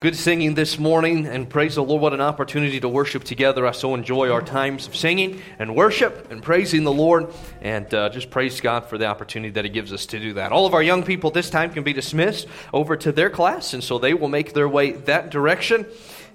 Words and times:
Good 0.00 0.14
singing 0.14 0.54
this 0.54 0.78
morning, 0.78 1.26
and 1.26 1.50
praise 1.50 1.74
the 1.74 1.82
Lord. 1.82 2.00
What 2.00 2.12
an 2.12 2.20
opportunity 2.20 2.78
to 2.78 2.88
worship 2.88 3.24
together. 3.24 3.66
I 3.66 3.72
so 3.72 3.96
enjoy 3.96 4.30
our 4.30 4.40
times 4.40 4.86
of 4.86 4.94
singing 4.94 5.42
and 5.58 5.74
worship 5.74 6.30
and 6.30 6.40
praising 6.40 6.84
the 6.84 6.92
Lord, 6.92 7.34
and 7.60 7.92
uh, 7.92 8.08
just 8.08 8.30
praise 8.30 8.60
God 8.60 8.84
for 8.84 8.96
the 8.96 9.06
opportunity 9.06 9.50
that 9.54 9.64
He 9.64 9.70
gives 9.72 9.92
us 9.92 10.06
to 10.06 10.20
do 10.20 10.34
that. 10.34 10.52
All 10.52 10.66
of 10.66 10.74
our 10.74 10.84
young 10.84 11.02
people 11.02 11.32
this 11.32 11.50
time 11.50 11.72
can 11.72 11.82
be 11.82 11.92
dismissed 11.92 12.46
over 12.72 12.96
to 12.96 13.10
their 13.10 13.28
class, 13.28 13.74
and 13.74 13.82
so 13.82 13.98
they 13.98 14.14
will 14.14 14.28
make 14.28 14.52
their 14.52 14.68
way 14.68 14.92
that 14.92 15.30
direction. 15.30 15.84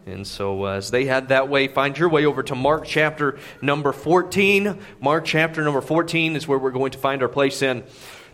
And 0.06 0.28
so, 0.28 0.66
uh, 0.66 0.72
as 0.72 0.92
they 0.92 1.06
head 1.06 1.30
that 1.30 1.48
way, 1.48 1.70
find 1.70 1.98
your 1.98 2.10
way 2.10 2.26
over 2.26 2.44
to 2.44 2.56
Mark 2.56 2.84
chapter 2.84 3.40
number 3.62 3.94
14. 3.94 4.78
Mark 5.00 5.24
chapter 5.24 5.64
number 5.64 5.80
14 5.80 6.36
is 6.36 6.46
where 6.50 6.60
we're 6.60 6.72
going 6.72 6.92
to 6.92 6.98
find 6.98 7.22
our 7.22 7.30
place 7.30 7.62
in 7.62 7.86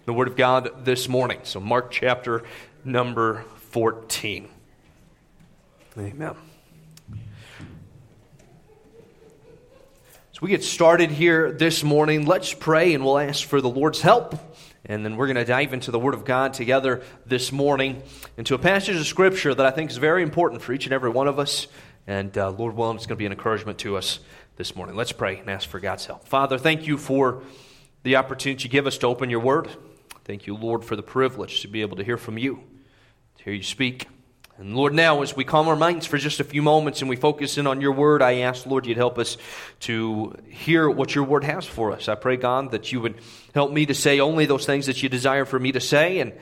the 0.06 0.14
Word 0.14 0.28
of 0.28 0.36
God 0.36 0.86
this 0.86 1.08
morning. 1.08 1.42
So, 1.44 1.60
Mark 1.60 1.92
chapter 1.92 2.42
number 2.84 3.44
14. 3.70 4.50
Amen. 6.00 6.34
So 10.32 10.40
we 10.40 10.50
get 10.50 10.64
started 10.64 11.12
here 11.12 11.52
this 11.52 11.84
morning. 11.84 12.26
Let's 12.26 12.54
pray 12.54 12.94
and 12.94 13.04
we'll 13.04 13.20
ask 13.20 13.46
for 13.46 13.60
the 13.60 13.70
Lord's 13.70 14.00
help. 14.00 14.40
And 14.86 15.04
then 15.04 15.18
we're 15.18 15.28
going 15.28 15.36
to 15.36 15.44
dive 15.44 15.74
into 15.74 15.92
the 15.92 16.00
Word 16.00 16.14
of 16.14 16.24
God 16.24 16.54
together 16.54 17.04
this 17.26 17.52
morning, 17.52 18.02
into 18.38 18.56
a 18.56 18.58
passage 18.58 18.96
of 18.96 19.06
Scripture 19.08 19.54
that 19.54 19.66
I 19.66 19.72
think 19.72 19.92
is 19.92 19.98
very 19.98 20.24
important 20.24 20.62
for 20.62 20.72
each 20.72 20.86
and 20.86 20.94
every 20.94 21.10
one 21.10 21.28
of 21.28 21.38
us. 21.38 21.68
And 22.08 22.36
uh, 22.38 22.52
Lord 22.52 22.78
willing, 22.78 22.96
it's 22.96 23.06
going 23.06 23.18
to 23.18 23.20
be 23.20 23.26
an 23.26 23.34
encouragement 23.34 23.80
to 23.80 23.98
us 23.98 24.20
this 24.56 24.78
morning. 24.78 24.96
Let's 24.96 25.12
pray 25.12 25.40
and 25.40 25.50
ask 25.50 25.68
for 25.68 25.82
God's 25.82 26.06
help. 26.06 26.26
Father, 26.30 26.58
thank 26.58 26.88
you 26.88 26.98
for 26.98 27.44
the 28.04 28.16
opportunity 28.16 28.64
you 28.64 28.70
give 28.70 28.88
us 28.88 28.98
to 29.00 29.08
open 29.08 29.30
your 29.30 29.42
Word. 29.42 29.68
Thank 30.24 30.48
you, 30.48 30.56
Lord, 30.56 30.86
for 30.86 30.96
the 30.96 31.04
privilege 31.04 31.60
to 31.60 31.68
be 31.68 31.82
able 31.82 31.98
to 31.98 32.06
hear 32.06 32.18
from 32.18 32.38
you, 32.38 32.64
to 33.40 33.44
hear 33.44 33.54
you 33.54 33.64
speak. 33.64 34.08
And 34.60 34.76
Lord, 34.76 34.94
now 34.94 35.22
as 35.22 35.38
we 35.38 35.46
calm 35.46 35.70
our 35.70 35.76
minds 35.78 36.06
for 36.06 36.18
just 36.18 36.42
a 36.42 36.44
few 36.44 36.62
moments 36.62 37.00
and 37.00 37.10
we 37.10 37.16
focus 37.16 37.58
in 37.58 37.66
on 37.66 37.80
your 37.80 37.94
word, 37.94 38.22
I 38.22 38.40
ask, 38.40 38.66
Lord, 38.66 38.86
you'd 38.86 38.98
help 38.98 39.18
us 39.18 39.38
to 39.82 40.36
hear 40.50 40.90
what 40.90 41.16
your 41.16 41.24
word 41.24 41.46
has 41.46 41.66
for 41.66 41.94
us. 41.94 42.10
I 42.10 42.16
pray, 42.16 42.36
God, 42.36 42.72
that 42.72 42.92
you 42.92 43.00
would 43.00 43.16
help 43.56 43.72
me 43.72 43.86
to 43.86 43.94
say 43.94 44.20
only 44.20 44.46
those 44.46 44.66
things 44.66 44.88
that 44.88 45.02
you 45.02 45.08
desire 45.08 45.46
for 45.46 45.58
me 45.58 45.72
to 45.72 45.80
say. 45.80 46.20
And 46.20 46.34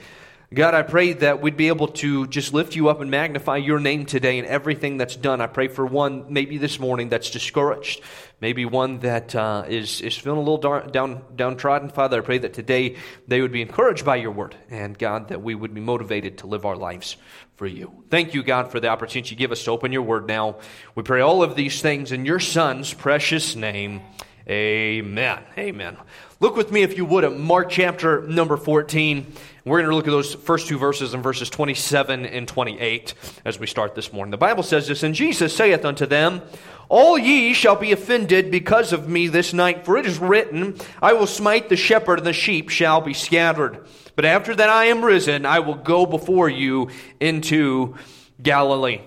God, 0.51 0.73
I 0.73 0.81
pray 0.81 1.13
that 1.13 1.41
we'd 1.41 1.57
be 1.57 1.67
able 1.67 1.89
to 1.89 2.25
just 2.25 2.55
lift 2.55 2.75
you 2.75 2.89
up 2.89 3.01
and 3.01 3.11
magnify 3.11 3.57
your 3.57 3.79
name 3.79 4.07
today 4.07 4.39
in 4.39 4.45
everything 4.45 4.97
that's 4.97 5.15
done. 5.15 5.39
I 5.39 5.45
pray 5.47 5.67
for 5.67 5.85
one, 5.85 6.33
maybe 6.33 6.57
this 6.57 6.79
morning, 6.79 7.09
that's 7.09 7.29
discouraged, 7.29 8.01
maybe 8.41 8.65
one 8.65 8.99
that 8.99 9.35
uh, 9.35 9.65
is 9.67 10.01
is 10.01 10.17
feeling 10.17 10.39
a 10.39 10.41
little 10.41 10.57
dar- 10.57 10.87
down 10.87 11.21
downtrodden. 11.35 11.89
Father, 11.89 12.19
I 12.19 12.25
pray 12.25 12.37
that 12.37 12.53
today 12.53 12.95
they 13.27 13.41
would 13.41 13.51
be 13.51 13.61
encouraged 13.61 14.05
by 14.05 14.15
your 14.15 14.31
word, 14.31 14.55
and 14.69 14.97
God, 14.97 15.27
that 15.27 15.43
we 15.43 15.53
would 15.53 15.73
be 15.73 15.81
motivated 15.81 16.37
to 16.39 16.47
live 16.47 16.65
our 16.65 16.77
lives 16.77 17.17
for 17.57 17.65
you. 17.65 18.03
Thank 18.09 18.35
you, 18.35 18.43
God, 18.43 18.71
for 18.71 18.79
the 18.79 18.87
opportunity 18.87 19.31
you 19.31 19.35
give 19.35 19.51
us 19.51 19.63
to 19.63 19.71
open 19.71 19.91
your 19.91 20.03
word 20.03 20.27
now. 20.27 20.57
We 20.93 21.01
pray 21.01 21.21
all 21.21 21.41
of 21.41 21.55
these 21.55 21.81
things 21.81 22.11
in 22.11 22.23
your 22.23 22.39
Son's 22.39 22.93
precious 22.93 23.55
name. 23.55 24.01
Amen. 24.49 25.43
Amen. 25.57 25.97
Look 26.39 26.55
with 26.55 26.71
me, 26.71 26.81
if 26.81 26.95
you 26.95 27.03
would, 27.03 27.25
at 27.25 27.37
Mark 27.37 27.69
chapter 27.69 28.21
number 28.21 28.55
14. 28.55 29.33
We're 29.65 29.79
going 29.79 29.89
to 29.89 29.95
look 29.95 30.07
at 30.07 30.11
those 30.11 30.35
first 30.35 30.67
two 30.67 30.77
verses 30.77 31.13
in 31.13 31.21
verses 31.21 31.49
27 31.49 32.25
and 32.25 32.47
28 32.47 33.13
as 33.43 33.59
we 33.59 33.67
start 33.67 33.93
this 33.93 34.13
morning. 34.13 34.31
The 34.31 34.37
Bible 34.37 34.63
says 34.63 34.87
this, 34.87 35.03
And 35.03 35.13
Jesus 35.13 35.53
saith 35.53 35.83
unto 35.83 36.05
them, 36.05 36.41
All 36.87 37.17
ye 37.17 37.53
shall 37.53 37.75
be 37.75 37.91
offended 37.91 38.49
because 38.49 38.93
of 38.93 39.09
me 39.09 39.27
this 39.27 39.51
night, 39.51 39.83
for 39.83 39.97
it 39.97 40.05
is 40.05 40.17
written, 40.17 40.77
I 41.01 41.11
will 41.11 41.27
smite 41.27 41.67
the 41.67 41.75
shepherd, 41.75 42.19
and 42.19 42.27
the 42.27 42.31
sheep 42.31 42.69
shall 42.69 43.01
be 43.01 43.13
scattered. 43.13 43.85
But 44.15 44.23
after 44.23 44.55
that 44.55 44.69
I 44.69 44.85
am 44.85 45.03
risen, 45.03 45.45
I 45.45 45.59
will 45.59 45.75
go 45.75 46.05
before 46.05 46.47
you 46.47 46.89
into 47.19 47.95
Galilee. 48.41 49.01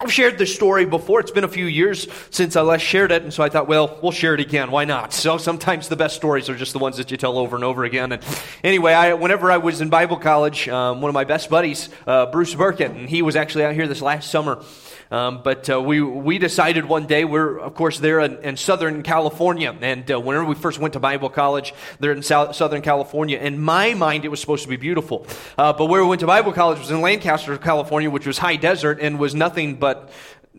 I've 0.00 0.12
shared 0.12 0.38
this 0.38 0.54
story 0.54 0.84
before. 0.84 1.18
It's 1.18 1.32
been 1.32 1.42
a 1.42 1.48
few 1.48 1.66
years 1.66 2.06
since 2.30 2.54
I 2.54 2.60
last 2.60 2.82
shared 2.82 3.10
it, 3.10 3.24
and 3.24 3.34
so 3.34 3.42
I 3.42 3.48
thought, 3.48 3.66
well, 3.66 3.98
we'll 4.00 4.12
share 4.12 4.32
it 4.32 4.38
again. 4.38 4.70
Why 4.70 4.84
not? 4.84 5.12
So 5.12 5.38
sometimes 5.38 5.88
the 5.88 5.96
best 5.96 6.14
stories 6.14 6.48
are 6.48 6.54
just 6.54 6.72
the 6.72 6.78
ones 6.78 6.98
that 6.98 7.10
you 7.10 7.16
tell 7.16 7.36
over 7.36 7.56
and 7.56 7.64
over 7.64 7.82
again. 7.82 8.12
And 8.12 8.24
anyway, 8.62 8.92
I, 8.92 9.14
whenever 9.14 9.50
I 9.50 9.56
was 9.56 9.80
in 9.80 9.88
Bible 9.88 10.16
college, 10.16 10.68
um, 10.68 11.00
one 11.00 11.08
of 11.08 11.14
my 11.14 11.24
best 11.24 11.50
buddies, 11.50 11.88
uh, 12.06 12.26
Bruce 12.26 12.54
Burkett, 12.54 12.92
and 12.92 13.08
he 13.08 13.22
was 13.22 13.34
actually 13.34 13.64
out 13.64 13.74
here 13.74 13.88
this 13.88 14.00
last 14.00 14.30
summer. 14.30 14.62
Um, 15.10 15.42
but 15.42 15.70
uh, 15.70 15.80
we 15.80 16.02
we 16.02 16.38
decided 16.38 16.84
one 16.84 17.06
day 17.06 17.24
we're 17.24 17.58
of 17.58 17.74
course 17.74 17.98
there 17.98 18.20
in, 18.20 18.36
in 18.42 18.56
Southern 18.56 19.02
California, 19.02 19.74
and 19.80 20.10
uh, 20.10 20.20
whenever 20.20 20.44
we 20.44 20.54
first 20.54 20.78
went 20.78 20.92
to 20.94 21.00
Bible 21.00 21.30
college 21.30 21.72
there 21.98 22.12
in 22.12 22.22
South, 22.22 22.54
Southern 22.54 22.82
California, 22.82 23.38
in 23.38 23.58
my 23.58 23.94
mind 23.94 24.24
it 24.24 24.28
was 24.28 24.40
supposed 24.40 24.64
to 24.64 24.68
be 24.68 24.76
beautiful, 24.76 25.26
uh, 25.56 25.72
but 25.72 25.86
where 25.86 26.02
we 26.02 26.08
went 26.08 26.20
to 26.20 26.26
Bible 26.26 26.52
college 26.52 26.78
was 26.78 26.90
in 26.90 27.00
Lancaster, 27.00 27.56
California, 27.56 28.10
which 28.10 28.26
was 28.26 28.38
high 28.38 28.56
desert 28.56 28.98
and 29.00 29.18
was 29.18 29.34
nothing 29.34 29.76
but 29.76 30.10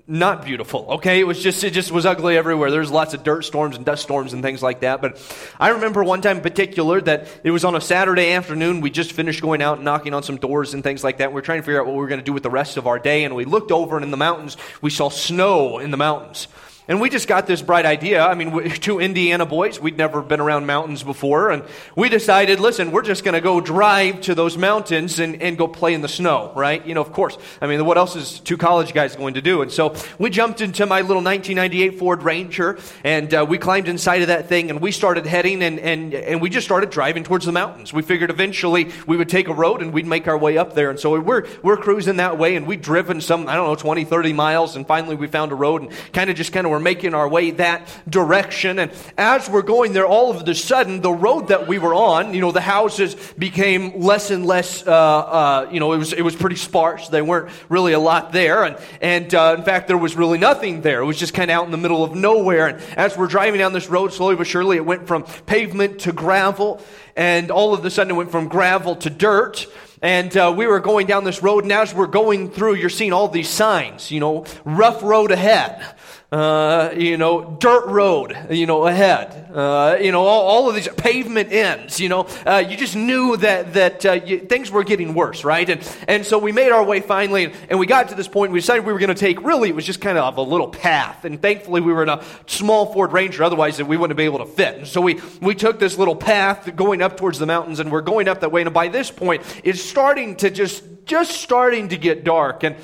not 0.10 0.44
beautiful. 0.44 0.88
Okay, 0.90 1.20
it 1.20 1.24
was 1.24 1.42
just 1.42 1.64
it 1.64 1.72
just 1.72 1.92
was 1.92 2.04
ugly 2.04 2.36
everywhere. 2.36 2.72
There's 2.72 2.90
lots 2.90 3.14
of 3.14 3.24
dirt 3.24 3.46
storms 3.46 3.76
and 3.76 3.86
dust 3.86 4.02
storms 4.02 4.34
and 4.34 4.42
things 4.42 4.64
like 4.64 4.80
that. 4.80 5.02
But 5.02 5.22
I 5.60 5.70
remember 5.70 6.04
one 6.04 6.22
time 6.22 6.38
in 6.38 6.44
particular 6.44 7.00
that 7.02 7.28
it 7.44 7.52
was 7.52 7.64
on 7.64 7.76
a 7.76 7.82
Saturday 7.82 8.32
afternoon. 8.32 8.82
We 8.82 8.90
just 8.90 9.12
finished 9.12 9.42
going 9.42 9.62
out 9.62 9.76
and 9.76 9.86
knocking 9.86 10.16
on 10.16 10.24
some 10.24 10.38
doors 10.38 10.74
and 10.74 10.84
things 10.84 11.04
like 11.04 11.20
that. 11.20 11.30
We 11.30 11.36
were 11.36 11.44
trying 11.44 11.60
to 11.60 11.64
figure 11.64 11.80
out 11.80 11.86
what 11.86 11.94
we 11.94 12.02
were 12.02 12.08
going 12.08 12.20
to 12.20 12.26
do 12.26 12.34
with 12.34 12.42
the 12.42 12.50
rest 12.50 12.78
of 12.78 12.88
our 12.88 12.98
day, 12.98 13.24
and 13.24 13.36
we 13.36 13.46
looked 13.46 13.72
over 13.72 13.98
and 13.98 14.04
in 14.04 14.10
the 14.10 14.18
mountains 14.18 14.58
we 14.82 14.90
saw 14.90 15.10
snow 15.10 15.78
in 15.78 15.92
the 15.92 15.98
mountains. 15.98 16.48
And 16.90 17.00
we 17.00 17.12
just 17.12 17.28
got 17.28 17.46
this 17.46 17.62
bright 17.62 17.86
idea. 17.86 18.26
I 18.26 18.34
mean, 18.34 18.68
two 18.82 19.00
Indiana 19.00 19.46
boys, 19.46 19.80
we'd 19.80 19.96
never 19.96 20.24
been 20.24 20.40
around 20.40 20.66
mountains 20.66 21.04
before, 21.04 21.52
and 21.52 21.64
we 21.96 22.10
decided, 22.10 22.60
listen, 22.60 22.92
we're 22.92 23.04
just 23.04 23.24
going 23.24 23.36
to 23.36 23.42
go 23.42 23.62
drive 23.62 24.22
to 24.22 24.34
those 24.34 24.58
mountains 24.58 25.20
and, 25.20 25.40
and 25.40 25.56
go 25.56 25.68
play 25.68 25.94
in 25.94 26.02
the 26.02 26.08
snow, 26.08 26.52
right? 26.56 26.84
You 26.84 26.96
know, 26.96 27.02
of 27.02 27.14
course. 27.14 27.38
I 27.62 27.68
mean, 27.68 27.86
what 27.86 28.00
else 28.00 28.16
is 28.16 28.40
two 28.40 28.58
college 28.58 28.94
guys 28.96 29.16
going 29.16 29.36
to 29.36 29.42
do? 29.42 29.62
And 29.62 29.72
so 29.72 29.96
we 30.18 30.32
jumped 30.32 30.62
into 30.62 30.88
my 30.88 31.02
little 31.02 31.22
1998 31.22 32.00
Ford 32.00 32.24
Ranger, 32.24 32.80
and 33.04 33.32
uh, 33.36 33.46
we 33.48 33.60
climbed 33.60 33.88
inside 33.88 34.24
of 34.24 34.30
that 34.30 34.50
thing, 34.50 34.72
and 34.72 34.82
we 34.82 34.92
started 34.92 35.28
heading, 35.28 35.62
and, 35.62 35.80
and, 35.80 36.16
and 36.16 36.42
we 36.42 36.50
just 36.50 36.66
started 36.66 36.90
driving 36.90 37.24
towards 37.24 37.46
the 37.46 37.52
mountains. 37.52 37.94
We 37.94 38.02
figured 38.02 38.32
eventually 38.32 38.92
we 39.06 39.16
would 39.16 39.30
take 39.30 39.48
a 39.48 39.54
road 39.54 39.84
and 39.84 39.94
we'd 39.94 40.08
make 40.08 40.28
our 40.28 40.38
way 40.40 40.58
up 40.58 40.74
there. 40.74 40.90
And 40.90 41.00
so 41.00 41.20
we're, 41.20 41.46
we're 41.62 41.78
cruising 41.78 42.18
that 42.18 42.40
way, 42.40 42.56
and 42.56 42.66
we'd 42.66 42.82
driven 42.82 43.22
some, 43.22 43.48
I 43.48 43.54
don't 43.54 43.68
know, 43.68 43.76
20, 43.76 44.06
30 44.06 44.34
miles, 44.34 44.76
and 44.76 44.88
finally 44.88 45.16
we 45.16 45.28
found 45.28 45.52
a 45.52 45.56
road 45.56 45.84
and 45.84 45.92
kind 46.14 46.32
of 46.32 46.36
just 46.36 46.52
kind 46.52 46.66
of 46.66 46.79
were 46.80 46.84
making 46.84 47.14
our 47.14 47.28
way 47.28 47.52
that 47.52 47.88
direction. 48.10 48.80
And 48.80 48.92
as 49.18 49.50
we're 49.50 49.62
going 49.62 49.94
there, 49.94 50.06
all 50.06 50.32
of 50.32 50.48
a 50.48 50.56
sudden, 50.56 51.02
the 51.02 51.12
road 51.12 51.50
that 51.50 51.68
we 51.68 51.78
were 51.78 51.94
on, 51.94 52.34
you 52.34 52.42
know, 52.42 52.52
the 52.52 52.62
houses 52.62 53.16
became 53.38 54.00
less 54.00 54.32
and 54.32 54.46
less, 54.46 54.86
uh, 54.88 54.92
uh, 54.92 55.70
you 55.72 55.80
know, 55.80 55.94
it 55.94 55.98
was, 55.98 56.14
it 56.14 56.22
was 56.22 56.36
pretty 56.36 56.56
sparse. 56.56 57.10
They 57.10 57.22
weren't 57.22 57.52
really 57.68 57.94
a 57.94 58.00
lot 58.00 58.32
there. 58.32 58.64
And, 58.64 58.78
and 59.02 59.34
uh, 59.36 59.56
in 59.58 59.64
fact, 59.64 59.88
there 59.88 59.98
was 59.98 60.16
really 60.16 60.38
nothing 60.38 60.82
there. 60.82 61.02
It 61.02 61.06
was 61.06 61.20
just 61.20 61.34
kind 61.34 61.52
of 61.52 61.56
out 61.56 61.66
in 61.66 61.72
the 61.72 61.78
middle 61.78 62.04
of 62.04 62.16
nowhere. 62.16 62.68
And 62.68 62.82
as 62.96 63.18
we're 63.18 63.28
driving 63.28 63.60
down 63.60 63.74
this 63.74 63.90
road, 63.90 64.14
slowly 64.14 64.36
but 64.36 64.48
surely, 64.48 64.78
it 64.78 64.86
went 64.86 65.08
from 65.08 65.24
pavement 65.46 66.00
to 66.02 66.14
gravel. 66.14 66.82
And 67.16 67.52
all 67.52 67.74
of 67.74 67.84
a 67.84 67.90
sudden, 67.90 68.12
it 68.12 68.16
went 68.16 68.32
from 68.32 68.48
gravel 68.48 68.96
to 68.98 69.10
dirt. 69.10 69.68
And 70.02 70.36
uh, 70.38 70.54
we 70.56 70.66
were 70.66 70.80
going 70.80 71.08
down 71.08 71.26
this 71.26 71.44
road, 71.44 71.64
and 71.64 71.74
as 71.74 71.94
we're 71.94 72.08
going 72.08 72.52
through, 72.52 72.76
you're 72.76 72.90
seeing 72.90 73.12
all 73.12 73.28
these 73.28 73.50
signs, 73.50 74.12
you 74.12 74.22
know, 74.22 74.46
rough 74.64 75.04
road 75.04 75.32
ahead 75.32 75.94
uh, 76.32 76.94
you 76.96 77.18
know, 77.18 77.58
dirt 77.60 77.88
road, 77.88 78.38
you 78.52 78.68
know, 78.68 78.86
ahead. 78.86 79.50
Uh, 79.52 79.98
you 80.00 80.12
know, 80.12 80.22
all, 80.22 80.42
all, 80.46 80.70
of 80.70 80.76
these 80.76 80.88
pavement 80.90 81.52
ends, 81.52 82.00
you 82.00 82.08
know. 82.08 82.28
Uh, 82.46 82.64
you 82.68 82.78
just 82.78 82.96
knew 82.96 83.36
that, 83.38 83.74
that 83.74 84.06
uh, 84.06 84.12
you, 84.12 84.38
things 84.38 84.70
were 84.70 84.84
getting 84.84 85.16
worse, 85.16 85.44
right? 85.44 85.68
And, 85.68 85.96
and 86.08 86.24
so 86.24 86.38
we 86.38 86.52
made 86.52 86.72
our 86.72 86.84
way 86.84 87.00
finally, 87.00 87.46
and, 87.46 87.54
and 87.70 87.80
we 87.80 87.88
got 87.88 88.10
to 88.10 88.16
this 88.16 88.28
point, 88.28 88.52
we 88.52 88.60
decided 88.60 88.86
we 88.86 88.94
were 88.94 89.00
going 89.00 89.10
to 89.10 89.16
take, 89.16 89.42
really, 89.42 89.70
it 89.70 89.76
was 89.76 89.86
just 89.86 90.02
kind 90.02 90.20
of 90.20 90.38
a 90.38 90.42
little 90.42 90.68
path. 90.68 91.26
And 91.26 91.42
thankfully, 91.42 91.82
we 91.82 91.92
were 91.92 92.04
in 92.04 92.10
a 92.10 92.24
small 92.46 92.94
Ford 92.94 93.12
Ranger, 93.12 93.44
otherwise, 93.44 93.82
we 93.82 93.98
wouldn't 93.98 94.18
be 94.18 94.26
able 94.26 94.40
to 94.40 94.46
fit. 94.46 94.78
And 94.78 94.88
so 94.88 95.02
we, 95.02 95.20
we 95.42 95.56
took 95.56 95.80
this 95.80 95.98
little 95.98 96.16
path 96.16 96.76
going 96.76 97.02
up 97.02 97.18
towards 97.18 97.40
the 97.40 97.48
mountains, 97.48 97.80
and 97.80 97.92
we're 97.92 98.02
going 98.02 98.28
up 98.28 98.42
that 98.42 98.52
way. 98.52 98.62
And 98.62 98.72
by 98.72 98.90
this 98.90 99.10
point, 99.10 99.42
it's 99.64 99.82
starting 99.82 100.36
to 100.38 100.52
just, 100.52 100.84
just 101.06 101.32
starting 101.42 101.90
to 101.90 101.98
get 101.98 102.24
dark. 102.24 102.64
And 102.64 102.76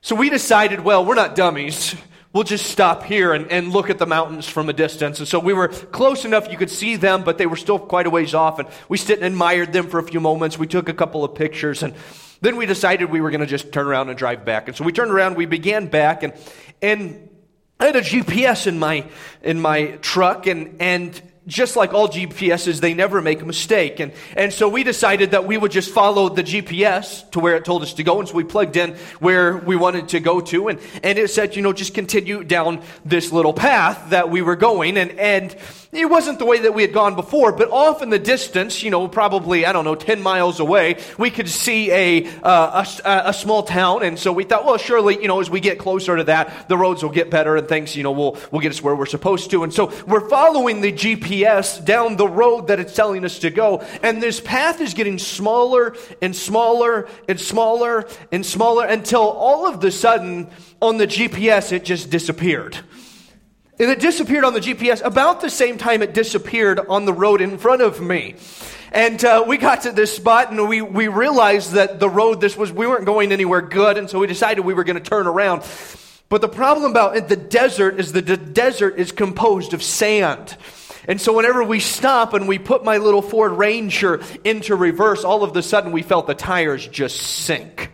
so 0.00 0.14
we 0.14 0.30
decided, 0.30 0.78
well, 0.78 1.04
we're 1.04 1.16
not 1.16 1.34
dummies 1.34 1.96
we'll 2.32 2.44
just 2.44 2.66
stop 2.66 3.04
here 3.04 3.32
and, 3.32 3.50
and 3.50 3.72
look 3.72 3.90
at 3.90 3.98
the 3.98 4.06
mountains 4.06 4.46
from 4.46 4.68
a 4.68 4.72
distance. 4.72 5.18
And 5.18 5.26
so 5.26 5.38
we 5.38 5.52
were 5.52 5.68
close 5.68 6.24
enough 6.24 6.50
you 6.50 6.58
could 6.58 6.70
see 6.70 6.96
them, 6.96 7.24
but 7.24 7.38
they 7.38 7.46
were 7.46 7.56
still 7.56 7.78
quite 7.78 8.06
a 8.06 8.10
ways 8.10 8.34
off. 8.34 8.58
And 8.58 8.68
we 8.88 8.98
stood 8.98 9.18
and 9.18 9.26
admired 9.26 9.72
them 9.72 9.88
for 9.88 9.98
a 9.98 10.02
few 10.02 10.20
moments. 10.20 10.58
We 10.58 10.66
took 10.66 10.88
a 10.88 10.94
couple 10.94 11.24
of 11.24 11.34
pictures 11.34 11.82
and 11.82 11.94
then 12.40 12.56
we 12.56 12.66
decided 12.66 13.10
we 13.10 13.20
were 13.20 13.30
going 13.30 13.40
to 13.40 13.46
just 13.46 13.72
turn 13.72 13.86
around 13.86 14.10
and 14.10 14.18
drive 14.18 14.44
back. 14.44 14.68
And 14.68 14.76
so 14.76 14.84
we 14.84 14.92
turned 14.92 15.10
around, 15.10 15.36
we 15.36 15.46
began 15.46 15.86
back 15.86 16.22
and, 16.22 16.32
and 16.80 17.28
I 17.80 17.86
had 17.86 17.96
a 17.96 18.00
GPS 18.00 18.66
in 18.66 18.78
my, 18.78 19.08
in 19.42 19.60
my 19.60 19.98
truck 20.02 20.46
and, 20.46 20.76
and 20.80 21.20
just 21.48 21.74
like 21.76 21.94
all 21.94 22.08
GPSs, 22.08 22.80
they 22.80 22.94
never 22.94 23.20
make 23.20 23.40
a 23.40 23.46
mistake. 23.46 23.98
And, 23.98 24.12
and 24.36 24.52
so 24.52 24.68
we 24.68 24.84
decided 24.84 25.32
that 25.32 25.46
we 25.46 25.56
would 25.56 25.72
just 25.72 25.90
follow 25.90 26.28
the 26.28 26.44
GPS 26.44 27.28
to 27.30 27.40
where 27.40 27.56
it 27.56 27.64
told 27.64 27.82
us 27.82 27.94
to 27.94 28.04
go. 28.04 28.20
And 28.20 28.28
so 28.28 28.34
we 28.34 28.44
plugged 28.44 28.76
in 28.76 28.94
where 29.18 29.56
we 29.56 29.74
wanted 29.74 30.10
to 30.10 30.20
go 30.20 30.40
to. 30.42 30.68
And, 30.68 30.78
and 31.02 31.18
it 31.18 31.30
said, 31.30 31.56
you 31.56 31.62
know, 31.62 31.72
just 31.72 31.94
continue 31.94 32.44
down 32.44 32.82
this 33.04 33.32
little 33.32 33.54
path 33.54 34.10
that 34.10 34.30
we 34.30 34.42
were 34.42 34.56
going. 34.56 34.98
And, 34.98 35.10
and 35.12 35.56
it 35.90 36.10
wasn't 36.10 36.38
the 36.38 36.44
way 36.44 36.60
that 36.60 36.74
we 36.74 36.82
had 36.82 36.92
gone 36.92 37.14
before, 37.14 37.50
but 37.50 37.70
off 37.70 38.02
in 38.02 38.10
the 38.10 38.18
distance, 38.18 38.82
you 38.82 38.90
know, 38.90 39.08
probably, 39.08 39.64
I 39.64 39.72
don't 39.72 39.86
know, 39.86 39.94
10 39.94 40.20
miles 40.22 40.60
away, 40.60 40.98
we 41.16 41.30
could 41.30 41.48
see 41.48 41.90
a, 41.90 42.26
uh, 42.42 42.84
a, 43.04 43.22
a, 43.30 43.32
small 43.32 43.62
town. 43.62 44.02
And 44.02 44.18
so 44.18 44.30
we 44.30 44.44
thought, 44.44 44.66
well, 44.66 44.76
surely, 44.76 45.20
you 45.20 45.28
know, 45.28 45.40
as 45.40 45.48
we 45.48 45.60
get 45.60 45.78
closer 45.78 46.14
to 46.14 46.24
that, 46.24 46.68
the 46.68 46.76
roads 46.76 47.02
will 47.02 47.10
get 47.10 47.30
better 47.30 47.56
and 47.56 47.66
things, 47.66 47.96
you 47.96 48.02
know, 48.02 48.12
will 48.12 48.36
will 48.50 48.60
get 48.60 48.70
us 48.70 48.82
where 48.82 48.94
we're 48.94 49.06
supposed 49.06 49.50
to. 49.52 49.64
And 49.64 49.72
so 49.72 49.90
we're 50.06 50.28
following 50.28 50.82
the 50.82 50.92
GPS 50.92 51.82
down 51.82 52.16
the 52.16 52.28
road 52.28 52.66
that 52.66 52.78
it's 52.78 52.94
telling 52.94 53.24
us 53.24 53.38
to 53.38 53.50
go. 53.50 53.78
And 54.02 54.22
this 54.22 54.40
path 54.40 54.82
is 54.82 54.92
getting 54.92 55.18
smaller 55.18 55.96
and 56.20 56.36
smaller 56.36 57.08
and 57.28 57.40
smaller 57.40 58.06
and 58.30 58.44
smaller 58.44 58.84
until 58.84 59.22
all 59.22 59.66
of 59.66 59.80
the 59.80 59.90
sudden 59.90 60.50
on 60.82 60.98
the 60.98 61.06
GPS, 61.06 61.72
it 61.72 61.84
just 61.84 62.10
disappeared. 62.10 62.78
And 63.80 63.90
it 63.90 64.00
disappeared 64.00 64.44
on 64.44 64.54
the 64.54 64.60
GPS 64.60 65.04
about 65.04 65.40
the 65.40 65.50
same 65.50 65.78
time 65.78 66.02
it 66.02 66.12
disappeared 66.12 66.80
on 66.80 67.04
the 67.04 67.12
road 67.12 67.40
in 67.40 67.58
front 67.58 67.80
of 67.80 68.00
me. 68.00 68.34
And 68.90 69.24
uh, 69.24 69.44
we 69.46 69.56
got 69.56 69.82
to 69.82 69.92
this 69.92 70.14
spot 70.14 70.50
and 70.50 70.68
we, 70.68 70.82
we 70.82 71.06
realized 71.08 71.72
that 71.72 72.00
the 72.00 72.08
road, 72.08 72.40
this 72.40 72.56
was, 72.56 72.72
we 72.72 72.86
weren't 72.86 73.04
going 73.04 73.30
anywhere 73.30 73.60
good. 73.60 73.98
And 73.98 74.10
so 74.10 74.18
we 74.18 74.26
decided 74.26 74.64
we 74.64 74.74
were 74.74 74.84
going 74.84 75.00
to 75.00 75.08
turn 75.08 75.26
around. 75.26 75.62
But 76.28 76.40
the 76.40 76.48
problem 76.48 76.90
about 76.90 77.28
the 77.28 77.36
desert 77.36 78.00
is 78.00 78.12
that 78.12 78.26
the 78.26 78.36
desert 78.36 78.98
is 78.98 79.12
composed 79.12 79.74
of 79.74 79.82
sand. 79.82 80.56
And 81.06 81.20
so 81.20 81.32
whenever 81.32 81.62
we 81.62 81.80
stop 81.80 82.34
and 82.34 82.48
we 82.48 82.58
put 82.58 82.84
my 82.84 82.98
little 82.98 83.22
Ford 83.22 83.52
Ranger 83.52 84.20
into 84.44 84.74
reverse, 84.74 85.24
all 85.24 85.42
of 85.42 85.56
a 85.56 85.62
sudden 85.62 85.92
we 85.92 86.02
felt 86.02 86.26
the 86.26 86.34
tires 86.34 86.86
just 86.86 87.16
sink. 87.16 87.92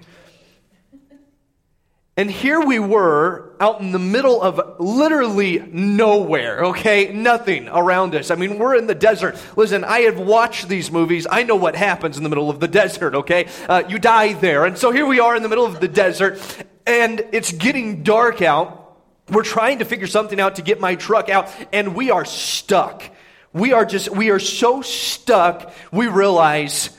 And 2.17 2.31
here 2.31 2.61
we 2.61 2.79
were 2.79 3.54
out 3.65 3.81
in 3.81 3.93
the 3.93 3.99
middle 3.99 4.43
of 4.43 4.79
literally 4.79 5.59
nowhere, 5.59 6.67
okay? 6.67 7.11
Nothing 7.15 7.67
around 7.69 8.15
us. 8.15 8.31
I 8.31 8.35
mean, 8.35 8.59
we're 8.59 8.77
in 8.77 8.87
the 8.87 8.95
desert. 8.95 9.39
Listen, 9.57 9.85
I 9.85 10.01
have 10.01 10.19
watched 10.19 10.69
these 10.69 10.91
movies. 10.91 11.27
I 11.31 11.45
know 11.45 11.57
what 11.57 11.75
happens 11.75 12.19
in 12.19 12.25
the 12.25 12.29
middle 12.29 12.51
of 12.51 12.61
the 12.61 12.69
desert, 12.83 13.15
okay? 13.15 13.49
Uh, 13.67 13.83
you 13.89 13.99
die 13.99 14.35
there. 14.35 14.67
And 14.67 14.77
so 14.77 14.91
here 14.91 15.07
we 15.07 15.19
are 15.19 15.35
in 15.35 15.43
the 15.43 15.49
middle 15.49 15.65
of 15.65 15.81
the 15.81 15.89
desert, 15.89 16.39
and 16.87 17.25
it's 17.33 17.53
getting 17.53 18.03
dark 18.03 18.43
out. 18.43 18.99
We're 19.31 19.45
trying 19.45 19.79
to 19.79 19.87
figure 19.87 20.09
something 20.09 20.39
out 20.39 20.57
to 20.57 20.63
get 20.63 20.79
my 20.79 20.97
truck 20.97 21.31
out, 21.31 21.49
and 21.73 21.95
we 21.95 22.11
are 22.11 22.27
stuck. 22.27 23.03
We 23.55 23.73
are 23.73 23.87
just, 23.87 24.11
we 24.11 24.29
are 24.29 24.41
so 24.41 24.83
stuck, 24.83 25.73
we 25.91 26.07
realize 26.09 26.91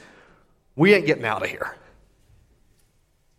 we 0.76 0.96
ain't 0.96 1.06
getting 1.06 1.26
out 1.26 1.44
of 1.44 1.50
here. 1.50 1.76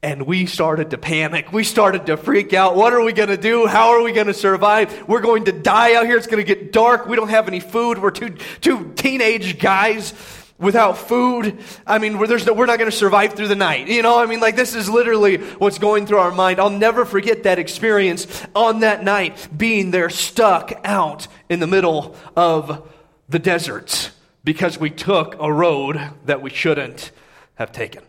And 0.03 0.27
we 0.27 0.47
started 0.47 0.91
to 0.91 0.99
panic. 0.99 1.53
We 1.53 1.65
started 1.65 2.07
to 2.07 2.17
freak 2.17 2.53
out. 2.53 2.77
What 2.77 2.93
are 2.93 3.03
we 3.03 3.13
going 3.13 3.31
to 3.31 3.37
do? 3.37 3.67
How 3.67 3.91
are 3.91 4.03
we 4.03 4.13
going 4.13 4.27
to 4.29 4.35
survive? 4.35 5.09
We're 5.09 5.21
going 5.21 5.47
to 5.47 5.53
die 5.53 5.95
out 5.95 6.07
here. 6.07 6.17
It's 6.17 6.27
going 6.27 6.45
to 6.45 6.55
get 6.55 6.73
dark. 6.73 7.07
We 7.07 7.17
don't 7.17 7.31
have 7.31 7.49
any 7.49 7.61
food. 7.61 7.99
We're 7.99 8.11
two, 8.11 8.31
two 8.61 8.93
teenage 8.95 9.59
guys 9.59 10.13
without 10.59 10.97
food. 10.97 11.59
I 11.87 11.99
mean, 11.99 12.19
we're, 12.19 12.27
no, 12.45 12.53
we're 12.53 12.67
not 12.67 12.79
going 12.79 12.91
to 12.91 12.97
survive 12.97 13.35
through 13.35 13.49
the 13.49 13.57
night. 13.57 13.89
You 13.89 14.03
know, 14.03 14.19
I 14.19 14.27
mean, 14.27 14.41
like 14.41 14.57
this 14.57 14.75
is 14.75 14.89
literally 14.89 15.37
what's 15.37 15.79
going 15.79 16.07
through 16.07 16.19
our 16.19 16.31
mind. 16.31 16.61
I'll 16.61 16.71
never 16.71 17.05
forget 17.05 17.43
that 17.43 17.59
experience 17.59 18.27
on 18.55 18.81
that 18.81 19.05
night, 19.05 19.49
being 19.57 19.91
there 19.91 20.11
stuck 20.11 20.73
out 20.85 21.27
in 21.49 21.61
the 21.61 21.67
middle 21.67 22.17
of 22.37 22.91
the 23.29 23.39
desert 23.39 24.13
because 24.45 24.79
we 24.79 24.91
took 24.91 25.37
a 25.41 25.53
road 25.53 26.01
that 26.25 26.41
we 26.41 26.51
shouldn't 26.51 27.11
have 27.57 27.73
taken. 27.73 28.03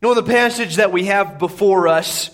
You 0.00 0.08
know, 0.08 0.14
the 0.14 0.22
passage 0.22 0.76
that 0.76 0.92
we 0.92 1.06
have 1.06 1.40
before 1.40 1.88
us, 1.88 2.30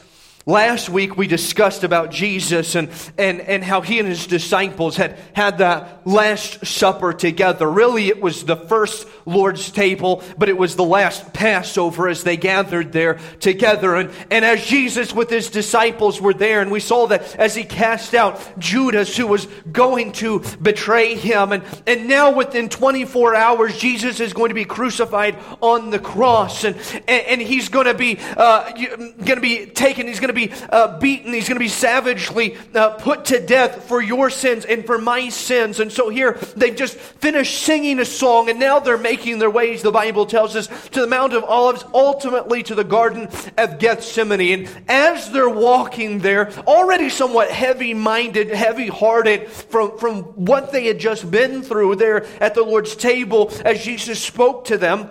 Last 0.47 0.91
week 0.91 1.17
we 1.17 1.27
discussed 1.27 1.85
about 1.85 2.11
Jesus 2.11 2.75
and, 2.75 2.91
and, 3.17 3.41
and 3.41 3.65
how 3.65 3.81
he 3.81 3.99
and 3.99 4.07
his 4.07 4.27
disciples 4.27 4.95
had 4.95 5.19
had 5.33 5.57
that 5.59 6.07
Last 6.07 6.67
Supper 6.67 7.15
together. 7.15 7.67
Really, 7.67 8.09
it 8.09 8.21
was 8.21 8.45
the 8.45 8.57
first 8.57 9.09
Lord's 9.25 9.71
table, 9.71 10.23
but 10.37 10.51
it 10.51 10.59
was 10.59 10.77
the 10.77 10.85
last 10.85 11.33
Passover 11.33 12.09
as 12.09 12.25
they 12.25 12.37
gathered 12.37 12.93
there 12.93 13.19
together. 13.41 13.95
And, 13.95 14.11
and 14.31 14.45
as 14.45 14.67
Jesus 14.67 15.15
with 15.15 15.31
his 15.31 15.49
disciples 15.49 16.21
were 16.21 16.35
there, 16.35 16.61
and 16.61 16.71
we 16.71 16.81
saw 16.81 17.07
that 17.07 17.37
as 17.37 17.55
he 17.55 17.65
cast 17.65 18.13
out 18.13 18.59
Judas 18.59 19.17
who 19.17 19.27
was 19.27 19.47
going 19.73 20.13
to 20.13 20.41
betray 20.61 21.15
him. 21.15 21.53
And, 21.53 21.63
and 21.87 22.07
now 22.07 22.35
within 22.35 22.69
24 22.69 23.35
hours, 23.35 23.79
Jesus 23.79 24.21
is 24.21 24.35
going 24.35 24.51
to 24.51 24.55
be 24.55 24.67
crucified 24.67 25.39
on 25.63 25.89
the 25.89 25.99
cross 25.99 26.65
and, 26.65 26.77
and, 27.09 27.27
and 27.27 27.41
he's 27.41 27.71
going 27.71 27.87
to 27.87 27.95
be, 27.95 28.19
uh, 28.37 28.73
going 28.73 29.37
to 29.37 29.41
be 29.41 29.65
taken, 29.65 30.07
he's 30.07 30.21
going 30.21 30.29
to 30.29 30.34
to 30.35 30.49
be 30.49 30.53
uh, 30.71 30.99
beaten. 30.99 31.33
He's 31.33 31.49
going 31.49 31.57
to 31.57 31.65
be 31.65 31.69
savagely 31.69 32.57
uh, 32.75 32.91
put 32.91 33.27
to 33.27 33.45
death 33.45 33.89
for 33.89 34.03
your 34.03 34.31
sins 34.31 34.65
and 34.65 34.85
for 34.85 34.99
my 34.99 35.29
sins. 35.29 35.81
And 35.81 35.93
so 35.93 36.09
here 36.09 36.39
they've 36.57 36.77
just 36.77 36.97
finished 36.97 37.63
singing 37.63 37.99
a 37.99 38.05
song 38.05 38.51
and 38.51 38.59
now 38.59 38.79
they're 38.79 38.99
making 38.99 39.39
their 39.39 39.51
ways, 39.51 39.83
the 39.83 39.91
Bible 39.91 40.27
tells 40.27 40.57
us, 40.57 40.67
to 40.91 41.01
the 41.01 41.07
Mount 41.07 41.33
of 41.33 41.45
Olives, 41.45 41.85
ultimately 41.95 42.63
to 42.65 42.75
the 42.75 42.85
Garden 42.85 43.29
of 43.57 43.79
Gethsemane. 43.79 44.67
And 44.67 44.69
as 44.89 45.31
they're 45.31 45.49
walking 45.49 46.19
there, 46.21 46.51
already 46.67 47.09
somewhat 47.09 47.51
heavy 47.51 47.95
minded, 47.95 48.49
heavy 48.49 48.89
hearted 48.89 49.49
from, 49.49 49.99
from 49.99 50.23
what 50.23 50.73
they 50.73 50.87
had 50.87 50.99
just 50.99 51.31
been 51.31 51.63
through 51.63 51.97
there 51.97 52.25
at 52.41 52.55
the 52.55 52.63
Lord's 52.63 52.97
table, 52.97 53.53
as 53.65 53.85
Jesus 53.85 54.23
spoke 54.23 54.67
to 54.67 54.79
them, 54.79 55.11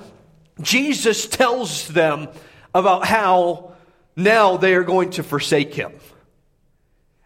Jesus 0.61 1.27
tells 1.27 1.87
them 1.87 2.27
about 2.73 3.05
how 3.05 3.72
now 4.15 4.57
they 4.57 4.75
are 4.75 4.83
going 4.83 5.11
to 5.11 5.23
forsake 5.23 5.73
him. 5.73 5.91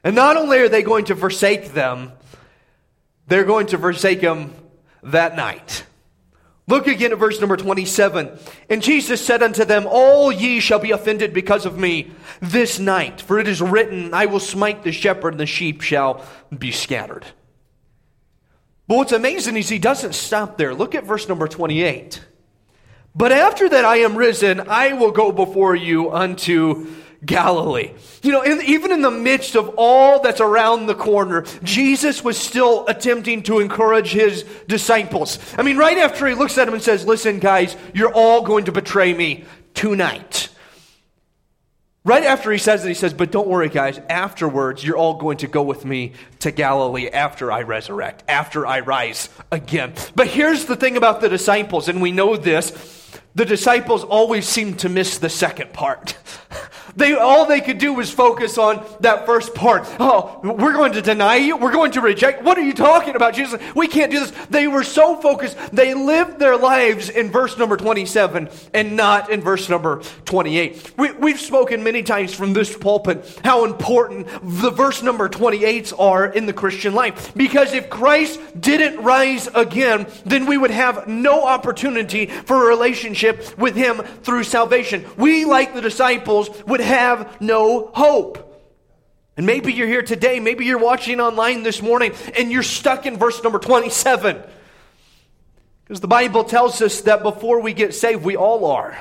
And 0.04 0.16
not 0.16 0.38
only 0.38 0.60
are 0.60 0.69
they 0.69 0.84
going 0.84 1.06
to 1.06 1.16
forsake 1.16 1.74
them, 1.74 2.12
they're 3.28 3.44
going 3.44 3.68
to 3.68 3.78
forsake 3.78 4.22
him 4.22 4.54
that 5.04 5.36
night. 5.36 5.84
Look 6.69 6.88
again 6.88 7.13
at 7.13 7.18
verse 7.18 7.39
number 7.39 7.56
27. 7.56 8.38
And 8.69 8.81
Jesus 8.81 9.25
said 9.25 9.42
unto 9.42 9.63
them, 9.63 9.86
All 9.88 10.31
ye 10.31 10.60
shall 10.60 10.80
be 10.80 10.92
offended 10.92 11.34
because 11.34 11.66
of 11.66 11.78
me 11.78 12.12
this 12.42 12.78
night, 12.78 13.22
for 13.22 13.39
it 13.39 13.48
is 13.48 13.62
written, 13.62 14.13
I 14.13 14.25
will 14.25 14.42
smite 14.42 14.84
the 14.84 14.92
shepherd, 14.92 15.34
and 15.34 15.39
the 15.39 15.45
sheep 15.45 15.81
shall 15.81 16.25
be 16.56 16.72
scattered. 16.72 17.25
But 18.88 18.98
what's 18.98 19.12
amazing 19.13 19.56
is 19.56 19.69
he 19.69 19.80
doesn't 19.80 20.13
stop 20.13 20.57
there. 20.57 20.74
Look 20.74 20.94
at 20.94 21.06
verse 21.06 21.30
number 21.30 21.48
28. 21.48 22.22
But 23.18 23.31
after 23.31 23.68
that 23.68 23.84
I 23.84 23.98
am 23.98 24.16
risen, 24.16 24.62
I 24.69 24.94
will 24.94 25.12
go 25.12 25.31
before 25.31 25.75
you 25.75 26.12
unto 26.12 26.86
Galilee. 27.25 27.94
You 28.22 28.31
know, 28.31 28.44
in, 28.44 28.62
even 28.62 28.92
in 28.92 29.02
the 29.02 29.10
midst 29.10 29.56
of 29.56 29.74
all 29.75 30.22
that's 30.22 30.40
around 30.40 30.86
the 30.86 30.94
corner, 30.94 31.46
Jesus 31.64 32.24
was 32.24 32.38
still 32.38 32.86
attempting 32.88 33.42
to 33.44 33.60
encourage 33.60 34.12
his 34.12 34.44
disciples. 34.68 35.40
I 35.58 35.64
mean, 35.64 35.78
right 35.78 35.98
after 35.98 36.28
he 36.28 36.36
looks 36.36 36.60
at 36.60 36.66
them 36.66 36.75
and 36.75 36.84
says, 36.84 37.06
Listen, 37.06 37.40
guys, 37.40 37.75
you're 37.96 38.14
all 38.14 38.44
going 38.44 38.66
to 38.66 38.72
betray 38.72 39.16
me 39.16 39.46
tonight. 39.74 40.50
Right 42.06 42.24
after 42.24 42.52
he 42.52 42.58
says 42.58 42.84
that, 42.84 42.88
he 42.88 42.94
says, 42.94 43.16
But 43.16 43.31
don't 43.31 43.48
worry, 43.48 43.68
guys, 43.68 44.00
afterwards, 44.10 44.84
you're 44.84 44.96
all 44.96 45.15
going 45.15 45.38
to 45.39 45.48
go 45.48 45.63
with 45.63 45.86
me 45.86 46.13
to 46.41 46.51
Galilee 46.51 47.10
after 47.10 47.51
I 47.51 47.63
resurrect, 47.63 48.24
after 48.30 48.65
I 48.65 48.82
rise 48.82 49.27
again. 49.51 49.94
But 50.15 50.27
here's 50.27 50.65
the 50.65 50.75
thing 50.75 50.98
about 50.98 51.20
the 51.20 51.30
disciples, 51.30 51.89
and 51.89 52.00
we 52.00 52.12
know 52.12 52.38
this 52.38 52.97
the 53.38 53.46
disciples 53.46 54.03
always 54.03 54.48
seemed 54.48 54.79
to 54.79 54.89
miss 54.89 55.20
the 55.20 55.29
second 55.29 55.72
part. 55.72 56.17
They, 56.98 57.13
all 57.13 57.46
they 57.46 57.62
could 57.62 57.77
do 57.77 57.94
was 57.94 58.10
focus 58.10 58.58
on 58.58 58.84
that 59.01 59.27
first 59.27 59.53
part. 59.53 59.88
Oh, 60.00 60.39
we're 60.44 60.74
going 60.74 60.94
to 60.94 61.01
deny 61.03 61.36
you. 61.36 61.56
We're 61.56 61.72
going 61.72 61.91
to 61.91 62.01
reject. 62.01 62.41
What 62.41 62.58
are 62.58 62.63
you 62.63 62.74
talking 62.74 63.15
about, 63.15 63.36
Jesus? 63.36 63.62
We 63.75 63.88
can't 63.88 64.12
do 64.12 64.20
this. 64.20 64.32
They 64.50 64.67
were 64.67 64.84
so 64.84 65.22
focused. 65.22 65.58
They 65.72 65.94
lived 65.94 66.39
their 66.39 66.58
lives 66.58 67.10
in 67.10 67.29
verse 67.29 67.56
number 67.56 67.77
27 67.77 68.50
and 68.74 68.96
not 68.96 69.29
in 69.29 69.41
verse 69.41 69.70
number 69.70 70.01
28. 70.25 70.94
We, 70.98 71.12
we've 71.12 71.39
spoken 71.39 71.84
many 71.84 72.01
times 72.01 72.34
from 72.34 72.53
this 72.53 72.75
pulpit 72.75 73.39
how 73.44 73.65
important 73.65 74.27
the 74.41 74.72
verse 74.72 75.03
number 75.03 75.29
28s 75.29 75.94
are 76.00 76.25
in 76.25 76.48
the 76.48 76.53
Christian 76.53 76.96
life. 76.96 77.32
Because 77.36 77.74
if 77.74 77.91
Christ 77.91 78.39
didn't 78.60 79.03
rise 79.03 79.48
again, 79.53 80.08
then 80.25 80.48
we 80.48 80.58
would 80.58 80.72
have 80.72 81.08
no 81.08 81.44
opportunity 81.44 82.25
for 82.25 82.63
a 82.63 82.67
relationship 82.67 83.26
with 83.57 83.75
Him 83.75 83.98
through 83.98 84.43
salvation. 84.43 85.05
We, 85.17 85.46
like 85.46 85.74
the 85.74 85.81
disciples, 85.81 86.50
would 86.65 86.81
have 86.81 87.41
no 87.41 87.91
hope. 87.93 88.43
And 89.38 89.46
maybe 89.46 89.72
you're 89.72 89.88
here 89.88 90.01
today, 90.01 90.39
maybe 90.39 90.65
you're 90.65 90.79
watching 90.79 91.19
online 91.19 91.63
this 91.63 91.81
morning, 91.81 92.13
and 92.36 92.51
you're 92.51 92.63
stuck 92.63 93.05
in 93.05 93.17
verse 93.17 93.41
number 93.43 93.60
27. 93.60 94.41
Because 95.84 96.01
the 96.01 96.07
Bible 96.07 96.43
tells 96.43 96.81
us 96.81 97.01
that 97.01 97.24
before 97.24 97.62
we 97.62 97.74
get 97.74 97.93
saved, 97.93 98.24
we 98.24 98.36
all 98.36 98.65
are. 98.65 98.98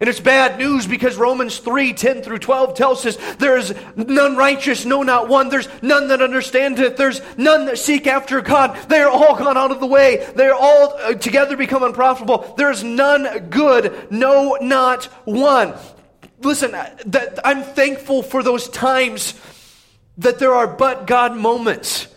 And 0.00 0.08
it's 0.08 0.20
bad 0.20 0.58
news 0.58 0.86
because 0.86 1.16
Romans 1.16 1.58
3 1.58 1.92
10 1.92 2.22
through 2.22 2.38
12 2.38 2.74
tells 2.74 3.06
us 3.06 3.16
there 3.36 3.56
is 3.56 3.74
none 3.96 4.36
righteous, 4.36 4.84
no, 4.84 5.02
not 5.02 5.28
one. 5.28 5.48
There's 5.48 5.68
none 5.82 6.08
that 6.08 6.22
understandeth. 6.22 6.96
There's 6.96 7.20
none 7.36 7.66
that 7.66 7.78
seek 7.78 8.06
after 8.06 8.40
God. 8.40 8.76
They 8.88 9.00
are 9.00 9.10
all 9.10 9.36
gone 9.36 9.56
out 9.56 9.70
of 9.70 9.80
the 9.80 9.86
way. 9.86 10.26
They 10.34 10.46
are 10.46 10.58
all 10.58 10.94
uh, 10.98 11.14
together 11.14 11.56
become 11.56 11.82
unprofitable. 11.82 12.54
There 12.56 12.70
is 12.70 12.84
none 12.84 13.48
good, 13.48 14.10
no, 14.10 14.58
not 14.60 15.04
one 15.24 15.74
listen, 16.40 16.72
that 16.72 17.38
I'm 17.44 17.62
thankful 17.62 18.22
for 18.22 18.42
those 18.42 18.68
times 18.68 19.34
that 20.18 20.38
there 20.38 20.54
are 20.54 20.66
but 20.66 21.06
God 21.06 21.36
moments. 21.36 22.08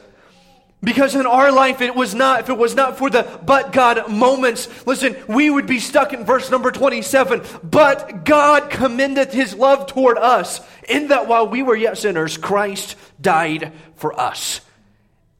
Because 0.81 1.13
in 1.13 1.25
our 1.25 1.51
life, 1.51 1.81
it 1.81 1.93
was 1.93 2.15
not, 2.15 2.39
if 2.39 2.49
it 2.49 2.57
was 2.57 2.73
not 2.73 2.97
for 2.97 3.09
the 3.09 3.23
but 3.45 3.73
God 3.73 4.09
moments, 4.09 4.69
listen, 4.87 5.17
we 5.27 5.49
would 5.49 5.67
be 5.67 5.79
stuck 5.79 6.13
in 6.13 6.23
verse 6.23 6.49
number 6.49 6.71
27. 6.71 7.41
But 7.63 8.23
God 8.23 8.69
commendeth 8.69 9.33
his 9.33 9.53
love 9.53 9.87
toward 9.87 10.17
us, 10.17 10.61
in 10.87 11.09
that 11.09 11.27
while 11.27 11.47
we 11.47 11.63
were 11.63 11.75
yet 11.75 11.97
sinners, 11.97 12.37
Christ 12.37 12.95
died 13.19 13.73
for 13.95 14.17
us. 14.17 14.61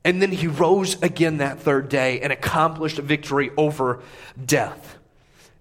And 0.04 0.22
then 0.22 0.32
he 0.32 0.48
rose 0.48 1.02
again 1.02 1.38
that 1.38 1.60
third 1.60 1.88
day 1.88 2.20
and 2.20 2.34
accomplished 2.34 2.98
victory 2.98 3.52
over 3.56 4.02
death. 4.44 4.98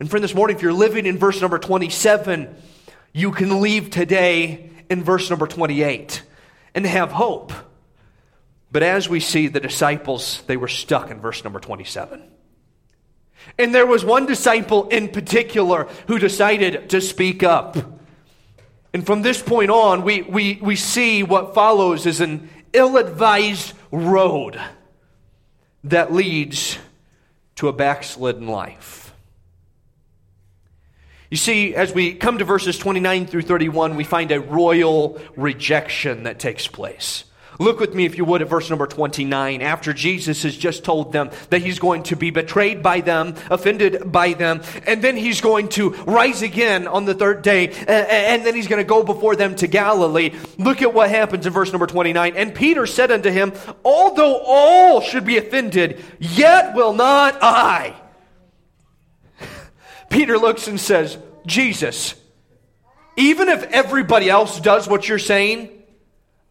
And 0.01 0.11
friend, 0.11 0.25
this 0.25 0.35
morning, 0.35 0.57
if 0.57 0.63
you're 0.63 0.73
living 0.73 1.07
in 1.07 1.19
verse 1.19 1.41
number 1.41 1.59
27, 1.59 2.55
you 3.13 3.31
can 3.31 3.61
leave 3.61 3.91
today 3.91 4.71
in 4.91 5.05
verse 5.05 5.31
number 5.31 5.47
28 5.47 6.23
and 6.75 6.85
have 6.87 7.13
hope. 7.13 7.53
But 8.71 8.83
as 8.83 9.09
we 9.09 9.21
see, 9.21 9.49
the 9.49 9.61
disciples, 9.61 10.43
they 10.47 10.57
were 10.57 10.69
stuck 10.69 11.11
in 11.11 11.21
verse 11.21 11.43
number 11.43 11.61
27. 11.61 12.23
And 13.59 13.75
there 13.75 13.87
was 13.87 14.05
one 14.05 14.27
disciple 14.27 14.89
in 14.89 15.09
particular 15.09 15.89
who 16.07 16.19
decided 16.19 16.91
to 16.91 17.01
speak 17.01 17.43
up. 17.43 17.77
And 18.93 19.07
from 19.07 19.23
this 19.23 19.41
point 19.41 19.71
on, 19.71 20.03
we, 20.03 20.23
we, 20.23 20.59
we 20.61 20.77
see 20.77 21.23
what 21.23 21.55
follows 21.55 22.05
is 22.05 22.21
an 22.21 22.49
ill 22.73 22.97
advised 22.97 23.73
road 23.91 24.61
that 25.85 26.13
leads 26.13 26.79
to 27.57 27.69
a 27.69 27.73
backslidden 27.73 28.49
life. 28.49 29.15
You 31.31 31.37
see, 31.37 31.75
as 31.75 31.93
we 31.93 32.15
come 32.15 32.39
to 32.39 32.45
verses 32.45 32.79
29 32.79 33.27
through 33.27 33.43
31, 33.43 33.97
we 33.97 34.05
find 34.05 34.33
a 34.33 34.41
royal 34.41 35.21
rejection 35.37 36.23
that 36.23 36.39
takes 36.39 36.67
place. 36.67 37.25
Look 37.59 37.81
with 37.81 37.93
me, 37.93 38.05
if 38.05 38.17
you 38.17 38.25
would, 38.25 38.41
at 38.41 38.49
verse 38.49 38.71
number 38.71 38.87
29. 38.87 39.63
After 39.63 39.93
Jesus 39.93 40.45
has 40.45 40.57
just 40.57 40.85
told 40.85 41.13
them 41.13 41.31
that 41.51 41.61
he's 41.61 41.81
going 41.81 42.05
to 42.05 42.17
be 42.17 42.31
betrayed 42.31 42.83
by 42.83 43.01
them, 43.01 43.35
offended 43.51 44.13
by 44.13 44.33
them, 44.35 44.63
and 44.87 45.03
then 45.03 45.17
he's 45.17 45.41
going 45.41 45.69
to 45.71 45.91
rise 46.05 46.43
again 46.43 46.87
on 46.87 47.05
the 47.05 47.15
third 47.15 47.43
day, 47.43 47.69
and 47.69 48.47
then 48.47 48.55
he's 48.55 48.69
going 48.69 48.83
to 48.83 48.89
go 48.89 49.03
before 49.03 49.35
them 49.35 49.57
to 49.57 49.67
Galilee. 49.67 50.35
Look 50.57 50.83
at 50.83 50.95
what 50.95 51.11
happens 51.11 51.47
in 51.47 51.53
verse 51.53 51.73
number 51.73 51.87
29. 51.87 52.37
And 52.37 52.55
Peter 52.55 52.87
said 52.87 53.11
unto 53.11 53.31
him, 53.31 53.53
Although 53.85 54.41
all 54.47 55.01
should 55.01 55.25
be 55.25 55.37
offended, 55.37 56.03
yet 56.21 56.77
will 56.77 56.93
not 56.93 57.39
I. 57.43 57.97
Peter 60.11 60.39
looks 60.39 60.69
and 60.69 60.79
says, 60.79 61.19
Jesus, 61.45 62.15
even 63.17 63.49
if 63.49 63.65
everybody 63.65 64.31
else 64.31 64.61
does 64.61 64.87
what 64.89 65.09
you're 65.09 65.19
saying, 65.19 65.78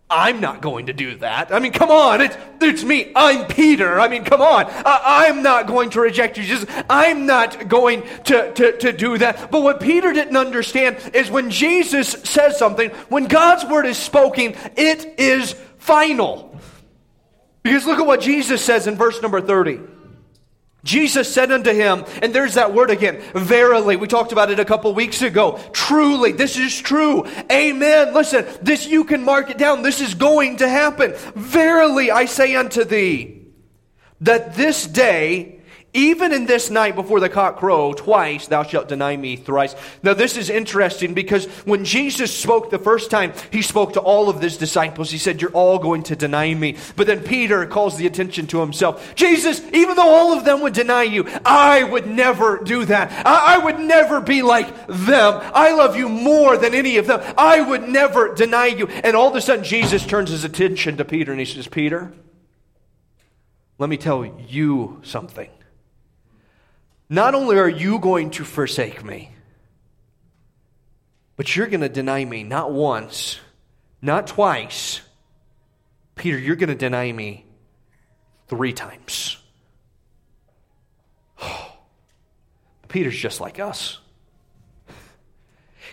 I'm 0.09 0.39
not 0.39 0.61
going 0.61 0.85
to 0.85 0.93
do 0.93 1.15
that. 1.17 1.53
I 1.53 1.59
mean, 1.59 1.73
come 1.73 1.91
on. 1.91 2.21
It's, 2.21 2.37
it's 2.61 2.83
me. 2.83 3.11
I'm 3.13 3.45
Peter. 3.47 3.99
I 3.99 4.07
mean, 4.07 4.23
come 4.23 4.41
on. 4.41 4.65
I, 4.67 5.25
am 5.25 5.43
not 5.43 5.67
going 5.67 5.89
to 5.91 5.99
reject 5.99 6.37
you. 6.37 6.45
Just, 6.45 6.65
I'm 6.89 7.25
not 7.25 7.67
going 7.67 8.03
to, 8.25 8.53
to, 8.53 8.77
to 8.77 8.93
do 8.93 9.17
that. 9.17 9.51
But 9.51 9.63
what 9.63 9.81
Peter 9.81 10.13
didn't 10.13 10.37
understand 10.37 10.97
is 11.13 11.29
when 11.29 11.49
Jesus 11.49 12.07
says 12.07 12.57
something, 12.57 12.89
when 13.09 13.25
God's 13.25 13.65
word 13.65 13.85
is 13.85 13.97
spoken, 13.97 14.55
it 14.77 15.19
is 15.19 15.53
final. 15.77 16.57
Because 17.61 17.85
look 17.85 17.99
at 17.99 18.07
what 18.07 18.21
Jesus 18.21 18.63
says 18.63 18.87
in 18.87 18.95
verse 18.95 19.21
number 19.21 19.41
30. 19.41 19.79
Jesus 20.87 21.31
said 21.31 21.51
unto 21.51 21.73
him, 21.73 22.05
and 22.21 22.33
there's 22.33 22.53
that 22.53 22.73
word 22.73 22.89
again, 22.89 23.21
verily. 23.35 23.97
We 23.97 24.07
talked 24.07 24.31
about 24.31 24.49
it 24.49 24.59
a 24.59 24.65
couple 24.65 24.93
weeks 24.93 25.21
ago. 25.21 25.59
Truly, 25.73 26.31
this 26.31 26.57
is 26.57 26.79
true. 26.79 27.27
Amen. 27.51 28.13
Listen, 28.13 28.45
this 28.61 28.87
you 28.87 29.03
can 29.03 29.23
mark 29.23 29.49
it 29.49 29.57
down. 29.57 29.81
This 29.81 29.99
is 29.99 30.13
going 30.13 30.57
to 30.57 30.69
happen. 30.69 31.13
Verily, 31.35 32.09
I 32.09 32.23
say 32.23 32.55
unto 32.55 32.85
thee, 32.85 33.45
that 34.21 34.55
this 34.55 34.87
day 34.87 35.56
even 35.97 36.31
in 36.31 36.45
this 36.45 36.69
night 36.69 36.93
before 36.93 37.19
the 37.19 37.27
cock 37.27 37.57
crow, 37.57 37.91
twice 37.91 38.45
thou 38.45 38.61
shalt 38.61 38.87
deny 38.87 39.17
me 39.17 39.35
thrice. 39.35 39.75
Now, 40.03 40.13
this 40.13 40.37
is 40.37 40.51
interesting 40.51 41.15
because 41.15 41.47
when 41.65 41.85
Jesus 41.85 42.31
spoke 42.31 42.69
the 42.69 42.77
first 42.77 43.09
time, 43.09 43.33
he 43.51 43.63
spoke 43.63 43.93
to 43.93 43.99
all 43.99 44.29
of 44.29 44.39
his 44.39 44.57
disciples. 44.57 45.09
He 45.09 45.17
said, 45.17 45.41
You're 45.41 45.51
all 45.51 45.79
going 45.79 46.03
to 46.03 46.15
deny 46.15 46.53
me. 46.53 46.77
But 46.95 47.07
then 47.07 47.23
Peter 47.23 47.65
calls 47.65 47.97
the 47.97 48.05
attention 48.05 48.45
to 48.47 48.61
himself 48.61 49.15
Jesus, 49.15 49.59
even 49.73 49.95
though 49.95 50.07
all 50.09 50.37
of 50.37 50.45
them 50.45 50.61
would 50.61 50.73
deny 50.73 51.01
you, 51.01 51.27
I 51.43 51.83
would 51.83 52.05
never 52.05 52.59
do 52.59 52.85
that. 52.85 53.25
I, 53.25 53.55
I 53.55 53.57
would 53.57 53.79
never 53.79 54.21
be 54.21 54.43
like 54.43 54.67
them. 54.87 55.41
I 55.53 55.73
love 55.73 55.97
you 55.97 56.09
more 56.09 56.57
than 56.57 56.75
any 56.75 56.97
of 56.97 57.07
them. 57.07 57.21
I 57.35 57.59
would 57.59 57.89
never 57.89 58.35
deny 58.35 58.67
you. 58.67 58.85
And 58.87 59.15
all 59.15 59.29
of 59.29 59.35
a 59.35 59.41
sudden, 59.41 59.65
Jesus 59.65 60.05
turns 60.05 60.29
his 60.29 60.43
attention 60.43 60.97
to 60.97 61.05
Peter 61.05 61.31
and 61.31 61.39
he 61.39 61.45
says, 61.45 61.67
Peter, 61.67 62.13
let 63.79 63.89
me 63.89 63.97
tell 63.97 64.23
you 64.25 65.01
something. 65.03 65.49
Not 67.09 67.35
only 67.35 67.57
are 67.57 67.69
you 67.69 67.99
going 67.99 68.31
to 68.31 68.43
forsake 68.43 69.03
me, 69.03 69.31
but 71.37 71.55
you're 71.55 71.67
going 71.67 71.81
to 71.81 71.89
deny 71.89 72.25
me 72.25 72.43
not 72.43 72.71
once, 72.71 73.39
not 74.01 74.27
twice. 74.27 75.01
Peter, 76.15 76.37
you're 76.37 76.55
going 76.55 76.69
to 76.69 76.75
deny 76.75 77.11
me 77.11 77.45
three 78.47 78.73
times. 78.73 79.37
Peter's 82.89 83.17
just 83.17 83.39
like 83.39 83.59
us. 83.59 83.99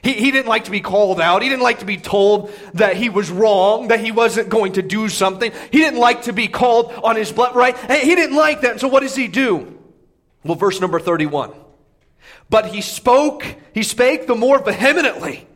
He, 0.02 0.14
he 0.14 0.30
didn't 0.32 0.48
like 0.48 0.64
to 0.64 0.70
be 0.70 0.80
called 0.80 1.20
out. 1.20 1.42
He 1.42 1.48
didn't 1.48 1.62
like 1.62 1.78
to 1.78 1.86
be 1.86 1.96
told 1.96 2.52
that 2.74 2.96
he 2.96 3.08
was 3.08 3.30
wrong, 3.30 3.88
that 3.88 4.00
he 4.00 4.12
wasn't 4.12 4.48
going 4.48 4.72
to 4.74 4.82
do 4.82 5.08
something. 5.08 5.52
He 5.70 5.78
didn't 5.78 6.00
like 6.00 6.22
to 6.22 6.32
be 6.32 6.48
called 6.48 6.92
on 6.92 7.16
his 7.16 7.32
blood, 7.32 7.54
right? 7.54 7.76
He 7.90 8.14
didn't 8.14 8.36
like 8.36 8.62
that. 8.62 8.80
So 8.80 8.88
what 8.88 9.00
does 9.00 9.14
he 9.14 9.28
do? 9.28 9.73
Well, 10.44 10.56
verse 10.56 10.80
number 10.80 11.00
31. 11.00 11.52
But 12.50 12.66
he 12.66 12.80
spoke, 12.80 13.44
he 13.72 13.82
spake 13.82 14.26
the 14.26 14.34
more 14.34 14.58
vehemently. 14.58 15.46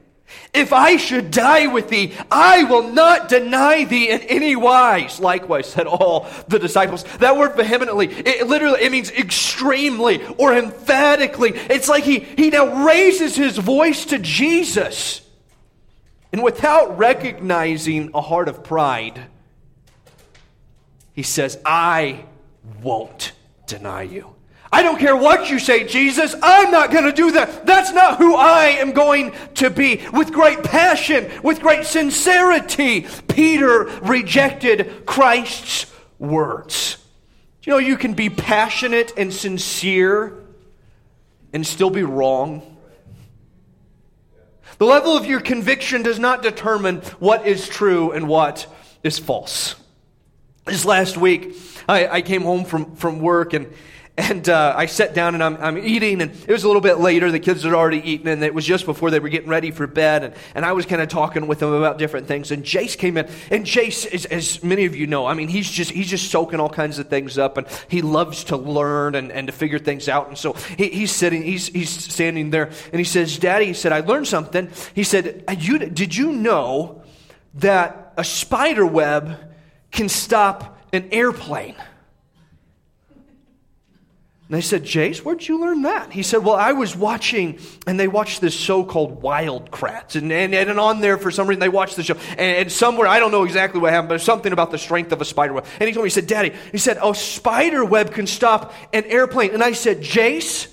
If 0.52 0.72
I 0.72 0.96
should 0.96 1.30
die 1.30 1.66
with 1.66 1.88
thee, 1.88 2.12
I 2.30 2.64
will 2.64 2.90
not 2.90 3.28
deny 3.28 3.84
thee 3.84 4.10
in 4.10 4.20
any 4.22 4.56
wise. 4.56 5.20
Likewise 5.20 5.66
said 5.70 5.86
all 5.86 6.26
the 6.48 6.58
disciples. 6.58 7.04
That 7.18 7.36
word 7.36 7.54
vehemently, 7.54 8.06
it 8.08 8.46
literally, 8.46 8.82
it 8.82 8.92
means 8.92 9.10
extremely 9.10 10.24
or 10.36 10.54
emphatically. 10.54 11.52
It's 11.54 11.88
like 11.88 12.04
he, 12.04 12.20
he 12.20 12.50
now 12.50 12.84
raises 12.84 13.36
his 13.36 13.56
voice 13.58 14.06
to 14.06 14.18
Jesus. 14.18 15.22
And 16.32 16.42
without 16.42 16.98
recognizing 16.98 18.10
a 18.14 18.20
heart 18.20 18.48
of 18.48 18.62
pride, 18.62 19.26
he 21.14 21.22
says, 21.22 21.58
I 21.64 22.24
won't 22.82 23.32
deny 23.66 24.02
you. 24.02 24.34
I 24.70 24.82
don't 24.82 24.98
care 24.98 25.16
what 25.16 25.50
you 25.50 25.58
say, 25.58 25.84
Jesus. 25.84 26.34
I'm 26.42 26.70
not 26.70 26.90
going 26.90 27.04
to 27.04 27.12
do 27.12 27.32
that. 27.32 27.64
That's 27.64 27.92
not 27.92 28.18
who 28.18 28.34
I 28.34 28.66
am 28.80 28.92
going 28.92 29.32
to 29.54 29.70
be. 29.70 30.02
With 30.12 30.32
great 30.32 30.62
passion, 30.62 31.30
with 31.42 31.60
great 31.60 31.86
sincerity, 31.86 33.06
Peter 33.28 33.84
rejected 34.02 35.06
Christ's 35.06 35.90
words. 36.18 36.98
You 37.62 37.72
know, 37.72 37.78
you 37.78 37.96
can 37.96 38.14
be 38.14 38.30
passionate 38.30 39.12
and 39.16 39.32
sincere 39.32 40.34
and 41.52 41.66
still 41.66 41.90
be 41.90 42.02
wrong. 42.02 42.76
The 44.78 44.86
level 44.86 45.16
of 45.16 45.26
your 45.26 45.40
conviction 45.40 46.02
does 46.02 46.18
not 46.18 46.42
determine 46.42 46.98
what 47.18 47.46
is 47.46 47.68
true 47.68 48.12
and 48.12 48.28
what 48.28 48.66
is 49.02 49.18
false. 49.18 49.74
This 50.66 50.84
last 50.84 51.16
week, 51.16 51.56
I, 51.88 52.06
I 52.08 52.22
came 52.22 52.42
home 52.42 52.64
from, 52.64 52.94
from 52.96 53.20
work 53.20 53.54
and 53.54 53.72
and 54.18 54.48
uh, 54.48 54.74
I 54.76 54.86
sat 54.86 55.14
down 55.14 55.34
and 55.34 55.44
I'm, 55.44 55.56
I'm, 55.58 55.78
eating, 55.78 56.20
and 56.20 56.32
it 56.32 56.50
was 56.50 56.64
a 56.64 56.66
little 56.66 56.82
bit 56.82 56.98
later. 56.98 57.30
The 57.30 57.38
kids 57.38 57.62
had 57.62 57.72
already 57.72 57.98
eaten, 57.98 58.26
and 58.26 58.42
it 58.42 58.52
was 58.52 58.66
just 58.66 58.84
before 58.84 59.12
they 59.12 59.20
were 59.20 59.28
getting 59.28 59.48
ready 59.48 59.70
for 59.70 59.86
bed. 59.86 60.24
And, 60.24 60.34
and 60.56 60.64
I 60.64 60.72
was 60.72 60.86
kind 60.86 61.00
of 61.00 61.08
talking 61.08 61.46
with 61.46 61.60
them 61.60 61.72
about 61.72 61.98
different 61.98 62.26
things. 62.26 62.50
And 62.50 62.64
Jace 62.64 62.98
came 62.98 63.16
in, 63.16 63.28
and 63.52 63.64
Jace, 63.64 64.12
as, 64.12 64.24
as, 64.26 64.62
many 64.64 64.86
of 64.86 64.96
you 64.96 65.06
know, 65.06 65.24
I 65.24 65.34
mean, 65.34 65.46
he's 65.46 65.70
just 65.70 65.92
he's 65.92 66.10
just 66.10 66.32
soaking 66.32 66.58
all 66.58 66.68
kinds 66.68 66.98
of 66.98 67.08
things 67.08 67.38
up, 67.38 67.58
and 67.58 67.66
he 67.86 68.02
loves 68.02 68.42
to 68.44 68.56
learn 68.56 69.14
and, 69.14 69.30
and 69.30 69.46
to 69.46 69.52
figure 69.52 69.78
things 69.78 70.08
out. 70.08 70.26
And 70.26 70.36
so 70.36 70.54
he, 70.76 70.88
he's 70.88 71.12
sitting, 71.12 71.44
he's 71.44 71.68
he's 71.68 71.90
standing 71.90 72.50
there, 72.50 72.66
and 72.66 72.98
he 72.98 73.04
says, 73.04 73.38
"Daddy," 73.38 73.66
he 73.66 73.72
said, 73.72 73.92
"I 73.92 74.00
learned 74.00 74.26
something." 74.26 74.68
He 74.94 75.04
said, 75.04 75.44
you, 75.58 75.78
"Did 75.78 76.16
you 76.16 76.32
know 76.32 77.04
that 77.54 78.14
a 78.16 78.24
spider 78.24 78.84
web 78.84 79.38
can 79.92 80.08
stop 80.08 80.76
an 80.92 81.08
airplane?" 81.12 81.76
And 84.48 84.56
I 84.56 84.60
said, 84.60 84.82
Jace, 84.82 85.18
where'd 85.18 85.46
you 85.46 85.60
learn 85.60 85.82
that? 85.82 86.10
He 86.10 86.22
said, 86.22 86.38
Well, 86.38 86.54
I 86.54 86.72
was 86.72 86.96
watching, 86.96 87.58
and 87.86 88.00
they 88.00 88.08
watched 88.08 88.40
this 88.40 88.54
show 88.54 88.82
called 88.82 89.20
Wild 89.20 89.70
Kratts. 89.70 90.16
And, 90.16 90.32
and, 90.32 90.54
and 90.54 90.80
on 90.80 91.02
there, 91.02 91.18
for 91.18 91.30
some 91.30 91.46
reason, 91.46 91.60
they 91.60 91.68
watched 91.68 91.96
the 91.96 92.02
show. 92.02 92.16
And, 92.30 92.40
and 92.40 92.72
somewhere, 92.72 93.06
I 93.06 93.18
don't 93.18 93.30
know 93.30 93.44
exactly 93.44 93.78
what 93.78 93.92
happened, 93.92 94.08
but 94.08 94.22
something 94.22 94.52
about 94.52 94.70
the 94.70 94.78
strength 94.78 95.12
of 95.12 95.20
a 95.20 95.26
spider 95.26 95.52
web. 95.52 95.66
And 95.78 95.86
he 95.86 95.92
told 95.92 96.04
me, 96.04 96.06
he 96.06 96.14
said, 96.14 96.26
Daddy, 96.26 96.54
he 96.72 96.78
said, 96.78 96.98
a 97.02 97.14
spider 97.14 97.84
web 97.84 98.12
can 98.12 98.26
stop 98.26 98.72
an 98.94 99.04
airplane. 99.04 99.52
And 99.52 99.62
I 99.62 99.72
said, 99.72 100.00
Jace, 100.00 100.72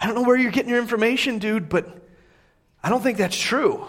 I 0.00 0.06
don't 0.06 0.14
know 0.14 0.22
where 0.22 0.36
you're 0.36 0.52
getting 0.52 0.70
your 0.70 0.80
information, 0.80 1.38
dude, 1.38 1.68
but 1.68 2.00
I 2.80 2.90
don't 2.90 3.02
think 3.02 3.18
that's 3.18 3.38
true. 3.38 3.86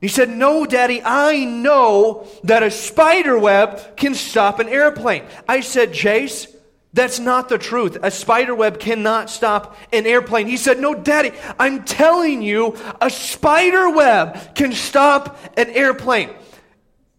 He 0.00 0.08
said, 0.08 0.28
No, 0.28 0.66
Daddy, 0.66 1.00
I 1.02 1.44
know 1.44 2.28
that 2.44 2.62
a 2.62 2.70
spider 2.70 3.38
web 3.38 3.96
can 3.96 4.14
stop 4.14 4.60
an 4.60 4.68
airplane. 4.68 5.24
I 5.48 5.60
said, 5.60 5.92
Jace, 5.92 6.51
that's 6.92 7.18
not 7.18 7.48
the 7.48 7.58
truth. 7.58 7.96
A 8.02 8.10
spider 8.10 8.54
web 8.54 8.78
cannot 8.78 9.30
stop 9.30 9.76
an 9.92 10.06
airplane. 10.06 10.46
He 10.46 10.56
said, 10.58 10.78
No, 10.78 10.94
Daddy, 10.94 11.32
I'm 11.58 11.84
telling 11.84 12.42
you, 12.42 12.76
a 13.00 13.08
spider 13.08 13.90
web 13.90 14.54
can 14.54 14.72
stop 14.72 15.38
an 15.56 15.70
airplane. 15.70 16.30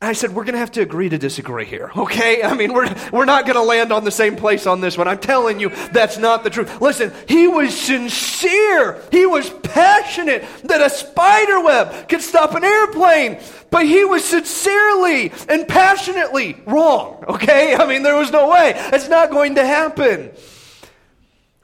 I 0.06 0.14
said, 0.14 0.34
we're 0.34 0.44
going 0.44 0.54
to 0.54 0.60
have 0.60 0.72
to 0.72 0.82
agree 0.82 1.08
to 1.10 1.18
disagree 1.18 1.66
here, 1.66 1.92
okay? 1.96 2.44
I 2.44 2.56
mean, 2.56 2.74
we're, 2.74 2.94
we're 3.12 3.26
not 3.26 3.46
going 3.46 3.56
to 3.56 3.64
land 3.64 3.92
on 3.92 4.04
the 4.04 4.12
same 4.12 4.36
place 4.36 4.66
on 4.66 4.82
this 4.82 4.98
one. 4.98 5.08
I'm 5.08 5.20
telling 5.20 5.60
you, 5.60 5.70
that's 5.92 6.18
not 6.18 6.44
the 6.44 6.50
truth. 6.50 6.82
Listen, 6.82 7.14
he 7.28 7.48
was 7.48 7.80
sincere. 7.80 9.02
He 9.12 9.26
was 9.26 9.50
passionate 9.50 10.46
that 10.64 10.82
a 10.82 10.90
spider 10.90 11.62
web 11.62 12.10
could 12.10 12.22
stop 12.22 12.56
an 12.56 12.64
airplane, 12.64 13.40
but 13.70 13.86
he 13.86 14.04
was 14.04 14.26
sincerely 14.26 15.32
and 15.48 15.68
passionately 15.68 16.62
wrong, 16.66 17.24
okay? 17.30 17.76
I 17.76 17.86
mean, 17.86 18.04
there 18.04 18.18
was 18.18 18.32
no 18.32 18.50
way. 18.50 18.74
It's 18.76 19.10
not 19.10 19.32
going 19.32 19.56
to 19.56 19.66
happen. 19.66 20.32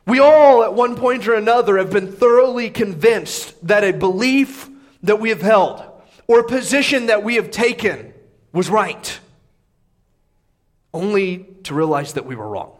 We 0.05 0.19
all, 0.19 0.63
at 0.63 0.73
one 0.73 0.95
point 0.95 1.27
or 1.27 1.33
another, 1.33 1.77
have 1.77 1.91
been 1.91 2.11
thoroughly 2.11 2.69
convinced 2.69 3.67
that 3.67 3.83
a 3.83 3.91
belief 3.91 4.69
that 5.03 5.19
we 5.19 5.29
have 5.29 5.41
held 5.41 5.83
or 6.27 6.39
a 6.39 6.47
position 6.47 7.07
that 7.07 7.23
we 7.23 7.35
have 7.35 7.51
taken 7.51 8.13
was 8.51 8.69
right, 8.69 9.19
only 10.93 11.45
to 11.63 11.73
realize 11.73 12.13
that 12.13 12.25
we 12.25 12.35
were 12.35 12.47
wrong. 12.47 12.71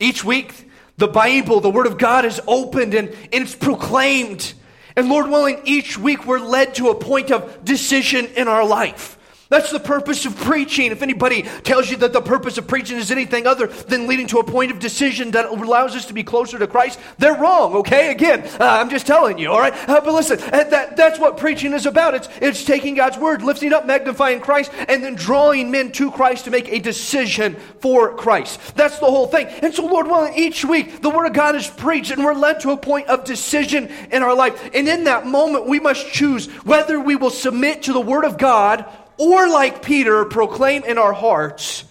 Each 0.00 0.24
week, 0.24 0.70
the 0.96 1.08
Bible, 1.08 1.60
the 1.60 1.70
Word 1.70 1.86
of 1.86 1.98
God, 1.98 2.24
is 2.24 2.40
opened 2.46 2.94
and, 2.94 3.08
and 3.08 3.44
it's 3.44 3.54
proclaimed. 3.54 4.54
And 4.96 5.08
Lord 5.08 5.28
willing, 5.28 5.60
each 5.64 5.98
week 5.98 6.26
we're 6.26 6.38
led 6.38 6.76
to 6.76 6.88
a 6.88 6.94
point 6.94 7.30
of 7.30 7.64
decision 7.64 8.26
in 8.36 8.48
our 8.48 8.64
life. 8.66 9.18
That's 9.54 9.70
the 9.70 9.78
purpose 9.78 10.26
of 10.26 10.36
preaching. 10.36 10.90
If 10.90 11.00
anybody 11.00 11.42
tells 11.62 11.88
you 11.88 11.96
that 11.98 12.12
the 12.12 12.20
purpose 12.20 12.58
of 12.58 12.66
preaching 12.66 12.96
is 12.96 13.12
anything 13.12 13.46
other 13.46 13.68
than 13.68 14.08
leading 14.08 14.26
to 14.28 14.40
a 14.40 14.44
point 14.44 14.72
of 14.72 14.80
decision 14.80 15.30
that 15.30 15.44
allows 15.44 15.94
us 15.94 16.06
to 16.06 16.12
be 16.12 16.24
closer 16.24 16.58
to 16.58 16.66
Christ, 16.66 16.98
they're 17.18 17.36
wrong, 17.36 17.76
okay? 17.76 18.10
Again, 18.10 18.42
uh, 18.58 18.64
I'm 18.64 18.90
just 18.90 19.06
telling 19.06 19.38
you, 19.38 19.52
all 19.52 19.60
right? 19.60 19.72
Uh, 19.88 20.00
but 20.00 20.12
listen, 20.12 20.40
uh, 20.40 20.64
that, 20.64 20.96
that's 20.96 21.20
what 21.20 21.36
preaching 21.36 21.72
is 21.72 21.86
about. 21.86 22.14
It's, 22.14 22.28
it's 22.40 22.64
taking 22.64 22.96
God's 22.96 23.16
word, 23.16 23.42
lifting 23.42 23.72
up, 23.72 23.86
magnifying 23.86 24.40
Christ, 24.40 24.72
and 24.88 25.04
then 25.04 25.14
drawing 25.14 25.70
men 25.70 25.92
to 25.92 26.10
Christ 26.10 26.46
to 26.46 26.50
make 26.50 26.68
a 26.72 26.80
decision 26.80 27.54
for 27.78 28.12
Christ. 28.16 28.74
That's 28.74 28.98
the 28.98 29.06
whole 29.06 29.28
thing. 29.28 29.46
And 29.46 29.72
so, 29.72 29.86
Lord 29.86 30.08
willing, 30.08 30.34
each 30.34 30.64
week 30.64 31.00
the 31.00 31.10
word 31.10 31.26
of 31.26 31.32
God 31.32 31.54
is 31.54 31.68
preached, 31.68 32.10
and 32.10 32.24
we're 32.24 32.34
led 32.34 32.58
to 32.62 32.72
a 32.72 32.76
point 32.76 33.06
of 33.06 33.22
decision 33.22 33.88
in 34.10 34.24
our 34.24 34.34
life. 34.34 34.70
And 34.74 34.88
in 34.88 35.04
that 35.04 35.28
moment, 35.28 35.68
we 35.68 35.78
must 35.78 36.10
choose 36.10 36.48
whether 36.64 36.98
we 36.98 37.14
will 37.14 37.30
submit 37.30 37.84
to 37.84 37.92
the 37.92 38.00
word 38.00 38.24
of 38.24 38.36
God 38.36 38.84
or 39.18 39.48
like 39.48 39.82
Peter, 39.82 40.24
proclaim 40.24 40.84
in 40.84 40.98
our 40.98 41.12
hearts 41.12 41.84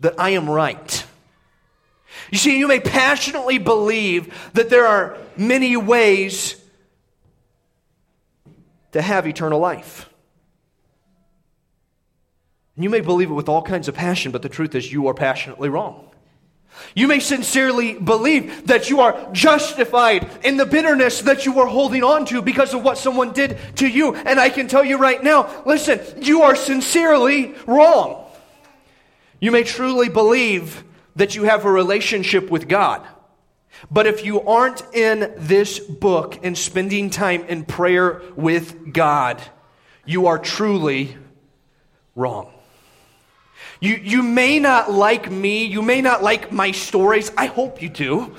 that 0.00 0.18
I 0.18 0.30
am 0.30 0.48
right. 0.48 1.04
You 2.30 2.38
see, 2.38 2.58
you 2.58 2.68
may 2.68 2.80
passionately 2.80 3.58
believe 3.58 4.50
that 4.54 4.70
there 4.70 4.86
are 4.86 5.16
many 5.36 5.76
ways 5.76 6.60
to 8.92 9.02
have 9.02 9.26
eternal 9.26 9.58
life. 9.60 10.08
And 12.76 12.84
you 12.84 12.90
may 12.90 13.00
believe 13.00 13.30
it 13.30 13.34
with 13.34 13.48
all 13.48 13.62
kinds 13.62 13.88
of 13.88 13.94
passion, 13.94 14.30
but 14.30 14.42
the 14.42 14.48
truth 14.48 14.74
is 14.74 14.92
you 14.92 15.08
are 15.08 15.14
passionately 15.14 15.68
wrong. 15.68 16.07
You 16.94 17.08
may 17.08 17.20
sincerely 17.20 17.94
believe 17.94 18.66
that 18.66 18.90
you 18.90 19.00
are 19.00 19.32
justified 19.32 20.28
in 20.44 20.56
the 20.56 20.66
bitterness 20.66 21.22
that 21.22 21.44
you 21.44 21.58
are 21.60 21.66
holding 21.66 22.04
on 22.04 22.24
to 22.26 22.42
because 22.42 22.74
of 22.74 22.82
what 22.82 22.98
someone 22.98 23.32
did 23.32 23.58
to 23.76 23.88
you. 23.88 24.14
And 24.14 24.38
I 24.38 24.48
can 24.48 24.68
tell 24.68 24.84
you 24.84 24.96
right 24.98 25.22
now 25.22 25.62
listen, 25.64 26.00
you 26.22 26.42
are 26.42 26.56
sincerely 26.56 27.54
wrong. 27.66 28.24
You 29.40 29.52
may 29.52 29.62
truly 29.62 30.08
believe 30.08 30.84
that 31.16 31.34
you 31.34 31.44
have 31.44 31.64
a 31.64 31.70
relationship 31.70 32.50
with 32.50 32.68
God. 32.68 33.06
But 33.90 34.06
if 34.06 34.24
you 34.24 34.40
aren't 34.40 34.82
in 34.92 35.32
this 35.36 35.78
book 35.78 36.40
and 36.42 36.58
spending 36.58 37.10
time 37.10 37.44
in 37.44 37.64
prayer 37.64 38.22
with 38.34 38.92
God, 38.92 39.40
you 40.04 40.26
are 40.26 40.38
truly 40.38 41.16
wrong. 42.16 42.52
You, 43.80 43.94
you 43.94 44.22
may 44.22 44.58
not 44.58 44.90
like 44.90 45.30
me. 45.30 45.66
You 45.66 45.82
may 45.82 46.00
not 46.00 46.22
like 46.22 46.52
my 46.52 46.72
stories. 46.72 47.30
I 47.36 47.46
hope 47.46 47.80
you 47.80 47.88
do. 47.88 48.34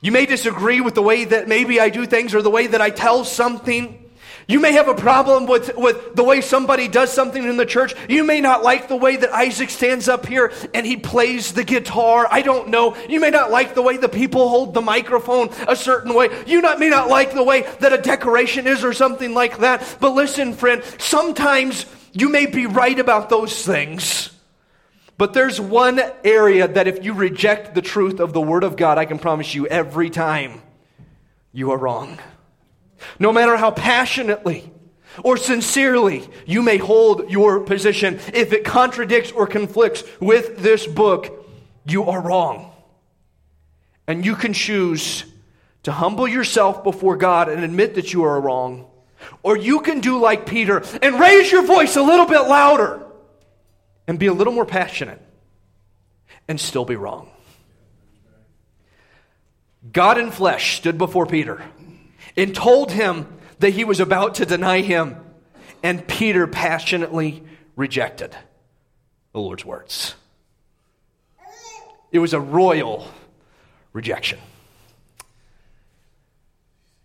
You 0.00 0.12
may 0.12 0.26
disagree 0.26 0.80
with 0.80 0.94
the 0.94 1.02
way 1.02 1.24
that 1.24 1.48
maybe 1.48 1.80
I 1.80 1.88
do 1.88 2.06
things 2.06 2.34
or 2.34 2.42
the 2.42 2.50
way 2.50 2.68
that 2.68 2.80
I 2.80 2.90
tell 2.90 3.24
something. 3.24 4.04
You 4.46 4.60
may 4.60 4.72
have 4.72 4.88
a 4.88 4.94
problem 4.94 5.46
with, 5.46 5.76
with 5.76 6.14
the 6.14 6.24
way 6.24 6.40
somebody 6.40 6.88
does 6.88 7.12
something 7.12 7.42
in 7.42 7.58
the 7.58 7.66
church. 7.66 7.94
You 8.08 8.24
may 8.24 8.40
not 8.40 8.62
like 8.62 8.88
the 8.88 8.96
way 8.96 9.16
that 9.16 9.30
Isaac 9.30 9.68
stands 9.68 10.08
up 10.08 10.24
here 10.24 10.52
and 10.72 10.86
he 10.86 10.96
plays 10.96 11.52
the 11.52 11.64
guitar. 11.64 12.26
I 12.30 12.40
don't 12.40 12.68
know. 12.68 12.96
You 13.10 13.20
may 13.20 13.28
not 13.28 13.50
like 13.50 13.74
the 13.74 13.82
way 13.82 13.98
the 13.98 14.08
people 14.08 14.48
hold 14.48 14.72
the 14.72 14.80
microphone 14.80 15.50
a 15.66 15.76
certain 15.76 16.14
way. 16.14 16.30
You 16.46 16.62
not, 16.62 16.78
may 16.78 16.88
not 16.88 17.10
like 17.10 17.34
the 17.34 17.42
way 17.42 17.62
that 17.80 17.92
a 17.92 17.98
decoration 17.98 18.66
is 18.66 18.84
or 18.84 18.94
something 18.94 19.34
like 19.34 19.58
that. 19.58 19.98
But 20.00 20.14
listen, 20.14 20.54
friend, 20.54 20.82
sometimes 20.96 21.84
you 22.12 22.28
may 22.28 22.46
be 22.46 22.66
right 22.66 22.98
about 22.98 23.28
those 23.28 23.64
things, 23.64 24.30
but 25.16 25.32
there's 25.32 25.60
one 25.60 26.00
area 26.24 26.68
that 26.68 26.86
if 26.86 27.04
you 27.04 27.12
reject 27.12 27.74
the 27.74 27.82
truth 27.82 28.20
of 28.20 28.32
the 28.32 28.40
Word 28.40 28.64
of 28.64 28.76
God, 28.76 28.98
I 28.98 29.04
can 29.04 29.18
promise 29.18 29.54
you 29.54 29.66
every 29.66 30.10
time 30.10 30.62
you 31.52 31.72
are 31.72 31.78
wrong. 31.78 32.18
No 33.18 33.32
matter 33.32 33.56
how 33.56 33.70
passionately 33.70 34.72
or 35.24 35.36
sincerely 35.36 36.28
you 36.46 36.62
may 36.62 36.76
hold 36.76 37.30
your 37.30 37.60
position, 37.60 38.20
if 38.32 38.52
it 38.52 38.64
contradicts 38.64 39.32
or 39.32 39.46
conflicts 39.46 40.04
with 40.20 40.58
this 40.58 40.86
book, 40.86 41.46
you 41.84 42.04
are 42.04 42.20
wrong. 42.20 42.72
And 44.06 44.24
you 44.24 44.36
can 44.36 44.52
choose 44.52 45.24
to 45.82 45.92
humble 45.92 46.28
yourself 46.28 46.84
before 46.84 47.16
God 47.16 47.48
and 47.48 47.64
admit 47.64 47.94
that 47.96 48.12
you 48.12 48.24
are 48.24 48.40
wrong 48.40 48.86
or 49.42 49.56
you 49.56 49.80
can 49.80 50.00
do 50.00 50.20
like 50.20 50.46
Peter 50.46 50.82
and 51.02 51.18
raise 51.18 51.50
your 51.50 51.62
voice 51.62 51.96
a 51.96 52.02
little 52.02 52.26
bit 52.26 52.40
louder 52.40 53.02
and 54.06 54.18
be 54.18 54.26
a 54.26 54.32
little 54.32 54.52
more 54.52 54.66
passionate 54.66 55.20
and 56.48 56.60
still 56.60 56.84
be 56.84 56.96
wrong. 56.96 57.28
God 59.92 60.18
in 60.18 60.30
flesh 60.30 60.76
stood 60.76 60.98
before 60.98 61.26
Peter 61.26 61.62
and 62.36 62.54
told 62.54 62.92
him 62.92 63.26
that 63.60 63.70
he 63.70 63.84
was 63.84 64.00
about 64.00 64.36
to 64.36 64.46
deny 64.46 64.80
him, 64.80 65.16
and 65.82 66.06
Peter 66.06 66.46
passionately 66.46 67.42
rejected 67.76 68.36
the 69.32 69.40
Lord's 69.40 69.64
words. 69.64 70.14
It 72.10 72.18
was 72.18 72.32
a 72.32 72.40
royal 72.40 73.06
rejection. 73.92 74.38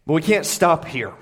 But 0.06 0.14
we 0.14 0.22
can't 0.22 0.46
stop 0.46 0.86
here. 0.86 1.14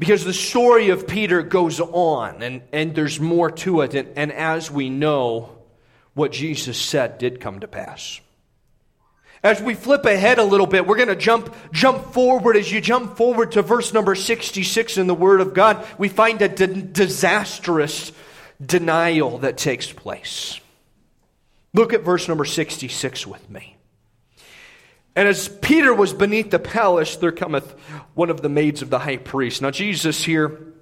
Because 0.00 0.24
the 0.24 0.32
story 0.32 0.88
of 0.88 1.06
Peter 1.06 1.42
goes 1.42 1.78
on, 1.78 2.42
and, 2.42 2.62
and 2.72 2.94
there's 2.94 3.20
more 3.20 3.50
to 3.50 3.82
it. 3.82 3.94
And, 3.94 4.08
and 4.16 4.32
as 4.32 4.70
we 4.70 4.88
know, 4.88 5.58
what 6.14 6.32
Jesus 6.32 6.80
said 6.80 7.18
did 7.18 7.38
come 7.38 7.60
to 7.60 7.68
pass. 7.68 8.18
As 9.42 9.60
we 9.60 9.74
flip 9.74 10.06
ahead 10.06 10.38
a 10.38 10.42
little 10.42 10.66
bit, 10.66 10.86
we're 10.86 10.96
going 10.96 11.08
to 11.08 11.16
jump 11.16 11.54
jump 11.70 12.14
forward. 12.14 12.56
As 12.56 12.72
you 12.72 12.80
jump 12.80 13.18
forward 13.18 13.52
to 13.52 13.62
verse 13.62 13.92
number 13.92 14.14
66 14.14 14.96
in 14.96 15.06
the 15.06 15.14
Word 15.14 15.42
of 15.42 15.52
God, 15.52 15.86
we 15.98 16.08
find 16.08 16.40
a 16.40 16.48
disastrous 16.48 18.10
denial 18.64 19.36
that 19.40 19.58
takes 19.58 19.92
place. 19.92 20.60
Look 21.74 21.92
at 21.92 22.02
verse 22.02 22.26
number 22.26 22.46
66 22.46 23.26
with 23.26 23.50
me. 23.50 23.76
And 25.20 25.28
as 25.28 25.48
Peter 25.48 25.92
was 25.92 26.14
beneath 26.14 26.50
the 26.50 26.58
palace, 26.58 27.16
there 27.16 27.30
cometh 27.30 27.70
one 28.14 28.30
of 28.30 28.40
the 28.40 28.48
maids 28.48 28.80
of 28.80 28.88
the 28.88 28.98
high 28.98 29.18
priest. 29.18 29.60
Now, 29.60 29.70
Jesus 29.70 30.24
here 30.24 30.72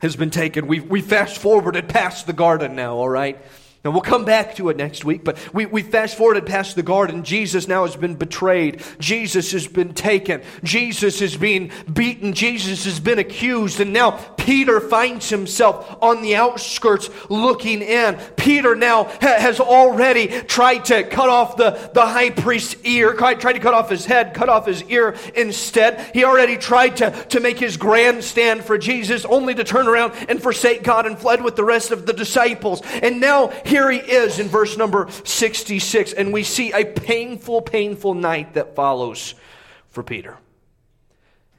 has 0.00 0.14
been 0.14 0.30
taken. 0.30 0.68
We, 0.68 0.78
we 0.78 1.00
fast 1.00 1.38
forwarded 1.38 1.88
past 1.88 2.28
the 2.28 2.32
garden 2.32 2.76
now, 2.76 2.94
all 2.94 3.08
right? 3.08 3.42
Now, 3.82 3.92
we'll 3.92 4.02
come 4.02 4.26
back 4.26 4.56
to 4.56 4.68
it 4.68 4.76
next 4.76 5.06
week, 5.06 5.24
but 5.24 5.38
we, 5.54 5.64
we 5.64 5.80
fast 5.82 6.18
forwarded 6.18 6.44
past 6.44 6.76
the 6.76 6.82
garden. 6.82 7.24
Jesus 7.24 7.66
now 7.66 7.86
has 7.86 7.96
been 7.96 8.14
betrayed. 8.14 8.82
Jesus 8.98 9.52
has 9.52 9.66
been 9.66 9.94
taken. 9.94 10.42
Jesus 10.62 11.22
is 11.22 11.34
being 11.34 11.70
beaten. 11.90 12.34
Jesus 12.34 12.84
has 12.84 13.00
been 13.00 13.18
accused. 13.18 13.80
And 13.80 13.94
now 13.94 14.10
Peter 14.36 14.80
finds 14.80 15.30
himself 15.30 15.96
on 16.02 16.20
the 16.20 16.36
outskirts 16.36 17.08
looking 17.30 17.80
in. 17.80 18.16
Peter 18.36 18.74
now 18.74 19.04
ha- 19.04 19.38
has 19.38 19.60
already 19.60 20.26
tried 20.42 20.84
to 20.86 21.02
cut 21.04 21.30
off 21.30 21.56
the, 21.56 21.70
the 21.94 22.04
high 22.04 22.30
priest's 22.30 22.76
ear, 22.84 23.14
tried 23.14 23.40
to 23.40 23.60
cut 23.60 23.72
off 23.72 23.88
his 23.88 24.04
head, 24.04 24.34
cut 24.34 24.50
off 24.50 24.66
his 24.66 24.82
ear 24.90 25.16
instead. 25.34 26.10
He 26.12 26.24
already 26.24 26.58
tried 26.58 26.98
to, 26.98 27.12
to 27.30 27.40
make 27.40 27.58
his 27.58 27.78
grandstand 27.78 28.62
for 28.62 28.76
Jesus, 28.76 29.24
only 29.24 29.54
to 29.54 29.64
turn 29.64 29.88
around 29.88 30.12
and 30.28 30.42
forsake 30.42 30.82
God 30.82 31.06
and 31.06 31.18
fled 31.18 31.42
with 31.42 31.56
the 31.56 31.64
rest 31.64 31.92
of 31.92 32.04
the 32.04 32.12
disciples. 32.12 32.82
And 33.02 33.22
now, 33.22 33.50
here 33.70 33.90
he 33.90 33.98
is 33.98 34.38
in 34.38 34.48
verse 34.48 34.76
number 34.76 35.08
66, 35.24 36.12
and 36.12 36.32
we 36.32 36.42
see 36.42 36.72
a 36.72 36.84
painful, 36.84 37.62
painful 37.62 38.14
night 38.14 38.54
that 38.54 38.74
follows 38.74 39.34
for 39.90 40.02
Peter. 40.02 40.36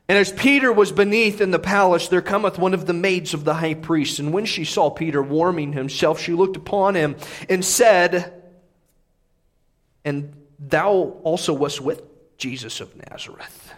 And 0.10 0.17
as 0.17 0.30
Peter 0.30 0.74
was 0.74 0.91
beneath 0.91 1.39
in 1.39 1.52
the 1.52 1.60
palace, 1.60 2.10
there 2.10 2.21
cometh 2.21 2.60
one 2.60 2.74
of 2.74 2.86
the 2.86 2.93
maids 2.93 3.34
of 3.34 3.45
the 3.45 3.54
high 3.54 3.76
priest. 3.76 4.19
And 4.19 4.34
when 4.34 4.45
she 4.45 4.65
saw 4.65 4.89
Peter 4.89 5.24
warming 5.24 5.71
himself, 5.71 6.19
she 6.19 6.34
looked 6.34 6.58
upon 6.58 6.95
him 6.95 7.15
and 7.47 7.63
said, 7.63 8.34
And 10.04 10.36
thou 10.60 11.17
also 11.24 11.54
wast 11.54 11.80
with 11.80 12.02
Jesus 12.38 12.82
of 12.82 12.93
Nazareth. 13.10 13.74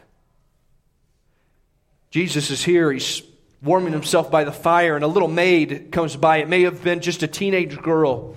Jesus 2.10 2.50
is 2.50 2.64
here. 2.64 2.92
He's 2.92 3.22
warming 3.64 3.94
himself 3.94 4.30
by 4.30 4.44
the 4.44 4.52
fire, 4.52 4.96
and 4.96 5.04
a 5.04 5.08
little 5.08 5.30
maid 5.30 5.92
comes 5.92 6.16
by. 6.16 6.38
It 6.38 6.50
may 6.50 6.64
have 6.64 6.84
been 6.84 7.00
just 7.00 7.24
a 7.24 7.28
teenage 7.28 7.82
girl 7.82 8.36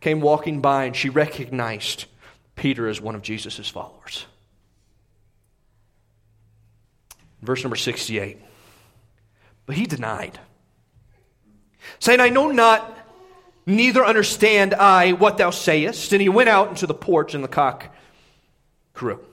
came 0.00 0.20
walking 0.20 0.60
by, 0.60 0.84
and 0.84 0.94
she 0.94 1.08
recognized 1.08 2.04
Peter 2.56 2.88
as 2.88 3.00
one 3.00 3.14
of 3.14 3.22
Jesus' 3.22 3.68
followers. 3.68 4.26
Verse 7.40 7.62
number 7.62 7.76
68. 7.76 8.38
But 9.66 9.76
he 9.76 9.86
denied, 9.86 10.38
saying, 11.98 12.20
I 12.20 12.28
know 12.28 12.50
not, 12.50 12.98
neither 13.64 14.04
understand 14.04 14.74
I 14.74 15.12
what 15.12 15.38
thou 15.38 15.50
sayest. 15.50 16.12
And 16.12 16.20
he 16.20 16.28
went 16.28 16.48
out 16.48 16.68
into 16.68 16.86
the 16.86 16.94
porch, 16.94 17.34
and 17.34 17.42
the 17.42 17.48
cock 17.48 17.94
crew. 18.92 19.24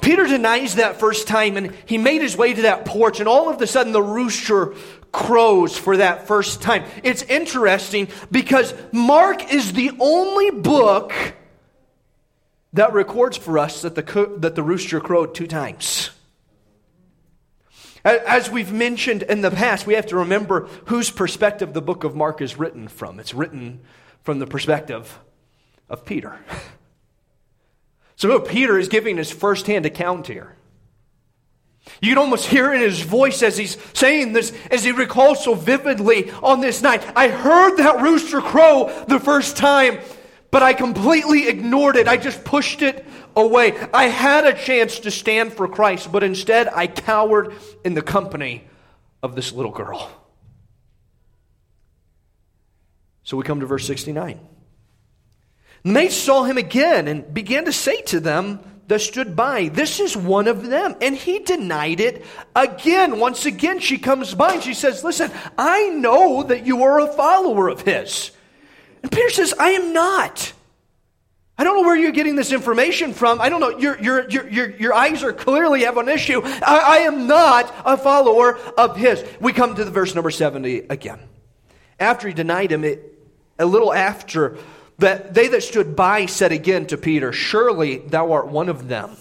Peter 0.00 0.26
denies 0.26 0.76
that 0.76 1.00
first 1.00 1.26
time, 1.26 1.56
and 1.56 1.74
he 1.86 1.98
made 1.98 2.22
his 2.22 2.36
way 2.36 2.54
to 2.54 2.62
that 2.62 2.84
porch, 2.84 3.20
and 3.20 3.28
all 3.28 3.48
of 3.48 3.60
a 3.60 3.66
sudden 3.66 3.92
the 3.92 4.02
rooster 4.02 4.74
crows 5.12 5.76
for 5.76 5.96
that 5.96 6.26
first 6.26 6.62
time. 6.62 6.84
It's 7.02 7.22
interesting 7.22 8.08
because 8.30 8.74
Mark 8.92 9.52
is 9.52 9.72
the 9.72 9.90
only 9.98 10.50
book 10.50 11.12
that 12.74 12.92
records 12.92 13.36
for 13.36 13.58
us 13.58 13.82
that 13.82 13.94
the, 13.94 14.36
that 14.38 14.54
the 14.54 14.62
rooster 14.62 15.00
crowed 15.00 15.34
two 15.34 15.46
times. 15.46 16.10
As 18.04 18.50
we've 18.50 18.72
mentioned 18.72 19.24
in 19.24 19.40
the 19.40 19.50
past, 19.50 19.86
we 19.86 19.94
have 19.94 20.06
to 20.06 20.16
remember 20.16 20.68
whose 20.86 21.10
perspective 21.10 21.72
the 21.72 21.82
book 21.82 22.04
of 22.04 22.14
Mark 22.14 22.40
is 22.40 22.58
written 22.58 22.88
from. 22.88 23.18
It's 23.18 23.34
written 23.34 23.80
from 24.22 24.38
the 24.38 24.46
perspective 24.46 25.18
of 25.88 26.04
Peter. 26.04 26.38
So 28.18 28.40
Peter 28.40 28.76
is 28.76 28.88
giving 28.88 29.16
his 29.16 29.30
firsthand 29.30 29.86
account 29.86 30.26
here. 30.26 30.56
You 32.02 32.10
can 32.10 32.18
almost 32.18 32.46
hear 32.46 32.74
in 32.74 32.80
his 32.80 33.00
voice 33.00 33.44
as 33.44 33.56
he's 33.56 33.76
saying 33.94 34.32
this, 34.32 34.52
as 34.72 34.82
he 34.82 34.90
recalls 34.90 35.44
so 35.44 35.54
vividly 35.54 36.30
on 36.42 36.60
this 36.60 36.82
night. 36.82 37.04
I 37.14 37.28
heard 37.28 37.76
that 37.76 38.02
rooster 38.02 38.40
crow 38.40 38.92
the 39.06 39.20
first 39.20 39.56
time, 39.56 40.00
but 40.50 40.64
I 40.64 40.74
completely 40.74 41.46
ignored 41.46 41.94
it. 41.94 42.08
I 42.08 42.16
just 42.16 42.44
pushed 42.44 42.82
it 42.82 43.06
away. 43.36 43.78
I 43.94 44.06
had 44.06 44.44
a 44.44 44.52
chance 44.52 44.98
to 45.00 45.12
stand 45.12 45.52
for 45.52 45.68
Christ, 45.68 46.10
but 46.10 46.24
instead 46.24 46.66
I 46.66 46.88
cowered 46.88 47.54
in 47.84 47.94
the 47.94 48.02
company 48.02 48.64
of 49.22 49.36
this 49.36 49.52
little 49.52 49.72
girl. 49.72 50.10
So 53.22 53.36
we 53.36 53.44
come 53.44 53.60
to 53.60 53.66
verse 53.66 53.86
69. 53.86 54.40
And 55.84 55.96
they 55.96 56.08
saw 56.08 56.44
him 56.44 56.58
again 56.58 57.08
and 57.08 57.32
began 57.32 57.64
to 57.66 57.72
say 57.72 58.02
to 58.02 58.20
them 58.20 58.60
that 58.88 59.00
stood 59.00 59.36
by, 59.36 59.68
This 59.68 60.00
is 60.00 60.16
one 60.16 60.48
of 60.48 60.66
them. 60.66 60.96
And 61.00 61.14
he 61.16 61.38
denied 61.38 62.00
it 62.00 62.24
again. 62.56 63.20
Once 63.20 63.46
again, 63.46 63.78
she 63.80 63.98
comes 63.98 64.34
by 64.34 64.54
and 64.54 64.62
she 64.62 64.74
says, 64.74 65.04
Listen, 65.04 65.30
I 65.56 65.88
know 65.90 66.42
that 66.42 66.66
you 66.66 66.82
are 66.82 67.00
a 67.00 67.12
follower 67.12 67.68
of 67.68 67.82
his. 67.82 68.30
And 69.02 69.12
Peter 69.12 69.30
says, 69.30 69.54
I 69.58 69.70
am 69.70 69.92
not. 69.92 70.52
I 71.60 71.64
don't 71.64 71.76
know 71.76 71.82
where 71.82 71.96
you're 71.96 72.12
getting 72.12 72.36
this 72.36 72.52
information 72.52 73.12
from. 73.12 73.40
I 73.40 73.48
don't 73.48 73.60
know. 73.60 73.78
Your, 73.78 74.00
your, 74.00 74.30
your, 74.30 74.48
your, 74.48 74.70
your 74.76 74.94
eyes 74.94 75.24
are 75.24 75.32
clearly 75.32 75.82
have 75.82 75.96
an 75.96 76.08
issue. 76.08 76.40
I, 76.44 76.82
I 76.84 76.96
am 76.98 77.26
not 77.26 77.74
a 77.84 77.96
follower 77.96 78.56
of 78.78 78.96
his. 78.96 79.24
We 79.40 79.52
come 79.52 79.74
to 79.74 79.84
the 79.84 79.90
verse 79.90 80.14
number 80.14 80.30
70 80.30 80.86
again. 80.88 81.18
After 81.98 82.28
he 82.28 82.34
denied 82.34 82.70
him, 82.70 82.84
it, 82.84 83.18
a 83.58 83.66
little 83.66 83.92
after, 83.92 84.56
that 84.98 85.34
they 85.34 85.48
that 85.48 85.62
stood 85.62 85.94
by 85.94 86.26
said 86.26 86.52
again 86.52 86.86
to 86.86 86.96
Peter, 86.96 87.32
Surely 87.32 87.98
thou 87.98 88.32
art 88.32 88.48
one 88.48 88.68
of 88.68 88.88
them. 88.88 89.16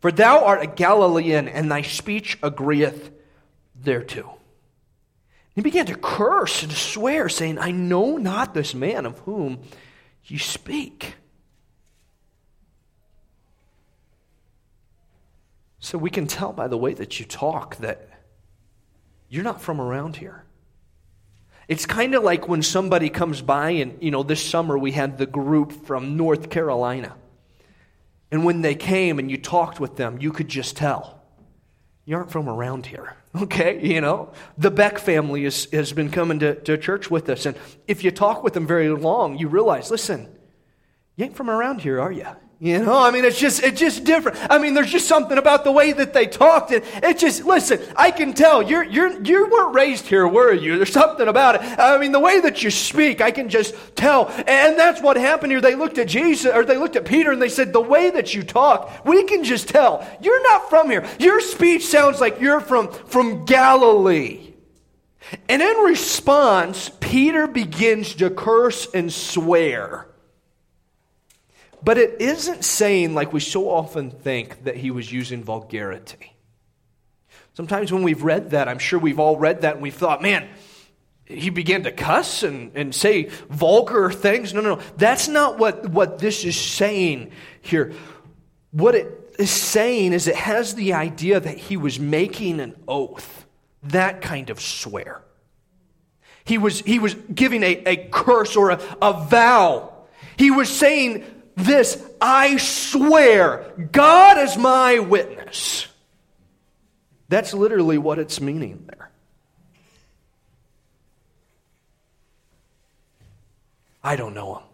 For 0.00 0.10
thou 0.10 0.44
art 0.44 0.62
a 0.62 0.66
Galilean, 0.66 1.48
and 1.48 1.70
thy 1.70 1.82
speech 1.82 2.38
agreeth 2.42 3.10
thereto. 3.80 4.38
He 5.54 5.60
began 5.60 5.86
to 5.86 5.94
curse 5.94 6.62
and 6.62 6.70
to 6.70 6.76
swear, 6.76 7.28
saying, 7.28 7.58
I 7.58 7.72
know 7.72 8.16
not 8.16 8.54
this 8.54 8.74
man 8.74 9.06
of 9.06 9.18
whom 9.20 9.60
you 10.24 10.38
speak. 10.38 11.14
So 15.78 15.98
we 15.98 16.10
can 16.10 16.26
tell 16.26 16.52
by 16.52 16.68
the 16.68 16.78
way 16.78 16.94
that 16.94 17.20
you 17.20 17.26
talk 17.26 17.76
that 17.76 18.08
you're 19.28 19.44
not 19.44 19.60
from 19.60 19.80
around 19.80 20.16
here. 20.16 20.44
It's 21.68 21.86
kind 21.86 22.14
of 22.14 22.22
like 22.22 22.48
when 22.48 22.62
somebody 22.62 23.08
comes 23.08 23.40
by, 23.40 23.70
and, 23.70 24.02
you 24.02 24.10
know, 24.10 24.22
this 24.22 24.44
summer 24.44 24.76
we 24.76 24.92
had 24.92 25.18
the 25.18 25.26
group 25.26 25.72
from 25.86 26.16
North 26.16 26.50
Carolina. 26.50 27.14
And 28.30 28.44
when 28.44 28.62
they 28.62 28.74
came 28.74 29.18
and 29.18 29.30
you 29.30 29.36
talked 29.36 29.78
with 29.78 29.96
them, 29.96 30.18
you 30.20 30.32
could 30.32 30.48
just 30.48 30.76
tell 30.76 31.22
you 32.04 32.16
aren't 32.16 32.30
from 32.30 32.48
around 32.48 32.86
here. 32.86 33.16
Okay, 33.34 33.80
you 33.82 34.02
know, 34.02 34.30
the 34.58 34.70
Beck 34.70 34.98
family 34.98 35.46
is, 35.46 35.66
has 35.72 35.94
been 35.94 36.10
coming 36.10 36.38
to, 36.40 36.54
to 36.54 36.76
church 36.76 37.10
with 37.10 37.30
us. 37.30 37.46
And 37.46 37.56
if 37.88 38.04
you 38.04 38.10
talk 38.10 38.44
with 38.44 38.52
them 38.52 38.66
very 38.66 38.90
long, 38.90 39.38
you 39.38 39.48
realize, 39.48 39.90
listen, 39.90 40.28
you 41.16 41.24
ain't 41.24 41.34
from 41.34 41.48
around 41.48 41.80
here, 41.80 41.98
are 41.98 42.12
you? 42.12 42.26
You 42.62 42.78
know, 42.78 42.96
I 42.96 43.10
mean, 43.10 43.24
it's 43.24 43.40
just, 43.40 43.60
it's 43.64 43.80
just 43.80 44.04
different. 44.04 44.38
I 44.48 44.58
mean, 44.58 44.74
there's 44.74 44.92
just 44.92 45.08
something 45.08 45.36
about 45.36 45.64
the 45.64 45.72
way 45.72 45.90
that 45.94 46.12
they 46.12 46.28
talked. 46.28 46.70
And 46.70 46.84
it 47.02 47.18
just, 47.18 47.44
listen, 47.44 47.80
I 47.96 48.12
can 48.12 48.34
tell 48.34 48.62
you're, 48.62 48.84
you're, 48.84 49.20
you 49.20 49.48
weren't 49.50 49.74
raised 49.74 50.06
here, 50.06 50.28
were 50.28 50.52
you? 50.52 50.76
There's 50.76 50.92
something 50.92 51.26
about 51.26 51.56
it. 51.56 51.62
I 51.76 51.98
mean, 51.98 52.12
the 52.12 52.20
way 52.20 52.40
that 52.40 52.62
you 52.62 52.70
speak, 52.70 53.20
I 53.20 53.32
can 53.32 53.48
just 53.48 53.74
tell. 53.96 54.28
And 54.46 54.78
that's 54.78 55.02
what 55.02 55.16
happened 55.16 55.50
here. 55.50 55.60
They 55.60 55.74
looked 55.74 55.98
at 55.98 56.06
Jesus, 56.06 56.54
or 56.54 56.64
they 56.64 56.76
looked 56.76 56.94
at 56.94 57.04
Peter 57.04 57.32
and 57.32 57.42
they 57.42 57.48
said, 57.48 57.72
the 57.72 57.80
way 57.80 58.10
that 58.10 58.32
you 58.32 58.44
talk, 58.44 59.04
we 59.04 59.24
can 59.24 59.42
just 59.42 59.68
tell. 59.68 60.08
You're 60.20 60.44
not 60.44 60.70
from 60.70 60.88
here. 60.88 61.04
Your 61.18 61.40
speech 61.40 61.84
sounds 61.84 62.20
like 62.20 62.40
you're 62.40 62.60
from, 62.60 62.92
from 62.92 63.44
Galilee. 63.44 64.52
And 65.48 65.62
in 65.62 65.76
response, 65.78 66.92
Peter 67.00 67.48
begins 67.48 68.14
to 68.14 68.30
curse 68.30 68.86
and 68.94 69.12
swear. 69.12 70.06
But 71.84 71.98
it 71.98 72.20
isn't 72.20 72.64
saying, 72.64 73.14
like 73.14 73.32
we 73.32 73.40
so 73.40 73.68
often 73.68 74.10
think, 74.10 74.64
that 74.64 74.76
he 74.76 74.90
was 74.90 75.12
using 75.12 75.42
vulgarity. 75.42 76.36
Sometimes 77.54 77.92
when 77.92 78.02
we've 78.02 78.22
read 78.22 78.50
that, 78.50 78.68
I'm 78.68 78.78
sure 78.78 78.98
we've 78.98 79.18
all 79.18 79.36
read 79.36 79.62
that 79.62 79.74
and 79.74 79.82
we've 79.82 79.94
thought, 79.94 80.22
man, 80.22 80.48
he 81.24 81.50
began 81.50 81.82
to 81.84 81.92
cuss 81.92 82.42
and, 82.42 82.72
and 82.74 82.94
say 82.94 83.24
vulgar 83.48 84.10
things. 84.10 84.54
No, 84.54 84.60
no, 84.60 84.76
no. 84.76 84.82
That's 84.96 85.28
not 85.28 85.58
what, 85.58 85.88
what 85.88 86.18
this 86.18 86.44
is 86.44 86.56
saying 86.58 87.32
here. 87.60 87.92
What 88.70 88.94
it 88.94 89.34
is 89.38 89.50
saying 89.50 90.12
is 90.12 90.28
it 90.28 90.36
has 90.36 90.74
the 90.74 90.94
idea 90.94 91.40
that 91.40 91.58
he 91.58 91.76
was 91.76 91.98
making 91.98 92.60
an 92.60 92.76
oath, 92.86 93.46
that 93.82 94.22
kind 94.22 94.50
of 94.50 94.60
swear. 94.60 95.22
He 96.44 96.58
was, 96.58 96.80
he 96.80 96.98
was 96.98 97.14
giving 97.14 97.62
a, 97.62 97.82
a 97.86 97.96
curse 98.08 98.56
or 98.56 98.70
a, 98.70 98.80
a 99.00 99.12
vow. 99.12 99.92
He 100.36 100.50
was 100.50 100.68
saying, 100.68 101.24
this 101.56 102.02
I 102.20 102.56
swear, 102.56 103.72
God 103.92 104.38
is 104.38 104.56
my 104.56 104.98
witness. 104.98 105.86
That's 107.28 107.54
literally 107.54 107.98
what 107.98 108.18
it's 108.18 108.40
meaning 108.40 108.84
there. 108.86 109.10
I 114.04 114.16
don't 114.16 114.34
know 114.34 114.56
him. 114.56 114.64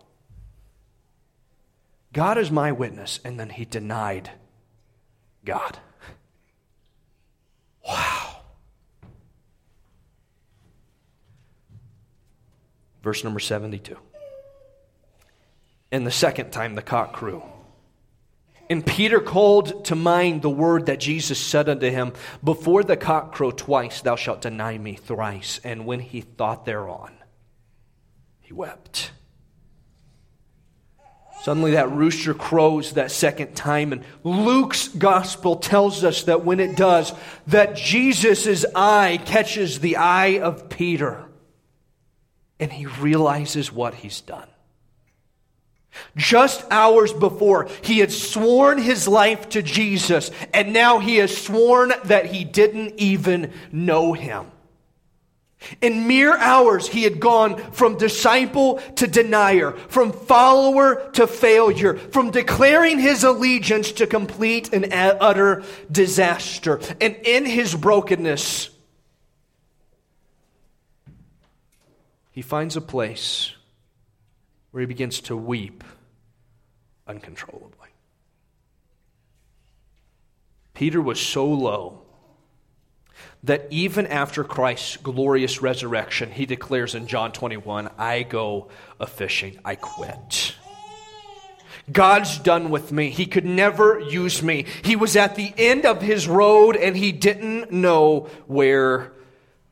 God 2.13 2.39
is 2.39 2.51
my 2.51 2.73
witness, 2.73 3.21
and 3.25 3.39
then 3.39 3.51
he 3.51 3.65
denied 3.65 4.31
God. 5.45 5.79
Wow. 7.87 8.41
Verse 13.03 13.23
number 13.23 13.41
72 13.41 13.97
and 15.91 16.07
the 16.07 16.11
second 16.11 16.51
time 16.51 16.75
the 16.75 16.83
cock 16.83 17.13
crew. 17.13 17.43
And 18.71 18.85
Peter 18.85 19.21
called 19.21 19.87
to 19.87 19.95
mind 19.95 20.43
the 20.43 20.51
word 20.51 20.87
that 20.87 21.01
Jesus 21.01 21.39
said 21.39 21.69
unto 21.69 21.89
him, 21.89 22.13
Before 22.45 22.85
the 22.85 22.99
cock 22.99 23.33
crow 23.33 23.51
twice, 23.51 24.03
thou 24.03 24.17
shalt 24.17 24.43
deny 24.43 24.77
me 24.77 24.95
thrice. 24.95 25.59
And 25.65 25.87
when 25.87 26.01
he 26.01 26.21
thought 26.21 26.67
thereon, 26.67 27.15
he 28.41 28.53
wept. 28.53 29.13
Suddenly, 31.41 31.73
that 31.73 31.91
rooster 31.93 32.35
crows 32.35 32.93
that 32.93 33.11
second 33.11 33.55
time, 33.55 33.93
and 33.93 34.05
Luke's 34.25 34.89
gospel 34.89 35.57
tells 35.57 36.05
us 36.05 36.25
that 36.25 36.45
when 36.45 36.61
it 36.61 36.77
does, 36.77 37.15
that 37.47 37.77
Jesus' 37.77 38.67
eye 38.75 39.21
catches 39.25 39.79
the 39.79 39.97
eye 39.97 40.41
of 40.41 40.69
Peter, 40.69 41.25
and 42.59 42.73
he 42.73 42.87
realizes 42.87 43.73
what 43.73 43.95
he's 43.95 44.21
done. 44.21 44.49
Just 46.17 46.65
hours 46.71 47.13
before, 47.13 47.69
he 47.83 47.99
had 47.99 48.13
sworn 48.13 48.79
his 48.79 49.07
life 49.09 49.49
to 49.51 49.63
Jesus, 49.63 50.31
and 50.53 50.73
now 50.73 50.99
he 50.99 51.17
has 51.17 51.37
sworn 51.37 51.93
that 52.05 52.27
he 52.27 52.45
didn't 52.45 52.95
even 52.99 53.53
know 53.73 54.13
him. 54.13 54.47
In 55.81 56.07
mere 56.07 56.37
hours, 56.37 56.87
he 56.87 57.03
had 57.03 57.19
gone 57.19 57.57
from 57.73 57.99
disciple 57.99 58.79
to 58.97 59.09
denier, 59.09 59.73
from 59.73 60.13
follower 60.13 61.11
to 61.15 61.27
failure, 61.27 61.97
from 61.97 62.31
declaring 62.31 63.01
his 63.01 63.25
allegiance 63.25 63.93
to 63.93 64.07
complete 64.07 64.73
and 64.73 64.93
utter 64.93 65.65
disaster. 65.91 66.81
And 67.01 67.17
in 67.25 67.45
his 67.45 67.75
brokenness, 67.75 68.71
he 72.31 72.43
finds 72.43 72.77
a 72.77 72.81
place 72.81 73.53
where 74.79 74.83
he 74.83 74.87
begins 74.87 75.23
to 75.23 75.37
weep 75.37 75.83
uncontrollably. 77.09 77.89
Peter 80.73 81.03
was 81.03 81.19
so 81.19 81.49
low 81.49 82.03
that 83.43 83.67
even 83.71 84.07
after 84.07 84.45
Christ's 84.45 84.97
glorious 84.99 85.61
resurrection, 85.61 86.31
he 86.31 86.47
declares 86.47 86.95
in 86.95 87.09
John 87.09 87.33
21, 87.33 87.91
I 87.99 88.23
go 88.23 88.69
a 89.01 89.09
fishing, 89.09 89.59
I 89.65 89.75
quit. 89.75 90.55
God's 91.91 92.39
done 92.39 92.71
with 92.71 92.93
me. 92.93 93.11
He 93.11 93.27
could 93.27 93.45
never 93.45 93.99
use 93.99 94.45
me. 94.45 94.65
He 94.85 94.95
was 94.95 95.17
at 95.17 95.35
the 95.35 95.53
end 95.59 95.87
of 95.87 96.01
his 96.01 96.29
road 96.29 96.77
and 96.77 96.97
he 96.97 97.11
didn't 97.11 97.73
know 97.73 98.29
where 98.47 99.13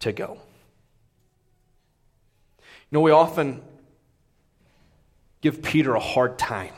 to 0.00 0.10
go. 0.10 0.40
You 2.58 2.64
know, 2.90 3.02
we 3.02 3.12
often 3.12 3.62
give 5.46 5.62
Peter 5.62 5.94
a 5.94 6.00
hard 6.00 6.36
time 6.40 6.72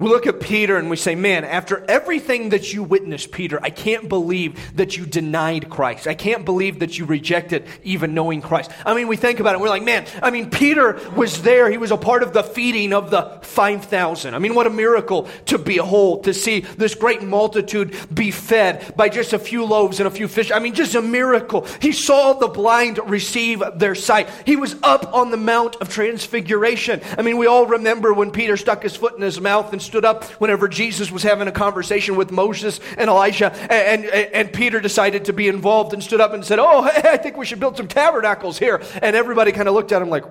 we 0.00 0.08
look 0.08 0.26
at 0.26 0.40
Peter 0.40 0.78
and 0.78 0.88
we 0.88 0.96
say, 0.96 1.14
man, 1.14 1.44
after 1.44 1.84
everything 1.88 2.48
that 2.48 2.72
you 2.72 2.82
witnessed, 2.82 3.30
Peter, 3.32 3.60
I 3.62 3.68
can't 3.68 4.08
believe 4.08 4.76
that 4.76 4.96
you 4.96 5.04
denied 5.04 5.68
Christ. 5.68 6.06
I 6.06 6.14
can't 6.14 6.46
believe 6.46 6.78
that 6.78 6.98
you 6.98 7.04
rejected 7.04 7.66
even 7.84 8.14
knowing 8.14 8.40
Christ. 8.40 8.70
I 8.86 8.94
mean, 8.94 9.08
we 9.08 9.16
think 9.16 9.40
about 9.40 9.54
it. 9.54 9.60
We're 9.60 9.68
like, 9.68 9.84
man, 9.84 10.06
I 10.22 10.30
mean, 10.30 10.48
Peter 10.48 10.98
was 11.14 11.42
there. 11.42 11.70
He 11.70 11.76
was 11.76 11.90
a 11.90 11.98
part 11.98 12.22
of 12.22 12.32
the 12.32 12.42
feeding 12.42 12.94
of 12.94 13.10
the 13.10 13.40
5,000. 13.42 14.34
I 14.34 14.38
mean, 14.38 14.54
what 14.54 14.66
a 14.66 14.70
miracle 14.70 15.28
to 15.46 15.58
behold, 15.58 16.24
to 16.24 16.32
see 16.32 16.60
this 16.60 16.94
great 16.94 17.22
multitude 17.22 17.94
be 18.12 18.30
fed 18.30 18.96
by 18.96 19.10
just 19.10 19.34
a 19.34 19.38
few 19.38 19.66
loaves 19.66 20.00
and 20.00 20.06
a 20.06 20.10
few 20.10 20.28
fish. 20.28 20.50
I 20.50 20.60
mean, 20.60 20.74
just 20.74 20.94
a 20.94 21.02
miracle. 21.02 21.66
He 21.82 21.92
saw 21.92 22.32
the 22.32 22.48
blind 22.48 22.98
receive 23.04 23.62
their 23.76 23.94
sight. 23.94 24.30
He 24.46 24.56
was 24.56 24.76
up 24.82 25.12
on 25.12 25.30
the 25.30 25.36
Mount 25.36 25.76
of 25.76 25.90
Transfiguration. 25.90 27.02
I 27.18 27.22
mean, 27.22 27.36
we 27.36 27.46
all 27.46 27.66
remember 27.66 28.14
when 28.14 28.30
Peter 28.30 28.56
stuck 28.56 28.82
his 28.82 28.96
foot 28.96 29.14
in 29.14 29.20
his 29.20 29.38
mouth 29.38 29.74
and 29.74 29.89
stood 29.90 30.04
up 30.04 30.22
whenever 30.40 30.68
Jesus 30.68 31.10
was 31.10 31.24
having 31.24 31.48
a 31.48 31.52
conversation 31.52 32.14
with 32.14 32.30
Moses 32.30 32.78
and 32.96 33.10
Elijah, 33.10 33.52
and, 33.52 34.04
and, 34.04 34.32
and 34.32 34.52
Peter 34.52 34.80
decided 34.80 35.24
to 35.24 35.32
be 35.32 35.48
involved 35.48 35.92
and 35.92 36.02
stood 36.02 36.20
up 36.20 36.32
and 36.32 36.44
said, 36.44 36.60
Oh, 36.60 36.82
hey, 36.82 37.02
I 37.10 37.16
think 37.16 37.36
we 37.36 37.44
should 37.44 37.58
build 37.58 37.76
some 37.76 37.88
tabernacles 37.88 38.56
here. 38.56 38.80
And 39.02 39.16
everybody 39.16 39.50
kind 39.50 39.68
of 39.68 39.74
looked 39.74 39.90
at 39.90 40.00
him 40.00 40.08
like, 40.08 40.24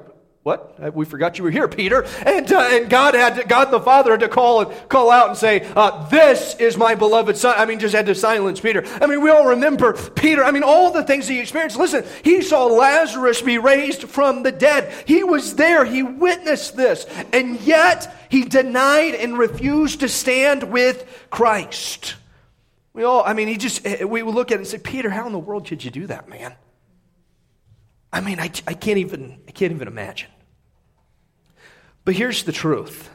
what? 0.43 0.75
Uh, 0.81 0.89
we 0.91 1.03
forgot 1.03 1.37
you 1.37 1.43
were 1.43 1.51
here, 1.51 1.67
Peter. 1.67 2.05
And, 2.25 2.49
uh, 2.51 2.69
and 2.71 2.89
God 2.89 3.13
had 3.13 3.35
to, 3.35 3.43
God 3.43 3.71
the 3.71 3.79
Father 3.81 4.11
had 4.11 4.21
to 4.21 4.29
call 4.29 4.61
and 4.61 4.89
call 4.89 5.11
out 5.11 5.27
and 5.27 5.37
say, 5.37 5.67
uh, 5.75 6.07
"This 6.07 6.55
is 6.55 6.77
my 6.77 6.95
beloved 6.95 7.35
Son." 7.35 7.55
I 7.57 7.65
mean, 7.65 7.79
just 7.79 7.93
had 7.93 8.05
to 8.05 8.15
silence 8.15 8.61
Peter. 8.61 8.85
I 9.01 9.05
mean, 9.07 9.21
we 9.21 9.29
all 9.31 9.47
remember 9.47 9.93
Peter. 9.93 10.41
I 10.41 10.51
mean, 10.51 10.63
all 10.63 10.91
the 10.91 11.03
things 11.03 11.27
he 11.27 11.39
experienced. 11.39 11.77
Listen, 11.77 12.05
he 12.23 12.41
saw 12.41 12.67
Lazarus 12.67 13.41
be 13.41 13.57
raised 13.57 14.03
from 14.03 14.43
the 14.43 14.51
dead. 14.53 14.93
He 15.05 15.23
was 15.23 15.55
there. 15.55 15.83
He 15.83 16.03
witnessed 16.03 16.77
this, 16.77 17.05
and 17.33 17.59
yet 17.59 18.15
he 18.29 18.45
denied 18.45 19.15
and 19.15 19.37
refused 19.37 19.99
to 19.99 20.07
stand 20.07 20.63
with 20.63 21.27
Christ. 21.29 22.15
We 22.93 23.03
all. 23.03 23.23
I 23.25 23.33
mean, 23.33 23.49
he 23.49 23.57
just. 23.57 23.85
Eh, 23.85 24.05
we 24.05 24.21
look 24.21 24.51
at 24.51 24.55
it 24.55 24.59
and 24.59 24.67
say, 24.67 24.77
"Peter, 24.77 25.09
how 25.09 25.27
in 25.27 25.33
the 25.33 25.37
world 25.39 25.67
could 25.67 25.83
you 25.83 25.91
do 25.91 26.07
that, 26.07 26.29
man?" 26.29 26.55
I 28.11 28.21
mean, 28.21 28.39
I, 28.39 28.51
I, 28.67 28.73
can't 28.73 28.97
even, 28.97 29.39
I 29.47 29.51
can't 29.51 29.71
even 29.71 29.87
imagine. 29.87 30.29
But 32.05 32.15
here's 32.15 32.43
the 32.43 32.51
truth. 32.51 33.09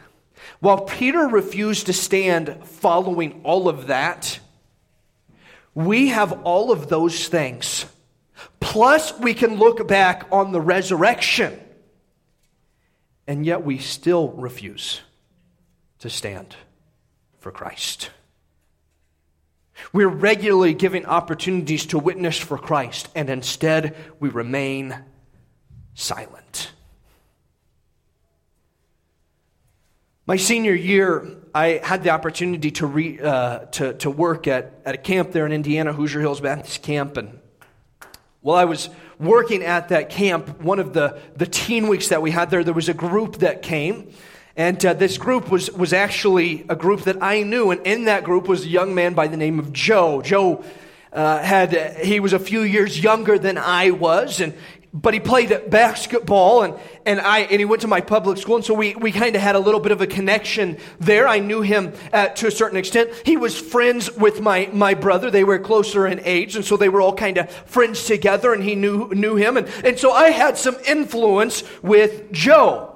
While 0.60 0.82
Peter 0.82 1.26
refused 1.26 1.86
to 1.86 1.92
stand 1.92 2.64
following 2.64 3.40
all 3.44 3.68
of 3.68 3.88
that, 3.88 4.38
we 5.74 6.08
have 6.08 6.44
all 6.44 6.70
of 6.70 6.88
those 6.88 7.28
things. 7.28 7.86
Plus, 8.60 9.18
we 9.18 9.34
can 9.34 9.56
look 9.56 9.86
back 9.88 10.26
on 10.30 10.52
the 10.52 10.60
resurrection. 10.60 11.58
And 13.26 13.44
yet, 13.44 13.64
we 13.64 13.78
still 13.78 14.28
refuse 14.28 15.00
to 16.00 16.10
stand 16.10 16.54
for 17.38 17.50
Christ. 17.50 18.10
We're 19.92 20.08
regularly 20.08 20.74
giving 20.74 21.06
opportunities 21.06 21.86
to 21.86 21.98
witness 21.98 22.38
for 22.38 22.58
Christ, 22.58 23.08
and 23.14 23.30
instead 23.30 23.96
we 24.20 24.28
remain 24.28 24.96
silent. 25.94 26.72
My 30.26 30.36
senior 30.36 30.72
year, 30.72 31.36
I 31.54 31.80
had 31.84 32.02
the 32.02 32.10
opportunity 32.10 32.70
to, 32.72 32.86
re, 32.86 33.20
uh, 33.20 33.58
to, 33.72 33.92
to 33.94 34.10
work 34.10 34.48
at, 34.48 34.72
at 34.86 34.94
a 34.94 34.98
camp 34.98 35.32
there 35.32 35.44
in 35.44 35.52
Indiana, 35.52 35.92
Hoosier 35.92 36.20
Hills 36.20 36.40
Baptist 36.40 36.82
Camp. 36.82 37.18
And 37.18 37.38
while 38.40 38.56
I 38.56 38.64
was 38.64 38.88
working 39.18 39.62
at 39.62 39.90
that 39.90 40.08
camp, 40.08 40.62
one 40.62 40.78
of 40.78 40.94
the, 40.94 41.20
the 41.36 41.44
teen 41.44 41.88
weeks 41.88 42.08
that 42.08 42.22
we 42.22 42.30
had 42.30 42.48
there, 42.48 42.64
there 42.64 42.72
was 42.72 42.88
a 42.88 42.94
group 42.94 43.36
that 43.36 43.60
came. 43.60 44.14
And 44.56 44.84
uh, 44.84 44.94
this 44.94 45.18
group 45.18 45.50
was, 45.50 45.70
was 45.72 45.92
actually 45.92 46.64
a 46.68 46.76
group 46.76 47.02
that 47.02 47.22
I 47.22 47.42
knew. 47.42 47.70
And 47.70 47.84
in 47.86 48.04
that 48.04 48.24
group 48.24 48.46
was 48.46 48.64
a 48.64 48.68
young 48.68 48.94
man 48.94 49.14
by 49.14 49.26
the 49.26 49.36
name 49.36 49.58
of 49.58 49.72
Joe. 49.72 50.22
Joe 50.22 50.64
uh, 51.12 51.38
had, 51.38 51.98
he 51.98 52.20
was 52.20 52.32
a 52.32 52.38
few 52.38 52.62
years 52.62 53.02
younger 53.02 53.38
than 53.38 53.58
I 53.58 53.90
was. 53.90 54.40
And 54.40 54.54
but 54.96 55.12
he 55.12 55.18
played 55.18 55.70
basketball 55.70 56.62
and, 56.62 56.74
and 57.04 57.20
I 57.20 57.40
and 57.40 57.58
he 57.58 57.64
went 57.64 57.82
to 57.82 57.88
my 57.88 58.00
public 58.00 58.38
school 58.38 58.54
and 58.54 58.64
so 58.64 58.74
we, 58.74 58.94
we 58.94 59.10
kind 59.10 59.34
of 59.34 59.42
had 59.42 59.56
a 59.56 59.58
little 59.58 59.80
bit 59.80 59.90
of 59.90 60.00
a 60.00 60.06
connection 60.06 60.78
there. 61.00 61.26
I 61.26 61.40
knew 61.40 61.62
him 61.62 61.92
uh, 62.12 62.28
to 62.28 62.46
a 62.46 62.50
certain 62.52 62.78
extent. 62.78 63.10
He 63.26 63.36
was 63.36 63.60
friends 63.60 64.14
with 64.14 64.40
my, 64.40 64.70
my 64.72 64.94
brother. 64.94 65.32
They 65.32 65.42
were 65.42 65.58
closer 65.58 66.06
in 66.06 66.20
age 66.20 66.54
and 66.54 66.64
so 66.64 66.76
they 66.76 66.88
were 66.88 67.00
all 67.00 67.12
kind 67.12 67.38
of 67.38 67.50
friends 67.50 68.04
together 68.04 68.52
and 68.52 68.62
he 68.62 68.76
knew 68.76 69.08
knew 69.08 69.34
him 69.34 69.56
and, 69.56 69.66
and 69.84 69.98
so 69.98 70.12
I 70.12 70.30
had 70.30 70.56
some 70.56 70.76
influence 70.86 71.64
with 71.82 72.30
Joe. 72.30 72.93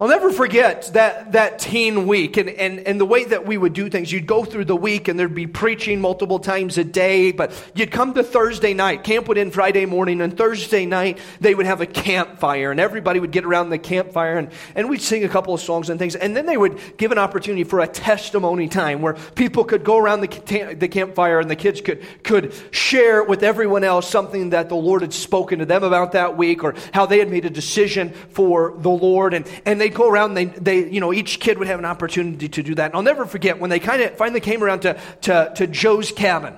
I'll 0.00 0.06
never 0.06 0.30
forget 0.30 0.90
that, 0.92 1.32
that 1.32 1.58
teen 1.58 2.06
week 2.06 2.36
and, 2.36 2.48
and, 2.48 2.78
and 2.86 3.00
the 3.00 3.04
way 3.04 3.24
that 3.24 3.44
we 3.44 3.58
would 3.58 3.72
do 3.72 3.90
things. 3.90 4.12
You'd 4.12 4.28
go 4.28 4.44
through 4.44 4.66
the 4.66 4.76
week 4.76 5.08
and 5.08 5.18
there'd 5.18 5.34
be 5.34 5.48
preaching 5.48 6.00
multiple 6.00 6.38
times 6.38 6.78
a 6.78 6.84
day, 6.84 7.32
but 7.32 7.50
you'd 7.74 7.90
come 7.90 8.14
to 8.14 8.22
Thursday 8.22 8.74
night. 8.74 9.02
Camp 9.02 9.26
would 9.26 9.38
end 9.38 9.54
Friday 9.54 9.86
morning, 9.86 10.20
and 10.20 10.38
Thursday 10.38 10.86
night 10.86 11.18
they 11.40 11.52
would 11.52 11.66
have 11.66 11.80
a 11.80 11.86
campfire, 11.86 12.70
and 12.70 12.78
everybody 12.78 13.18
would 13.18 13.32
get 13.32 13.44
around 13.44 13.70
the 13.70 13.78
campfire 13.78 14.38
and, 14.38 14.52
and 14.76 14.88
we'd 14.88 15.02
sing 15.02 15.24
a 15.24 15.28
couple 15.28 15.52
of 15.52 15.60
songs 15.60 15.90
and 15.90 15.98
things. 15.98 16.14
And 16.14 16.36
then 16.36 16.46
they 16.46 16.56
would 16.56 16.78
give 16.96 17.10
an 17.10 17.18
opportunity 17.18 17.64
for 17.64 17.80
a 17.80 17.88
testimony 17.88 18.68
time 18.68 19.02
where 19.02 19.14
people 19.34 19.64
could 19.64 19.82
go 19.82 19.98
around 19.98 20.20
the, 20.20 20.76
the 20.78 20.86
campfire 20.86 21.40
and 21.40 21.50
the 21.50 21.56
kids 21.56 21.80
could, 21.80 22.04
could 22.22 22.54
share 22.70 23.24
with 23.24 23.42
everyone 23.42 23.82
else 23.82 24.08
something 24.08 24.50
that 24.50 24.68
the 24.68 24.76
Lord 24.76 25.02
had 25.02 25.12
spoken 25.12 25.58
to 25.58 25.66
them 25.66 25.82
about 25.82 26.12
that 26.12 26.36
week 26.36 26.62
or 26.62 26.76
how 26.92 27.04
they 27.04 27.18
had 27.18 27.28
made 27.28 27.46
a 27.46 27.50
decision 27.50 28.12
for 28.30 28.76
the 28.78 28.90
Lord. 28.90 29.34
And, 29.34 29.44
and 29.66 29.80
they 29.80 29.87
they'd 29.88 29.96
go 29.96 30.08
around, 30.08 30.34
they, 30.34 30.46
they, 30.46 30.88
you 30.90 31.00
know, 31.00 31.12
each 31.12 31.40
kid 31.40 31.58
would 31.58 31.68
have 31.68 31.78
an 31.78 31.84
opportunity 31.84 32.48
to 32.48 32.62
do 32.62 32.74
that. 32.74 32.86
And 32.86 32.94
I'll 32.94 33.02
never 33.02 33.26
forget 33.26 33.58
when 33.58 33.70
they 33.70 33.78
kind 33.78 34.02
of 34.02 34.16
finally 34.16 34.40
came 34.40 34.62
around 34.62 34.80
to, 34.80 35.00
to, 35.22 35.52
to 35.56 35.66
Joe's 35.66 36.12
cabin. 36.12 36.56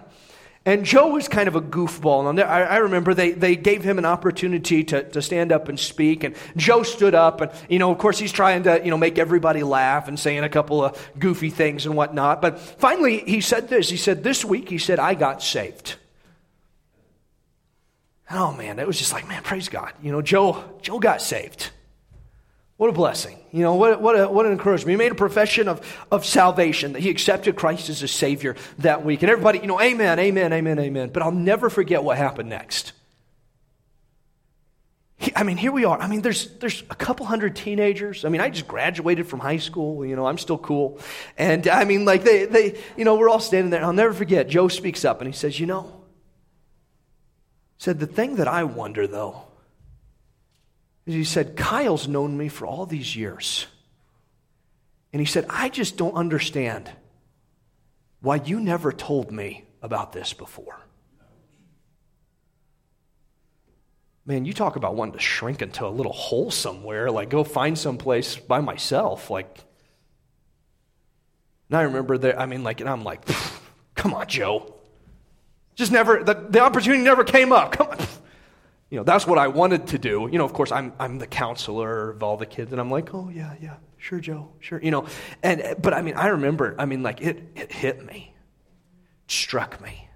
And 0.67 0.85
Joe 0.85 1.09
was 1.09 1.27
kind 1.27 1.49
of 1.49 1.57
a 1.57 1.63
goofball. 1.63 2.29
And 2.29 2.39
I, 2.39 2.63
I 2.63 2.77
remember 2.79 3.15
they, 3.15 3.33
they 3.33 3.57
gave 3.57 3.83
him 3.83 3.99
an 3.99 4.05
opportunity 4.05 4.85
to, 4.85 5.09
to 5.11 5.23
stand 5.23 5.53
up 5.53 5.69
and 5.69 5.81
speak. 5.81 6.23
And 6.23 6.37
Joe 6.55 6.83
stood 6.83 7.15
up. 7.15 7.41
And, 7.41 7.51
you 7.71 7.79
know, 7.79 7.91
of 7.91 7.97
course, 7.97 8.19
he's 8.19 8.33
trying 8.33 8.65
to, 8.65 8.79
you 8.85 8.91
know, 8.91 8.99
make 8.99 9.17
everybody 9.17 9.63
laugh 9.63 10.07
and 10.07 10.21
saying 10.21 10.45
a 10.45 10.51
couple 10.51 10.85
of 10.85 11.11
goofy 11.19 11.49
things 11.49 11.87
and 11.87 11.97
whatnot. 11.97 12.43
But 12.43 12.59
finally, 12.59 13.21
he 13.21 13.41
said 13.41 13.69
this. 13.69 13.89
He 13.89 13.97
said, 13.97 14.23
This 14.23 14.45
week, 14.45 14.69
he 14.69 14.77
said, 14.77 14.99
I 14.99 15.15
got 15.15 15.43
saved. 15.43 15.97
Oh, 18.33 18.53
man, 18.53 18.79
it 18.79 18.87
was 18.87 18.97
just 18.97 19.13
like, 19.13 19.27
man, 19.27 19.43
praise 19.43 19.69
God. 19.69 19.93
You 20.03 20.13
know, 20.13 20.23
Joe, 20.23 20.63
Joe 20.83 21.01
got 21.01 21.21
saved. 21.21 21.71
What 22.81 22.89
a 22.89 22.95
blessing. 22.95 23.37
You 23.53 23.61
know, 23.61 23.75
what, 23.75 24.01
what, 24.01 24.19
a, 24.19 24.27
what 24.27 24.47
an 24.47 24.53
encouragement. 24.53 24.93
He 24.93 24.97
made 24.97 25.13
a 25.13 25.15
profession 25.15 25.69
of, 25.69 25.87
of 26.11 26.25
salvation, 26.25 26.95
that 26.95 27.01
he 27.01 27.11
accepted 27.11 27.55
Christ 27.55 27.91
as 27.91 28.03
a 28.03 28.09
Savior 28.09 28.57
that 28.79 29.05
week. 29.05 29.21
And 29.21 29.31
everybody, 29.31 29.59
you 29.59 29.67
know, 29.67 29.79
amen, 29.79 30.19
amen, 30.19 30.51
amen, 30.51 30.79
amen. 30.79 31.11
But 31.13 31.23
I'll 31.23 31.31
never 31.31 31.69
forget 31.69 32.03
what 32.03 32.17
happened 32.17 32.49
next. 32.49 32.93
He, 35.19 35.31
I 35.37 35.43
mean, 35.43 35.59
here 35.59 35.73
we 35.73 35.85
are. 35.85 36.01
I 36.01 36.07
mean, 36.07 36.23
there's, 36.23 36.47
there's 36.53 36.83
a 36.89 36.95
couple 36.95 37.27
hundred 37.27 37.55
teenagers. 37.55 38.25
I 38.25 38.31
mean, 38.31 38.41
I 38.41 38.49
just 38.49 38.67
graduated 38.67 39.27
from 39.27 39.41
high 39.41 39.59
school. 39.59 40.07
You 40.07 40.17
know, 40.17 40.25
I'm 40.25 40.39
still 40.39 40.57
cool. 40.57 41.01
And 41.37 41.69
I 41.69 41.85
mean, 41.85 42.07
like, 42.07 42.25
they, 42.25 42.47
they 42.47 42.79
you 42.97 43.05
know, 43.05 43.17
we're 43.17 43.29
all 43.29 43.41
standing 43.41 43.69
there. 43.69 43.85
I'll 43.85 43.93
never 43.93 44.15
forget. 44.15 44.49
Joe 44.49 44.69
speaks 44.69 45.05
up 45.05 45.21
and 45.21 45.29
he 45.29 45.37
says, 45.37 45.61
You 45.61 45.67
know, 45.67 46.01
said, 47.77 48.01
the 48.01 48.07
thing 48.07 48.37
that 48.37 48.49
I 48.49 48.65
wonder, 48.65 49.07
though, 49.07 49.43
He 51.13 51.25
said, 51.25 51.57
Kyle's 51.57 52.09
known 52.09 52.37
me 52.37 52.49
for 52.49 52.67
all 52.67 52.87
these 52.87 53.17
years. 53.17 53.67
And 55.13 55.21
he 55.21 55.27
said, 55.27 55.47
I 55.49 55.69
just 55.69 55.97
don't 55.97 56.15
understand 56.15 56.91
why 58.21 58.37
you 58.37 58.61
never 58.61 58.93
told 58.93 59.33
me 59.33 59.65
about 59.83 60.13
this 60.13 60.33
before. 60.33 60.79
Man, 64.27 64.45
you 64.45 64.53
talk 64.53 64.77
about 64.77 64.95
wanting 64.95 65.15
to 65.15 65.21
shrink 65.21 65.63
into 65.63 65.87
a 65.87 65.89
little 65.89 66.13
hole 66.13 66.51
somewhere, 66.51 67.11
like 67.11 67.31
go 67.31 67.43
find 67.43 67.77
some 67.77 67.99
place 67.99 68.37
by 68.37 68.61
myself. 68.61 69.31
Like, 69.31 69.65
and 71.69 71.79
I 71.79 71.83
remember 71.83 72.19
there, 72.19 72.39
I 72.39 72.47
mean, 72.47 72.63
like, 72.63 72.81
and 72.81 72.89
I'm 72.89 73.03
like, 73.03 73.23
come 73.95 74.15
on, 74.15 74.29
Joe. 74.29 74.75
Just 75.75 75.91
never, 75.91 76.23
the, 76.23 76.35
the 76.35 76.61
opportunity 76.61 77.03
never 77.03 77.25
came 77.25 77.53
up. 77.53 77.73
Come 77.73 77.89
on. 77.89 77.99
You 78.91 78.97
know, 78.97 79.05
that's 79.05 79.25
what 79.25 79.39
I 79.39 79.47
wanted 79.47 79.87
to 79.89 79.99
do. 79.99 80.29
You 80.31 80.39
know, 80.39 80.45
of 80.45 80.53
course, 80.53 80.73
I'm, 80.73 80.93
I'm 80.99 81.19
the 81.19 81.27
counselor 81.29 82.11
of 82.11 82.23
all 82.25 82.37
the 82.37 82.47
kids, 82.47 82.73
and 82.73 82.81
I'm 82.81 82.91
like, 82.91 83.15
oh, 83.15 83.31
yeah, 83.33 83.55
yeah, 83.63 83.77
sure, 83.99 84.19
Joe, 84.19 84.51
sure. 84.59 84.83
You 84.83 84.91
know, 84.91 85.07
and, 85.45 85.77
but 85.81 85.95
I 85.95 86.03
mean, 86.03 86.15
I 86.15 86.29
remember, 86.29 86.75
I 86.77 86.87
mean, 86.87 87.05
like, 87.05 87.21
it, 87.21 87.41
it 87.55 87.73
hit 87.73 88.05
me, 88.05 88.35
it 89.25 89.31
struck 89.31 89.81
me. 89.81 90.09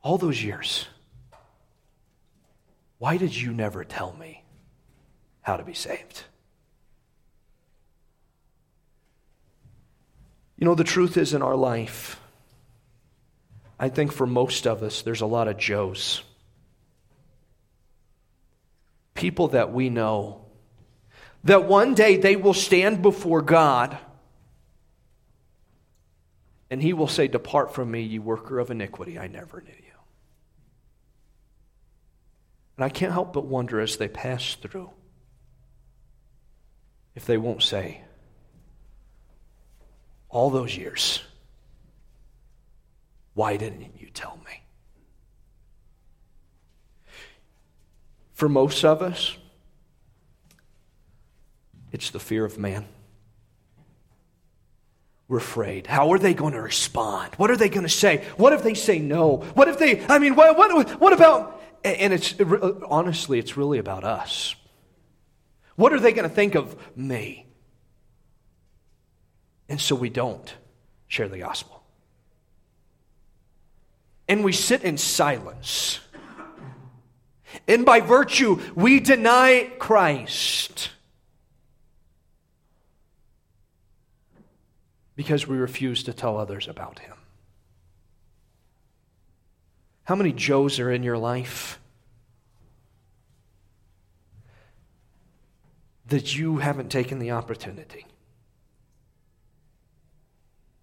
All 0.00 0.16
those 0.16 0.42
years, 0.42 0.86
why 2.98 3.16
did 3.16 3.34
you 3.34 3.52
never 3.52 3.84
tell 3.84 4.12
me 4.12 4.44
how 5.42 5.56
to 5.56 5.64
be 5.64 5.74
saved? 5.74 6.22
You 10.56 10.66
know, 10.66 10.76
the 10.76 10.84
truth 10.84 11.16
is 11.16 11.34
in 11.34 11.42
our 11.42 11.56
life, 11.56 12.20
I 13.84 13.90
think 13.90 14.12
for 14.12 14.26
most 14.26 14.66
of 14.66 14.82
us, 14.82 15.02
there's 15.02 15.20
a 15.20 15.26
lot 15.26 15.46
of 15.46 15.58
Joes. 15.58 16.22
People 19.12 19.48
that 19.48 19.74
we 19.74 19.90
know 19.90 20.46
that 21.44 21.66
one 21.66 21.92
day 21.92 22.16
they 22.16 22.34
will 22.34 22.54
stand 22.54 23.02
before 23.02 23.42
God 23.42 23.98
and 26.70 26.80
he 26.80 26.94
will 26.94 27.08
say, 27.08 27.28
Depart 27.28 27.74
from 27.74 27.90
me, 27.90 28.00
you 28.00 28.22
worker 28.22 28.58
of 28.58 28.70
iniquity. 28.70 29.18
I 29.18 29.26
never 29.26 29.60
knew 29.60 29.68
you. 29.76 29.98
And 32.78 32.86
I 32.86 32.88
can't 32.88 33.12
help 33.12 33.34
but 33.34 33.44
wonder 33.44 33.80
as 33.80 33.98
they 33.98 34.08
pass 34.08 34.54
through 34.54 34.88
if 37.14 37.26
they 37.26 37.36
won't 37.36 37.62
say, 37.62 38.00
All 40.30 40.48
those 40.48 40.74
years, 40.74 41.22
why 43.34 43.56
didn't 43.56 44.00
you 44.00 44.08
tell 44.10 44.38
me? 44.46 44.62
For 48.32 48.48
most 48.48 48.84
of 48.84 49.02
us, 49.02 49.36
it's 51.92 52.10
the 52.10 52.18
fear 52.18 52.44
of 52.44 52.58
man. 52.58 52.86
We're 55.28 55.38
afraid. 55.38 55.86
How 55.86 56.12
are 56.12 56.18
they 56.18 56.34
going 56.34 56.52
to 56.52 56.60
respond? 56.60 57.34
What 57.36 57.50
are 57.50 57.56
they 57.56 57.68
going 57.68 57.84
to 57.84 57.88
say? 57.88 58.24
What 58.36 58.52
if 58.52 58.62
they 58.62 58.74
say 58.74 58.98
no? 58.98 59.36
What 59.54 59.68
if 59.68 59.78
they, 59.78 60.04
I 60.06 60.18
mean, 60.18 60.34
what, 60.34 60.56
what, 60.56 61.00
what 61.00 61.12
about, 61.12 61.62
and 61.82 62.12
it's, 62.12 62.34
honestly, 62.88 63.38
it's 63.38 63.56
really 63.56 63.78
about 63.78 64.04
us. 64.04 64.54
What 65.76 65.92
are 65.92 66.00
they 66.00 66.12
going 66.12 66.28
to 66.28 66.34
think 66.34 66.54
of 66.54 66.76
me? 66.96 67.46
And 69.68 69.80
so 69.80 69.94
we 69.94 70.10
don't 70.10 70.54
share 71.08 71.28
the 71.28 71.38
gospel 71.38 71.73
and 74.28 74.44
we 74.44 74.52
sit 74.52 74.82
in 74.82 74.96
silence. 74.98 76.00
And 77.68 77.84
by 77.84 78.00
virtue, 78.00 78.60
we 78.74 79.00
deny 79.00 79.70
Christ 79.78 80.90
because 85.16 85.46
we 85.46 85.56
refuse 85.56 86.02
to 86.04 86.12
tell 86.12 86.36
others 86.36 86.66
about 86.68 86.98
him. 86.98 87.16
How 90.04 90.14
many 90.14 90.32
Joes 90.32 90.80
are 90.80 90.90
in 90.90 91.02
your 91.02 91.16
life 91.16 91.78
that 96.06 96.36
you 96.36 96.58
haven't 96.58 96.90
taken 96.90 97.18
the 97.18 97.30
opportunity 97.30 98.06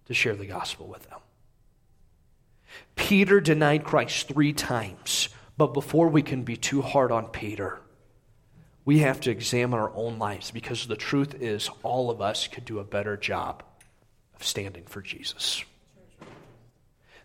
to 0.06 0.14
share 0.14 0.34
the 0.34 0.46
gospel 0.46 0.88
with 0.88 1.08
them? 1.08 1.20
Peter 2.96 3.40
denied 3.40 3.84
Christ 3.84 4.28
three 4.28 4.52
times. 4.52 5.28
But 5.56 5.74
before 5.74 6.08
we 6.08 6.22
can 6.22 6.42
be 6.42 6.56
too 6.56 6.82
hard 6.82 7.12
on 7.12 7.26
Peter, 7.26 7.80
we 8.84 9.00
have 9.00 9.20
to 9.20 9.30
examine 9.30 9.78
our 9.78 9.94
own 9.94 10.18
lives 10.18 10.50
because 10.50 10.86
the 10.86 10.96
truth 10.96 11.40
is, 11.40 11.70
all 11.82 12.10
of 12.10 12.20
us 12.20 12.48
could 12.48 12.64
do 12.64 12.78
a 12.78 12.84
better 12.84 13.16
job 13.16 13.62
of 14.34 14.44
standing 14.44 14.84
for 14.84 15.00
Jesus. 15.00 15.64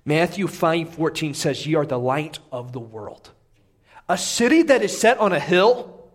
Matthew 0.05 0.47
5 0.47 0.95
14 0.95 1.33
says, 1.33 1.65
Ye 1.65 1.75
are 1.75 1.85
the 1.85 1.99
light 1.99 2.39
of 2.51 2.71
the 2.73 2.79
world. 2.79 3.31
A 4.07 4.17
city 4.17 4.61
that 4.63 4.83
is 4.83 4.97
set 4.97 5.17
on 5.17 5.33
a 5.33 5.39
hill, 5.39 6.09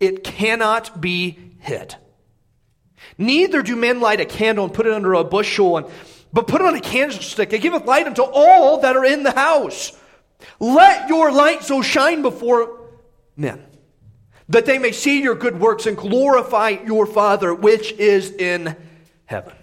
it 0.00 0.24
cannot 0.24 1.00
be 1.00 1.52
hid. 1.58 1.96
Neither 3.18 3.62
do 3.62 3.76
men 3.76 4.00
light 4.00 4.20
a 4.20 4.24
candle 4.24 4.64
and 4.64 4.72
put 4.72 4.86
it 4.86 4.92
under 4.92 5.12
a 5.12 5.24
bushel 5.24 5.76
and 5.76 5.86
but 6.34 6.48
put 6.48 6.60
on 6.60 6.74
a 6.74 6.80
candlestick 6.80 7.52
and 7.52 7.62
giveth 7.62 7.86
light 7.86 8.06
unto 8.06 8.22
all 8.22 8.80
that 8.80 8.96
are 8.96 9.04
in 9.04 9.22
the 9.22 9.30
house. 9.30 9.92
Let 10.58 11.08
your 11.08 11.30
light 11.30 11.62
so 11.62 11.80
shine 11.80 12.22
before 12.22 12.90
men, 13.36 13.64
that 14.48 14.66
they 14.66 14.78
may 14.78 14.92
see 14.92 15.22
your 15.22 15.36
good 15.36 15.58
works 15.58 15.86
and 15.86 15.96
glorify 15.96 16.70
your 16.70 17.06
Father 17.06 17.54
which 17.54 17.92
is 17.92 18.32
in 18.32 18.76
heaven. 19.26 19.54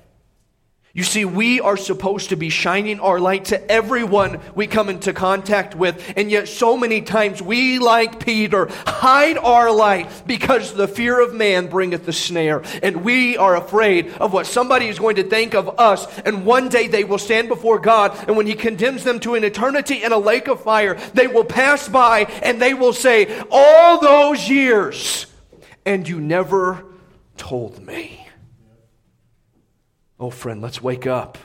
You 0.93 1.04
see, 1.04 1.23
we 1.23 1.62
are 1.62 1.77
supposed 1.77 2.30
to 2.30 2.36
be 2.36 2.49
shining 2.49 2.99
our 2.99 3.17
light 3.17 3.45
to 3.45 3.71
everyone 3.71 4.41
we 4.56 4.67
come 4.67 4.89
into 4.89 5.13
contact 5.13 5.73
with, 5.73 6.13
and 6.17 6.30
yet 6.30 6.49
so 6.49 6.75
many 6.75 7.01
times 7.01 7.41
we, 7.41 7.80
like 7.80 8.25
Peter, 8.25 8.67
hide 8.86 9.38
our 9.38 9.71
light 9.71 10.23
because 10.27 10.73
the 10.73 10.89
fear 10.89 11.21
of 11.21 11.34
man 11.34 11.67
bringeth 11.67 12.06
the 12.06 12.12
snare, 12.12 12.62
and 12.84 13.06
we 13.06 13.38
are 13.38 13.56
afraid 13.56 14.10
of 14.15 14.34
what 14.34 14.45
somebody 14.47 14.88
is 14.88 14.99
going 14.99 15.15
to 15.15 15.23
think 15.23 15.56
of 15.56 15.80
us, 15.80 16.06
and 16.25 16.45
one 16.45 16.67
day 16.67 16.88
they 16.88 17.06
will 17.06 17.17
stand 17.17 17.47
before 17.47 17.80
God, 17.80 18.13
and 18.27 18.36
when 18.36 18.47
He 18.47 18.54
condemns 18.54 19.06
them 19.06 19.21
to 19.21 19.36
an 19.36 19.45
eternity 19.45 20.04
in 20.04 20.12
a 20.12 20.17
lake 20.17 20.49
of 20.49 20.62
fire, 20.62 20.95
they 21.13 21.27
will 21.27 21.45
pass 21.45 21.88
by 21.88 22.25
and 22.43 22.62
they 22.62 22.73
will 22.73 22.93
say, 22.93 23.41
All 23.49 24.01
those 24.01 24.49
years, 24.49 25.25
and 25.86 26.06
you 26.06 26.19
never 26.19 26.84
told 27.38 27.82
me. 27.82 28.27
Oh, 30.21 30.29
friend, 30.29 30.62
let's 30.62 30.84
wake 30.84 31.07
up. 31.07 31.39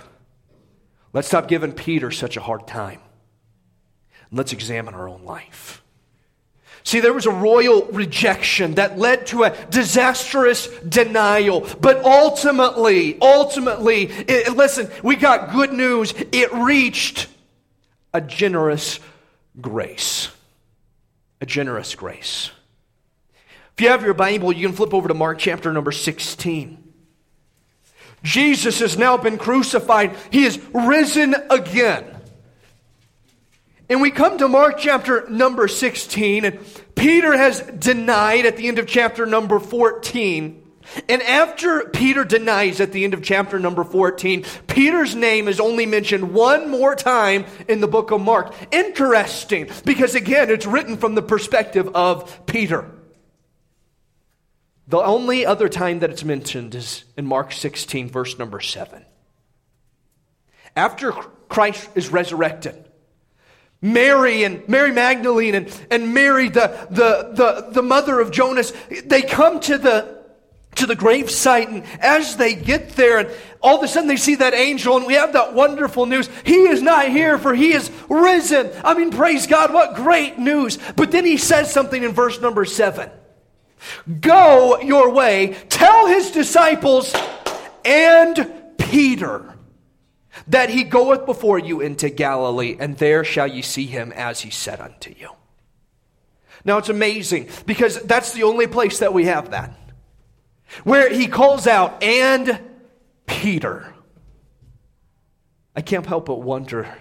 Let's 1.14 1.28
stop 1.28 1.48
giving 1.48 1.72
Peter 1.72 2.10
such 2.10 2.36
a 2.36 2.42
hard 2.42 2.66
time. 2.66 3.00
Let's 4.30 4.52
examine 4.52 4.92
our 4.92 5.08
own 5.08 5.24
life. 5.24 5.82
See, 6.82 7.00
there 7.00 7.14
was 7.14 7.24
a 7.24 7.30
royal 7.30 7.86
rejection 7.86 8.74
that 8.74 8.98
led 8.98 9.26
to 9.28 9.44
a 9.44 9.56
disastrous 9.70 10.68
denial. 10.80 11.66
But 11.80 12.04
ultimately, 12.04 13.18
ultimately, 13.18 14.04
it, 14.04 14.54
listen, 14.54 14.90
we 15.02 15.16
got 15.16 15.52
good 15.52 15.72
news. 15.72 16.12
It 16.30 16.52
reached 16.52 17.28
a 18.12 18.20
generous 18.20 19.00
grace. 19.58 20.28
A 21.40 21.46
generous 21.46 21.94
grace. 21.94 22.50
If 23.72 23.80
you 23.80 23.88
have 23.88 24.02
your 24.02 24.14
Bible, 24.14 24.52
you 24.52 24.66
can 24.66 24.76
flip 24.76 24.92
over 24.92 25.08
to 25.08 25.14
Mark 25.14 25.38
chapter 25.38 25.72
number 25.72 25.92
16. 25.92 26.86
Jesus 28.26 28.80
has 28.80 28.98
now 28.98 29.16
been 29.16 29.38
crucified. 29.38 30.16
He 30.32 30.44
is 30.44 30.60
risen 30.74 31.36
again. 31.48 32.04
And 33.88 34.02
we 34.02 34.10
come 34.10 34.36
to 34.38 34.48
Mark 34.48 34.78
chapter 34.78 35.30
number 35.30 35.68
16, 35.68 36.44
and 36.44 36.58
Peter 36.96 37.36
has 37.36 37.60
denied 37.60 38.44
at 38.44 38.56
the 38.56 38.66
end 38.66 38.80
of 38.80 38.88
chapter 38.88 39.26
number 39.26 39.60
14. 39.60 40.60
And 41.08 41.22
after 41.22 41.88
Peter 41.92 42.24
denies 42.24 42.80
at 42.80 42.90
the 42.90 43.04
end 43.04 43.14
of 43.14 43.22
chapter 43.22 43.60
number 43.60 43.84
14, 43.84 44.44
Peter's 44.66 45.14
name 45.14 45.46
is 45.46 45.60
only 45.60 45.86
mentioned 45.86 46.34
one 46.34 46.68
more 46.68 46.96
time 46.96 47.44
in 47.68 47.80
the 47.80 47.86
book 47.86 48.10
of 48.10 48.20
Mark. 48.20 48.52
Interesting, 48.72 49.70
because 49.84 50.16
again, 50.16 50.50
it's 50.50 50.66
written 50.66 50.96
from 50.96 51.14
the 51.14 51.22
perspective 51.22 51.88
of 51.94 52.44
Peter. 52.46 52.90
The 54.89 54.99
only 54.99 55.45
other 55.45 55.68
time 55.68 55.99
that 56.01 56.11
it's 56.11 56.24
mentioned 56.24 56.74
is 56.74 57.05
in 57.16 57.26
Mark 57.26 57.53
16, 57.53 58.09
verse 58.09 58.39
number 58.39 58.61
7. 58.61 59.05
After 60.76 61.12
Christ 61.12 61.89
is 61.95 62.11
resurrected, 62.11 62.84
Mary 63.82 64.45
and 64.45 64.66
Mary 64.68 64.93
Magdalene 64.93 65.55
and, 65.55 65.80
and 65.91 66.14
Mary, 66.14 66.49
the, 66.49 66.87
the, 66.91 67.32
the, 67.34 67.70
the 67.72 67.82
mother 67.82 68.20
of 68.20 68.30
Jonas, 68.30 68.72
they 69.05 69.22
come 69.22 69.61
to 69.61 69.78
the 69.78 70.16
to 70.76 70.87
the 70.87 70.95
grave 70.95 71.30
site. 71.30 71.68
And 71.70 71.84
as 72.01 72.37
they 72.37 72.55
get 72.55 72.91
there, 72.91 73.18
and 73.18 73.30
all 73.62 73.78
of 73.78 73.82
a 73.82 73.89
sudden 73.89 74.09
they 74.09 74.16
see 74.16 74.34
that 74.34 74.53
angel, 74.53 74.97
and 74.99 75.07
we 75.07 75.14
have 75.14 75.32
that 75.32 75.55
wonderful 75.55 76.05
news. 76.05 76.28
He 76.45 76.68
is 76.68 76.82
not 76.82 77.09
here, 77.09 77.39
for 77.39 77.55
he 77.55 77.72
is 77.72 77.91
risen. 78.11 78.70
I 78.84 78.93
mean, 78.93 79.11
praise 79.11 79.47
God, 79.47 79.72
what 79.72 79.97
great 79.97 80.39
news. 80.39 80.78
But 80.95 81.11
then 81.11 81.24
he 81.24 81.39
says 81.39 81.72
something 81.72 82.03
in 82.03 82.12
verse 82.12 82.41
number 82.43 82.66
seven 82.66 83.11
Go 84.20 84.81
your 84.81 85.11
way, 85.11 85.57
tell 85.68 86.07
his 86.07 86.31
disciples 86.31 87.14
and 87.85 88.53
Peter 88.79 89.55
that 90.49 90.70
he 90.70 90.85
goeth 90.85 91.27
before 91.27 91.59
you 91.59 91.81
into 91.81 92.09
Galilee, 92.11 92.77
and 92.79 92.97
there 92.99 93.24
shall 93.24 93.47
ye 93.47 93.62
see 93.62 93.87
him 93.87 94.12
as 94.12 94.41
he 94.41 94.51
said 94.51 94.81
unto 94.81 95.14
you. 95.18 95.31
Now 96.64 96.79
it's 96.79 96.89
amazing 96.89 97.49
because 97.64 98.03
that's 98.03 98.33
the 98.33 98.43
only 98.43 98.66
place 98.66 98.99
that 98.99 99.14
we 99.14 99.27
have 99.27 99.51
that 99.51 99.77
where 100.85 101.12
he 101.12 101.27
calls 101.27 101.66
out, 101.66 102.03
and 102.03 102.61
Peter. 103.27 103.93
I 105.74 105.83
can't 105.83 106.07
help 106.07 106.27
but 106.27 106.41
wonder 106.41 106.97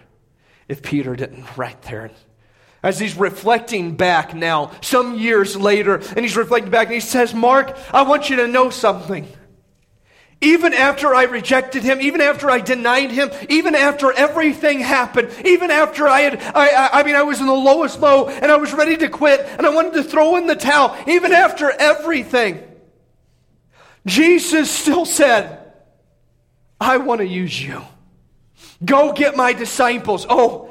if 0.67 0.81
Peter 0.81 1.15
didn't 1.15 1.57
right 1.57 1.81
there. 1.83 2.11
As 2.85 2.99
he's 2.99 3.17
reflecting 3.17 3.95
back 3.95 4.35
now, 4.35 4.69
some 4.79 5.17
years 5.17 5.57
later, 5.57 5.95
and 5.95 6.19
he's 6.19 6.37
reflecting 6.37 6.69
back 6.69 6.85
and 6.85 6.93
he 6.93 6.99
says, 6.99 7.33
Mark, 7.33 7.75
I 7.91 8.03
want 8.03 8.29
you 8.29 8.35
to 8.35 8.47
know 8.47 8.69
something. 8.69 9.27
Even 10.39 10.71
after 10.71 11.15
I 11.15 11.23
rejected 11.23 11.81
him, 11.81 11.99
even 11.99 12.21
after 12.21 12.47
I 12.47 12.59
denied 12.59 13.09
him, 13.09 13.31
even 13.49 13.73
after 13.73 14.11
everything 14.11 14.81
happened, 14.81 15.31
even 15.43 15.71
after 15.71 16.07
I 16.07 16.21
had, 16.21 16.39
I, 16.55 16.67
I, 16.67 16.99
I, 16.99 17.03
mean, 17.03 17.15
I 17.15 17.23
was 17.23 17.39
in 17.41 17.47
the 17.47 17.53
lowest 17.53 17.99
low 17.99 18.27
and 18.27 18.51
I 18.51 18.57
was 18.57 18.71
ready 18.71 18.97
to 18.97 19.09
quit 19.09 19.39
and 19.39 19.65
I 19.65 19.69
wanted 19.69 19.93
to 19.93 20.03
throw 20.03 20.35
in 20.35 20.45
the 20.45 20.55
towel, 20.55 20.95
even 21.07 21.31
after 21.31 21.71
everything, 21.71 22.61
Jesus 24.05 24.69
still 24.69 25.05
said, 25.05 25.73
I 26.79 26.97
want 26.97 27.21
to 27.21 27.27
use 27.27 27.59
you. 27.59 27.81
Go 28.83 29.11
get 29.11 29.35
my 29.35 29.53
disciples. 29.53 30.27
Oh, 30.29 30.69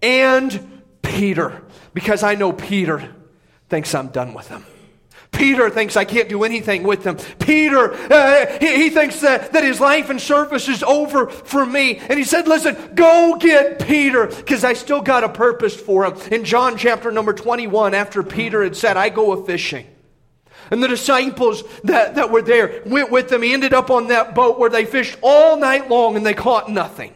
and 0.00 0.75
Peter, 1.06 1.62
because 1.94 2.22
I 2.22 2.34
know 2.34 2.52
Peter 2.52 3.14
thinks 3.68 3.94
I'm 3.94 4.08
done 4.08 4.34
with 4.34 4.48
him. 4.48 4.64
Peter 5.32 5.68
thinks 5.70 5.96
I 5.96 6.04
can't 6.04 6.28
do 6.28 6.44
anything 6.44 6.82
with 6.82 7.04
him. 7.04 7.16
Peter, 7.38 7.92
uh, 7.92 8.58
he, 8.58 8.84
he, 8.84 8.90
thinks 8.90 9.20
that, 9.20 9.52
that 9.52 9.64
his 9.64 9.80
life 9.80 10.08
and 10.08 10.20
service 10.20 10.68
is 10.68 10.82
over 10.82 11.28
for 11.28 11.66
me. 11.66 11.98
And 11.98 12.18
he 12.18 12.24
said, 12.24 12.48
Listen, 12.48 12.76
go 12.94 13.36
get 13.38 13.86
Peter, 13.86 14.26
because 14.26 14.64
I 14.64 14.72
still 14.72 15.02
got 15.02 15.24
a 15.24 15.28
purpose 15.28 15.78
for 15.78 16.06
him. 16.06 16.16
In 16.32 16.44
John 16.44 16.76
chapter 16.76 17.10
number 17.10 17.32
21, 17.32 17.94
after 17.94 18.22
Peter 18.22 18.62
had 18.62 18.76
said, 18.76 18.96
I 18.96 19.08
go 19.08 19.32
a 19.32 19.44
fishing. 19.44 19.86
And 20.70 20.82
the 20.82 20.88
disciples 20.88 21.62
that, 21.84 22.16
that 22.16 22.30
were 22.30 22.42
there 22.42 22.82
went 22.86 23.10
with 23.10 23.28
them. 23.28 23.42
He 23.42 23.52
ended 23.52 23.74
up 23.74 23.90
on 23.90 24.08
that 24.08 24.34
boat 24.34 24.58
where 24.58 24.70
they 24.70 24.84
fished 24.84 25.18
all 25.22 25.56
night 25.56 25.88
long 25.88 26.16
and 26.16 26.26
they 26.26 26.34
caught 26.34 26.70
nothing. 26.70 27.12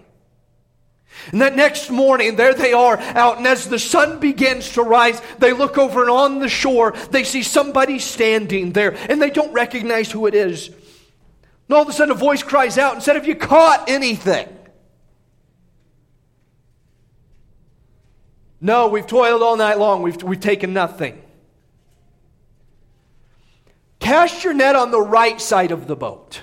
And 1.32 1.40
that 1.40 1.56
next 1.56 1.90
morning, 1.90 2.36
there 2.36 2.54
they 2.54 2.72
are 2.72 2.98
out, 2.98 3.38
and 3.38 3.46
as 3.46 3.68
the 3.68 3.78
sun 3.78 4.18
begins 4.18 4.70
to 4.72 4.82
rise, 4.82 5.20
they 5.38 5.52
look 5.52 5.78
over 5.78 6.00
and 6.02 6.10
on 6.10 6.38
the 6.38 6.48
shore, 6.48 6.92
they 7.10 7.24
see 7.24 7.42
somebody 7.42 7.98
standing 7.98 8.72
there, 8.72 8.96
and 9.10 9.20
they 9.20 9.30
don't 9.30 9.52
recognize 9.52 10.10
who 10.10 10.26
it 10.26 10.34
is. 10.34 10.68
And 10.68 11.76
all 11.76 11.82
of 11.82 11.88
a 11.88 11.92
sudden, 11.92 12.12
a 12.12 12.18
voice 12.18 12.42
cries 12.42 12.78
out 12.78 12.94
and 12.94 13.02
said, 13.02 13.16
Have 13.16 13.28
you 13.28 13.36
caught 13.36 13.88
anything? 13.88 14.48
No, 18.60 18.88
we've 18.88 19.06
toiled 19.06 19.42
all 19.42 19.56
night 19.56 19.78
long, 19.78 20.02
we've, 20.02 20.22
we've 20.22 20.40
taken 20.40 20.72
nothing. 20.72 21.22
Cast 24.00 24.44
your 24.44 24.52
net 24.52 24.76
on 24.76 24.90
the 24.90 25.00
right 25.00 25.40
side 25.40 25.70
of 25.70 25.86
the 25.86 25.96
boat. 25.96 26.40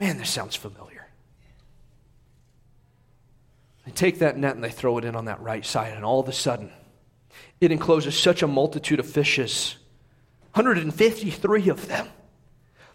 Man, 0.00 0.16
this 0.16 0.30
sounds 0.30 0.56
familiar. 0.56 0.89
They 3.90 3.94
take 3.94 4.20
that 4.20 4.36
net 4.36 4.54
and 4.54 4.62
they 4.62 4.70
throw 4.70 4.98
it 4.98 5.04
in 5.04 5.16
on 5.16 5.24
that 5.24 5.40
right 5.40 5.66
side, 5.66 5.94
and 5.94 6.04
all 6.04 6.20
of 6.20 6.28
a 6.28 6.32
sudden, 6.32 6.70
it 7.60 7.72
encloses 7.72 8.16
such 8.16 8.40
a 8.40 8.46
multitude 8.46 9.00
of 9.00 9.06
fishes 9.06 9.76
153 10.54 11.68
of 11.68 11.88
them. 11.88 12.08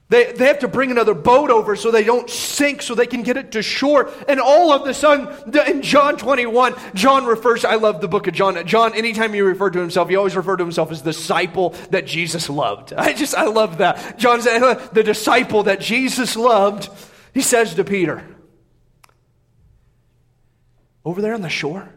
They, 0.08 0.32
they 0.32 0.46
have 0.46 0.60
to 0.60 0.68
bring 0.70 0.91
another 0.91 1.14
boat 1.14 1.50
over 1.50 1.76
so 1.76 1.91
they 1.91 2.04
don't 2.04 2.30
sink, 2.30 2.82
so 2.82 2.96
they 2.96 3.08
can 3.08 3.24
get 3.24 3.36
it 3.36 3.52
to 3.54 3.62
shore. 3.62 4.10
And 4.30 4.39
all 4.39 4.72
of 4.72 4.86
the 4.86 4.93
sudden, 4.93 5.28
in 5.68 5.82
John 5.82 6.16
21, 6.16 6.76
John 6.93 7.26
refers, 7.26 7.66
I 7.66 7.76
love 7.76 8.00
the 8.00 8.08
book 8.08 8.28
of 8.28 8.34
John. 8.34 8.66
John, 8.66 8.93
anytime 8.93 9.34
he 9.34 9.41
referred 9.41 9.74
to 9.74 9.80
himself, 9.80 10.08
he 10.08 10.16
always 10.16 10.36
referred 10.36 10.58
to 10.58 10.64
himself 10.64 10.91
as 10.91 11.02
the 11.02 11.12
disciple 11.12 11.72
that 11.89 12.06
Jesus 12.06 12.50
loved. 12.50 12.93
I 12.93 13.14
just, 13.14 13.36
I 13.36 13.48
love 13.48 13.80
that. 13.80 14.18
John 14.18 14.41
said, 14.41 14.78
the 14.93 15.04
disciple 15.04 15.64
that 15.64 15.82
Jesus 15.82 16.38
loved, 16.38 16.89
he 17.34 17.41
says 17.41 17.74
to 17.76 17.84
Peter, 17.84 18.24
over 21.06 21.22
there 21.22 21.34
on 21.34 21.41
the 21.41 21.49
shore, 21.49 21.88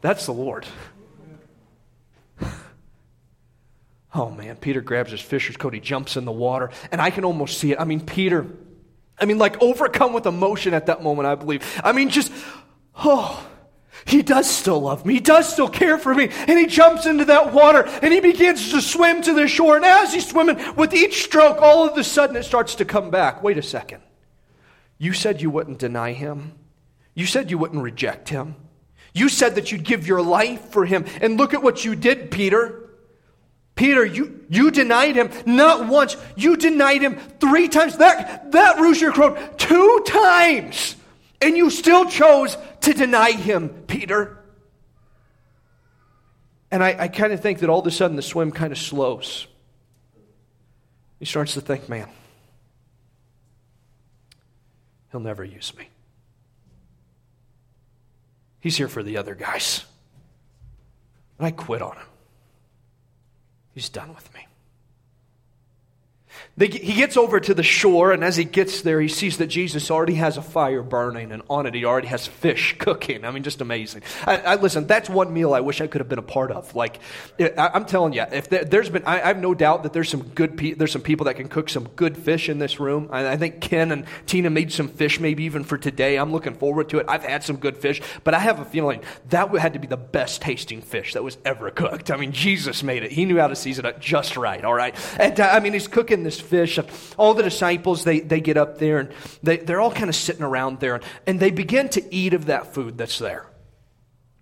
that's 0.00 0.26
the 0.26 0.32
Lord. 0.32 0.66
Oh 4.14 4.30
man, 4.30 4.56
Peter 4.56 4.80
grabs 4.80 5.10
his 5.10 5.20
fisher's 5.20 5.58
coat, 5.58 5.74
he 5.74 5.80
jumps 5.80 6.16
in 6.16 6.24
the 6.24 6.32
water, 6.32 6.70
and 6.90 7.02
I 7.02 7.10
can 7.10 7.26
almost 7.26 7.58
see 7.58 7.72
it. 7.72 7.78
I 7.78 7.84
mean, 7.84 8.00
Peter, 8.00 8.46
I 9.20 9.26
mean, 9.26 9.36
like 9.36 9.60
overcome 9.62 10.14
with 10.14 10.24
emotion 10.24 10.72
at 10.72 10.86
that 10.86 11.02
moment, 11.02 11.26
I 11.26 11.34
believe. 11.34 11.62
I 11.84 11.92
mean, 11.92 12.08
just, 12.08 12.32
oh, 12.94 13.46
he 14.06 14.22
does 14.22 14.48
still 14.48 14.80
love 14.80 15.04
me. 15.04 15.14
He 15.14 15.20
does 15.20 15.52
still 15.52 15.68
care 15.68 15.98
for 15.98 16.14
me. 16.14 16.28
And 16.46 16.58
he 16.58 16.66
jumps 16.66 17.06
into 17.06 17.24
that 17.26 17.52
water 17.52 17.82
and 18.02 18.12
he 18.12 18.20
begins 18.20 18.70
to 18.70 18.80
swim 18.80 19.20
to 19.22 19.34
the 19.34 19.48
shore. 19.48 19.76
And 19.76 19.84
as 19.84 20.14
he's 20.14 20.28
swimming, 20.28 20.58
with 20.76 20.94
each 20.94 21.24
stroke, 21.24 21.60
all 21.60 21.88
of 21.88 21.98
a 21.98 22.04
sudden 22.04 22.36
it 22.36 22.44
starts 22.44 22.76
to 22.76 22.84
come 22.84 23.10
back. 23.10 23.42
Wait 23.42 23.58
a 23.58 23.62
second. 23.62 24.02
You 24.96 25.12
said 25.12 25.42
you 25.42 25.50
wouldn't 25.50 25.78
deny 25.78 26.12
him. 26.12 26.52
You 27.16 27.26
said 27.26 27.50
you 27.50 27.58
wouldn't 27.58 27.82
reject 27.82 28.28
him. 28.28 28.54
You 29.14 29.30
said 29.30 29.54
that 29.54 29.72
you'd 29.72 29.82
give 29.82 30.06
your 30.06 30.20
life 30.20 30.68
for 30.68 30.84
him. 30.84 31.06
And 31.22 31.38
look 31.38 31.54
at 31.54 31.62
what 31.62 31.84
you 31.84 31.96
did, 31.96 32.30
Peter. 32.30 32.90
Peter, 33.74 34.04
you, 34.04 34.44
you 34.50 34.70
denied 34.70 35.16
him 35.16 35.30
not 35.46 35.88
once, 35.88 36.16
you 36.36 36.56
denied 36.56 37.00
him 37.00 37.16
three 37.40 37.68
times. 37.68 37.96
That, 37.96 38.52
that 38.52 38.78
rooster 38.78 39.10
crowed 39.10 39.58
two 39.58 40.04
times, 40.06 40.96
and 41.40 41.56
you 41.56 41.70
still 41.70 42.04
chose 42.04 42.56
to 42.82 42.92
deny 42.92 43.32
him, 43.32 43.70
Peter. 43.86 44.38
And 46.70 46.84
I, 46.84 47.04
I 47.04 47.08
kind 47.08 47.32
of 47.32 47.40
think 47.40 47.60
that 47.60 47.70
all 47.70 47.80
of 47.80 47.86
a 47.86 47.90
sudden 47.90 48.16
the 48.16 48.22
swim 48.22 48.52
kind 48.52 48.72
of 48.72 48.78
slows. 48.78 49.46
He 51.18 51.24
starts 51.24 51.54
to 51.54 51.62
think, 51.62 51.88
man, 51.88 52.08
he'll 55.10 55.20
never 55.20 55.44
use 55.44 55.74
me. 55.76 55.88
He's 58.66 58.76
here 58.76 58.88
for 58.88 59.04
the 59.04 59.16
other 59.16 59.36
guys. 59.36 59.84
And 61.38 61.46
I 61.46 61.52
quit 61.52 61.80
on 61.82 61.94
him. 61.94 62.06
He's 63.74 63.88
done 63.88 64.12
with 64.12 64.34
me. 64.34 64.40
They, 66.56 66.68
he 66.68 66.94
gets 66.94 67.18
over 67.18 67.38
to 67.38 67.52
the 67.52 67.62
shore, 67.62 68.12
and 68.12 68.24
as 68.24 68.36
he 68.36 68.44
gets 68.44 68.80
there, 68.80 69.00
he 69.00 69.08
sees 69.08 69.36
that 69.38 69.48
Jesus 69.48 69.90
already 69.90 70.14
has 70.14 70.38
a 70.38 70.42
fire 70.42 70.82
burning, 70.82 71.30
and 71.30 71.42
on 71.50 71.66
it, 71.66 71.74
he 71.74 71.84
already 71.84 72.08
has 72.08 72.26
fish 72.26 72.76
cooking. 72.78 73.24
I 73.24 73.30
mean, 73.30 73.42
just 73.42 73.60
amazing. 73.60 74.02
I, 74.26 74.36
I 74.38 74.54
listen, 74.56 74.86
that's 74.86 75.10
one 75.10 75.32
meal 75.32 75.54
I 75.54 75.60
wish 75.60 75.80
I 75.80 75.86
could 75.86 76.00
have 76.00 76.08
been 76.08 76.18
a 76.18 76.22
part 76.22 76.50
of. 76.50 76.74
Like, 76.74 77.00
I, 77.38 77.70
am 77.74 77.84
telling 77.84 78.12
you, 78.12 78.24
if 78.32 78.48
there, 78.48 78.80
has 78.80 78.90
been, 78.90 79.04
I, 79.04 79.20
I, 79.20 79.28
have 79.28 79.38
no 79.38 79.54
doubt 79.54 79.82
that 79.82 79.92
there's 79.92 80.08
some 80.08 80.22
good, 80.22 80.56
pe- 80.56 80.72
there's 80.72 80.92
some 80.92 81.02
people 81.02 81.24
that 81.24 81.34
can 81.34 81.48
cook 81.48 81.68
some 81.68 81.88
good 81.88 82.16
fish 82.16 82.48
in 82.48 82.58
this 82.58 82.80
room. 82.80 83.08
I, 83.10 83.32
I 83.32 83.36
think 83.36 83.60
Ken 83.60 83.92
and 83.92 84.06
Tina 84.26 84.50
made 84.50 84.72
some 84.72 84.88
fish, 84.88 85.20
maybe 85.20 85.44
even 85.44 85.64
for 85.64 85.76
today. 85.76 86.16
I'm 86.16 86.32
looking 86.32 86.54
forward 86.54 86.88
to 86.90 86.98
it. 86.98 87.06
I've 87.08 87.24
had 87.24 87.44
some 87.44 87.56
good 87.56 87.76
fish, 87.76 88.00
but 88.24 88.34
I 88.34 88.38
have 88.38 88.60
a 88.60 88.64
feeling 88.64 89.02
that 89.28 89.54
had 89.56 89.74
to 89.74 89.78
be 89.78 89.86
the 89.86 89.96
best 89.96 90.42
tasting 90.42 90.82
fish 90.82 91.14
that 91.14 91.22
was 91.22 91.38
ever 91.44 91.70
cooked. 91.70 92.10
I 92.10 92.16
mean, 92.16 92.32
Jesus 92.32 92.82
made 92.82 93.02
it. 93.02 93.12
He 93.12 93.24
knew 93.24 93.38
how 93.38 93.48
to 93.48 93.56
season 93.56 93.84
it 93.86 94.00
just 94.00 94.36
right. 94.36 94.64
All 94.64 94.74
right, 94.74 94.94
and 95.18 95.38
uh, 95.38 95.50
I 95.52 95.60
mean, 95.60 95.72
he's 95.72 95.88
cooking 95.88 96.22
this 96.26 96.40
fish. 96.40 96.78
All 97.16 97.34
the 97.34 97.42
disciples, 97.42 98.04
they, 98.04 98.20
they 98.20 98.40
get 98.40 98.56
up 98.56 98.78
there 98.78 98.98
and 98.98 99.12
they, 99.42 99.58
they're 99.58 99.80
all 99.80 99.92
kind 99.92 100.08
of 100.08 100.16
sitting 100.16 100.42
around 100.42 100.80
there 100.80 100.96
and, 100.96 101.04
and 101.26 101.40
they 101.40 101.50
begin 101.50 101.88
to 101.90 102.14
eat 102.14 102.34
of 102.34 102.46
that 102.46 102.74
food 102.74 102.98
that's 102.98 103.18
there. 103.18 103.46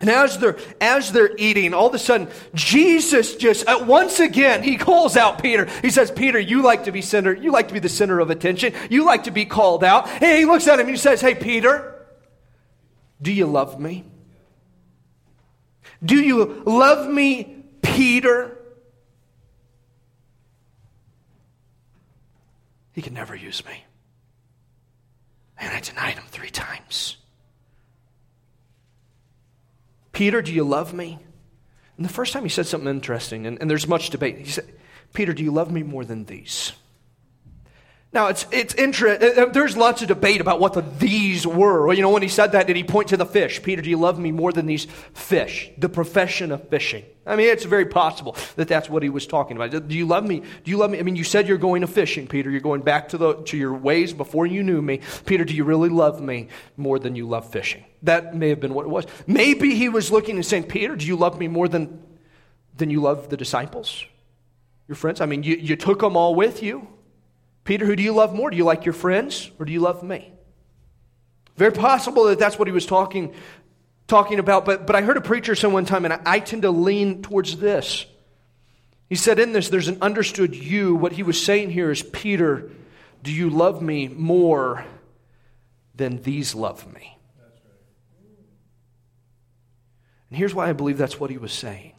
And 0.01 0.11
as 0.11 0.39
they're, 0.39 0.59
as 0.81 1.13
they're 1.13 1.35
eating, 1.37 1.73
all 1.73 1.87
of 1.87 1.95
a 1.95 1.99
sudden, 1.99 2.29
Jesus 2.55 3.37
just, 3.37 3.67
uh, 3.69 3.85
once 3.87 4.21
again, 4.21 4.63
he 4.63 4.77
calls 4.77 5.17
out 5.17 5.41
Peter. 5.41 5.67
He 5.83 5.91
says, 5.91 6.11
Peter, 6.11 6.39
you 6.39 6.63
like 6.63 6.85
to 6.85 6.93
be 6.93 7.01
center, 7.01 7.33
you 7.33 7.53
like 7.53 7.69
to 7.69 7.75
be 7.75 7.81
the 7.81 7.89
center 7.89 8.21
of 8.21 8.31
attention. 8.31 8.75
You 8.91 9.05
like 9.05 9.25
to 9.25 9.31
be 9.31 9.45
called 9.45 9.85
out. 9.85 10.09
And 10.09 10.39
he 10.39 10.45
looks 10.45 10.67
at 10.67 10.75
him 10.75 10.87
and 10.87 10.91
he 10.91 10.97
says, 10.97 11.21
Hey, 11.21 11.35
Peter, 11.35 12.07
do 13.23 13.33
you 13.33 13.47
love 13.47 13.79
me? 13.79 14.05
Do 16.05 16.21
you 16.21 16.63
love 16.67 17.09
me, 17.09 17.65
Peter? 17.81 18.59
He 22.95 23.03
can 23.03 23.13
never 23.13 23.35
use 23.35 23.65
me. 23.67 23.85
And 25.59 25.73
I 25.73 25.81
denied 25.81 26.15
him 26.15 26.25
three 26.29 26.51
times. 26.51 27.17
Peter, 30.13 30.41
do 30.41 30.53
you 30.53 30.65
love 30.65 30.95
me? 30.95 31.19
And 31.97 32.05
the 32.07 32.13
first 32.13 32.33
time 32.33 32.45
he 32.45 32.49
said 32.49 32.67
something 32.67 32.89
interesting, 32.89 33.47
and, 33.47 33.61
and 33.61 33.69
there's 33.69 33.87
much 33.87 34.11
debate. 34.11 34.39
He 34.39 34.51
said, 34.51 34.73
Peter, 35.13 35.33
do 35.33 35.43
you 35.43 35.51
love 35.51 35.71
me 35.71 35.83
more 35.83 36.05
than 36.05 36.25
these? 36.25 36.73
Now, 38.15 38.29
it's, 38.29 38.47
it's 38.53 38.75
interesting. 38.75 39.37
Uh, 39.37 39.43
uh, 39.43 39.47
there's 39.47 39.77
lots 39.77 40.01
of 40.01 40.07
debate 40.07 40.41
about 40.41 40.61
what 40.61 40.73
the 40.73 40.83
these 40.83 41.45
were. 41.45 41.93
You 41.93 42.01
know, 42.01 42.11
when 42.11 42.23
he 42.23 42.29
said 42.29 42.53
that, 42.53 42.69
did 42.69 42.77
he 42.77 42.85
point 42.85 43.09
to 43.09 43.17
the 43.17 43.27
fish? 43.27 43.61
Peter, 43.61 43.83
do 43.83 43.91
you 43.91 43.99
love 43.99 44.21
me 44.21 44.31
more 44.31 44.53
than 44.53 44.67
these 44.67 44.85
fish? 45.15 45.69
The 45.79 45.89
profession 45.89 46.53
of 46.53 46.69
fishing. 46.69 47.05
I 47.27 47.35
mean, 47.35 47.49
it's 47.49 47.65
very 47.65 47.87
possible 47.87 48.37
that 48.55 48.69
that's 48.69 48.89
what 48.89 49.03
he 49.03 49.09
was 49.09 49.27
talking 49.27 49.57
about. 49.57 49.89
Do 49.89 49.97
you 49.97 50.07
love 50.07 50.25
me? 50.25 50.43
Do 50.63 50.71
you 50.71 50.77
love 50.77 50.93
me? 50.93 51.01
I 51.01 51.03
mean, 51.03 51.17
you 51.17 51.25
said 51.25 51.49
you're 51.49 51.59
going 51.59 51.81
to 51.81 51.89
fishing, 51.89 52.29
Peter. 52.29 52.51
You're 52.51 52.61
going 52.61 52.83
back 52.83 53.09
to, 53.09 53.19
the, 53.19 53.35
to 53.35 53.57
your 53.57 53.75
ways 53.75 54.13
before 54.13 54.47
you 54.47 54.63
knew 54.63 54.81
me. 54.81 55.01
Peter, 55.27 55.45
do 55.45 55.53
you 55.53 55.65
really 55.65 55.89
love 55.89 56.21
me 56.21 56.49
more 56.77 57.01
than 57.01 57.17
you 57.17 57.27
love 57.27 57.51
fishing? 57.51 57.85
That 58.05 58.37
may 58.37 58.51
have 58.51 58.61
been 58.61 58.75
what 58.75 58.87
it 58.87 58.91
was. 58.91 59.07
Maybe 59.27 59.75
he 59.75 59.89
was 59.89 60.13
looking 60.13 60.37
and 60.37 60.47
saying, 60.47 60.65
Peter, 60.65 60.95
do 60.95 61.05
you 61.05 61.17
love 61.17 61.37
me 61.41 61.49
more 61.49 61.67
than, 61.67 62.01
than 62.77 62.91
you 62.91 63.01
love 63.01 63.29
the 63.29 63.37
disciples? 63.37 64.05
Your 64.87 64.95
friends? 64.95 65.21
I 65.21 65.27
mean, 65.27 65.43
you, 65.43 65.57
you 65.57 65.75
took 65.75 65.99
them 65.99 66.17
all 66.17 66.37
with 66.37 66.63
you. 66.63 66.94
Peter, 67.65 67.87
who 67.87 67.97
do 67.97 68.03
you 68.03 68.13
love 68.13 68.35
more? 68.35 68.51
Do 68.51 68.57
you 68.57 68.65
like 68.65 68.85
your 68.85 68.93
friends 68.93 69.51
or 69.59 69.65
do 69.65 69.73
you 69.73 69.81
love 69.81 70.03
me? 70.03 70.33
Very 71.57 71.73
possible 71.73 72.25
that 72.25 72.39
that's 72.39 72.59
what 72.59 72.69
he 72.69 72.73
was 72.73 72.85
talking, 72.85 73.35
talking 74.07 74.39
about, 74.39 74.65
but, 74.65 74.87
but 74.87 74.97
I 74.97 75.03
heard 75.03 75.17
a 75.17 75.23
preacher 75.23 75.55
say 75.55 75.69
one 75.69 75.87
time, 75.87 76.05
and 76.05 76.15
I, 76.15 76.21
I 76.27 76.41
tend 76.41 76.63
to 76.63 76.71
lean 76.71 77.23
towards 77.23 77.57
this. 77.57 78.07
He 79.09 79.15
said, 79.15 79.39
In 79.39 79.53
this, 79.53 79.69
there's 79.69 79.89
an 79.89 79.99
understood 80.03 80.55
you. 80.55 80.95
What 80.95 81.13
he 81.13 81.23
was 81.23 81.43
saying 81.43 81.71
here 81.71 81.91
is, 81.91 82.03
Peter, 82.03 82.71
do 83.23 83.33
you 83.33 83.51
love 83.51 83.81
me 83.81 84.09
more 84.09 84.85
than 85.95 86.23
these 86.23 86.55
love 86.55 86.93
me? 86.93 87.19
And 90.29 90.39
here's 90.39 90.55
why 90.55 90.69
I 90.69 90.73
believe 90.73 90.99
that's 90.99 91.21
what 91.21 91.31
he 91.31 91.39
was 91.39 91.53
saying. 91.53 91.93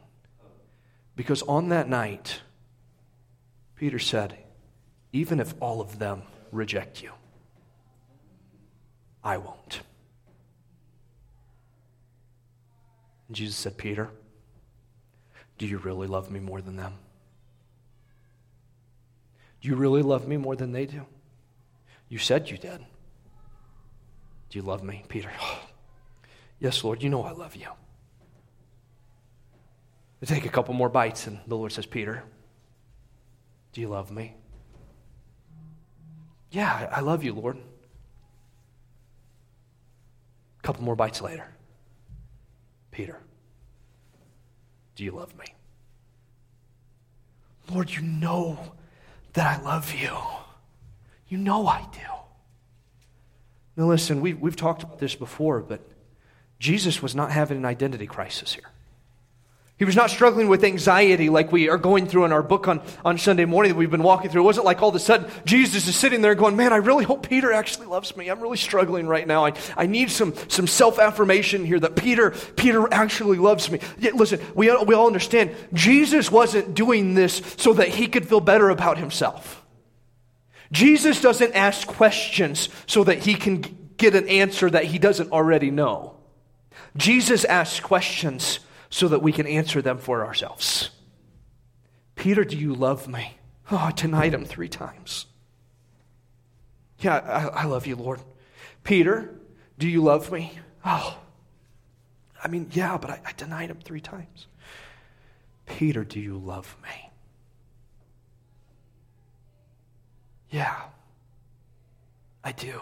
Because 1.16 1.40
on 1.42 1.70
that 1.70 1.88
night, 1.88 2.42
Peter 3.76 3.98
said, 3.98 4.36
even 5.16 5.40
if 5.40 5.54
all 5.60 5.80
of 5.80 5.98
them 5.98 6.22
reject 6.52 7.02
you, 7.02 7.10
I 9.24 9.38
won't. 9.38 9.80
And 13.26 13.36
Jesus 13.36 13.56
said, 13.56 13.78
Peter, 13.78 14.10
do 15.56 15.66
you 15.66 15.78
really 15.78 16.06
love 16.06 16.30
me 16.30 16.38
more 16.38 16.60
than 16.60 16.76
them? 16.76 16.92
Do 19.62 19.68
you 19.68 19.74
really 19.74 20.02
love 20.02 20.28
me 20.28 20.36
more 20.36 20.54
than 20.54 20.72
they 20.72 20.84
do? 20.84 21.06
You 22.10 22.18
said 22.18 22.50
you 22.50 22.58
did. 22.58 22.84
Do 24.50 24.58
you 24.58 24.62
love 24.62 24.82
me, 24.82 25.02
Peter? 25.08 25.30
yes, 26.60 26.84
Lord, 26.84 27.02
you 27.02 27.08
know 27.08 27.22
I 27.22 27.32
love 27.32 27.56
you. 27.56 27.68
I 30.22 30.26
take 30.26 30.44
a 30.44 30.50
couple 30.50 30.74
more 30.74 30.90
bites, 30.90 31.26
and 31.26 31.38
the 31.46 31.56
Lord 31.56 31.72
says, 31.72 31.86
Peter, 31.86 32.22
do 33.72 33.80
you 33.80 33.88
love 33.88 34.10
me? 34.10 34.36
Yeah, 36.50 36.88
I 36.92 37.00
love 37.00 37.24
you, 37.24 37.32
Lord. 37.34 37.58
A 40.58 40.62
couple 40.62 40.82
more 40.84 40.96
bites 40.96 41.20
later. 41.20 41.48
Peter, 42.90 43.20
do 44.94 45.04
you 45.04 45.12
love 45.12 45.36
me? 45.38 45.44
Lord, 47.70 47.90
you 47.90 48.00
know 48.02 48.58
that 49.32 49.60
I 49.60 49.62
love 49.62 49.94
you. 49.94 50.16
You 51.28 51.38
know 51.38 51.66
I 51.66 51.86
do. 51.92 51.98
Now, 53.76 53.86
listen, 53.86 54.20
we've, 54.20 54.40
we've 54.40 54.56
talked 54.56 54.82
about 54.82 54.98
this 54.98 55.14
before, 55.14 55.60
but 55.60 55.80
Jesus 56.58 57.02
was 57.02 57.14
not 57.14 57.30
having 57.30 57.58
an 57.58 57.66
identity 57.66 58.06
crisis 58.06 58.54
here. 58.54 58.70
He 59.78 59.84
was 59.84 59.94
not 59.94 60.08
struggling 60.08 60.48
with 60.48 60.64
anxiety 60.64 61.28
like 61.28 61.52
we 61.52 61.68
are 61.68 61.76
going 61.76 62.06
through 62.06 62.24
in 62.24 62.32
our 62.32 62.42
book 62.42 62.66
on, 62.66 62.80
on 63.04 63.18
Sunday 63.18 63.44
morning 63.44 63.72
that 63.72 63.78
we've 63.78 63.90
been 63.90 64.02
walking 64.02 64.30
through. 64.30 64.40
It 64.40 64.44
wasn't 64.46 64.64
like 64.64 64.80
all 64.80 64.88
of 64.88 64.94
a 64.94 64.98
sudden 64.98 65.30
Jesus 65.44 65.86
is 65.86 65.94
sitting 65.94 66.22
there 66.22 66.34
going, 66.34 66.56
Man, 66.56 66.72
I 66.72 66.76
really 66.76 67.04
hope 67.04 67.28
Peter 67.28 67.52
actually 67.52 67.86
loves 67.86 68.16
me. 68.16 68.28
I'm 68.30 68.40
really 68.40 68.56
struggling 68.56 69.06
right 69.06 69.26
now. 69.26 69.44
I, 69.44 69.52
I 69.76 69.84
need 69.84 70.10
some, 70.10 70.32
some 70.48 70.66
self 70.66 70.98
affirmation 70.98 71.66
here 71.66 71.78
that 71.78 71.94
Peter, 71.94 72.30
Peter 72.56 72.88
actually 72.90 73.36
loves 73.36 73.70
me. 73.70 73.80
Listen, 74.14 74.40
we, 74.54 74.74
we 74.84 74.94
all 74.94 75.06
understand 75.06 75.54
Jesus 75.74 76.30
wasn't 76.30 76.74
doing 76.74 77.12
this 77.12 77.42
so 77.58 77.74
that 77.74 77.88
he 77.88 78.06
could 78.06 78.26
feel 78.26 78.40
better 78.40 78.70
about 78.70 78.96
himself. 78.96 79.62
Jesus 80.72 81.20
doesn't 81.20 81.54
ask 81.54 81.86
questions 81.86 82.70
so 82.86 83.04
that 83.04 83.18
he 83.18 83.34
can 83.34 83.92
get 83.98 84.14
an 84.14 84.26
answer 84.28 84.70
that 84.70 84.84
he 84.84 84.98
doesn't 84.98 85.32
already 85.32 85.70
know. 85.70 86.16
Jesus 86.96 87.44
asks 87.44 87.80
questions 87.80 88.60
so 88.90 89.08
that 89.08 89.22
we 89.22 89.32
can 89.32 89.46
answer 89.46 89.82
them 89.82 89.98
for 89.98 90.24
ourselves. 90.24 90.90
Peter, 92.14 92.44
do 92.44 92.56
you 92.56 92.74
love 92.74 93.08
me? 93.08 93.38
Oh, 93.70 93.76
I 93.76 93.92
denied 93.92 94.34
him 94.34 94.44
three 94.44 94.68
times. 94.68 95.26
Yeah, 97.00 97.16
I, 97.16 97.62
I 97.62 97.64
love 97.64 97.86
you, 97.86 97.96
Lord. 97.96 98.20
Peter, 98.84 99.34
do 99.78 99.88
you 99.88 100.02
love 100.02 100.32
me? 100.32 100.52
Oh, 100.84 101.18
I 102.42 102.48
mean, 102.48 102.68
yeah, 102.72 102.96
but 102.96 103.10
I, 103.10 103.20
I 103.24 103.32
denied 103.32 103.70
him 103.70 103.78
three 103.82 104.00
times. 104.00 104.46
Peter, 105.66 106.04
do 106.04 106.20
you 106.20 106.38
love 106.38 106.76
me? 106.82 107.10
Yeah, 110.50 110.80
I 112.44 112.52
do. 112.52 112.80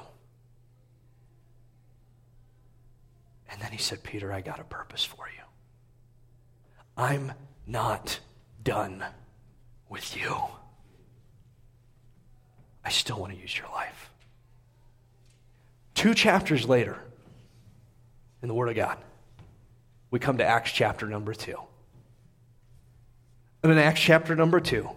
And 3.51 3.61
then 3.63 3.73
he 3.73 3.79
said, 3.79 4.03
Peter, 4.03 4.33
I 4.33 4.43
got 4.43 4.61
a 4.61 4.65
purpose 4.65 5.05
for 5.05 5.29
you. 5.29 5.44
I'm 6.97 7.33
not 7.67 8.21
done 8.63 9.05
with 9.89 10.17
you. 10.17 10.37
I 12.85 12.91
still 12.91 13.19
want 13.19 13.33
to 13.33 13.39
use 13.39 13.57
your 13.57 13.69
life. 13.69 14.11
Two 15.95 16.15
chapters 16.15 16.69
later, 16.69 16.99
in 18.43 18.49
the 18.49 18.55
Word 18.55 18.69
of 18.69 18.77
God, 18.77 18.99
we 20.11 20.19
come 20.19 20.39
to 20.39 20.45
Acts 20.45 20.71
chapter 20.73 21.07
number 21.07 21.33
two. 21.33 21.59
And 23.63 23.73
in 23.73 23.79
Acts 23.79 24.01
chapter 24.01 24.37
number 24.37 24.61
two, 24.61 24.91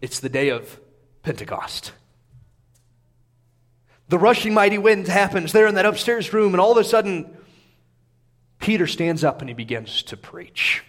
it's 0.00 0.20
the 0.20 0.28
day 0.28 0.50
of 0.50 0.78
Pentecost. 1.22 1.92
The 4.08 4.18
rushing 4.18 4.54
mighty 4.54 4.78
wind 4.78 5.08
happens 5.08 5.52
there 5.52 5.66
in 5.66 5.74
that 5.74 5.84
upstairs 5.84 6.32
room, 6.32 6.54
and 6.54 6.60
all 6.60 6.70
of 6.70 6.78
a 6.78 6.84
sudden, 6.84 7.36
Peter 8.58 8.86
stands 8.86 9.22
up 9.22 9.40
and 9.40 9.48
he 9.48 9.54
begins 9.54 10.02
to 10.04 10.16
preach. 10.16 10.82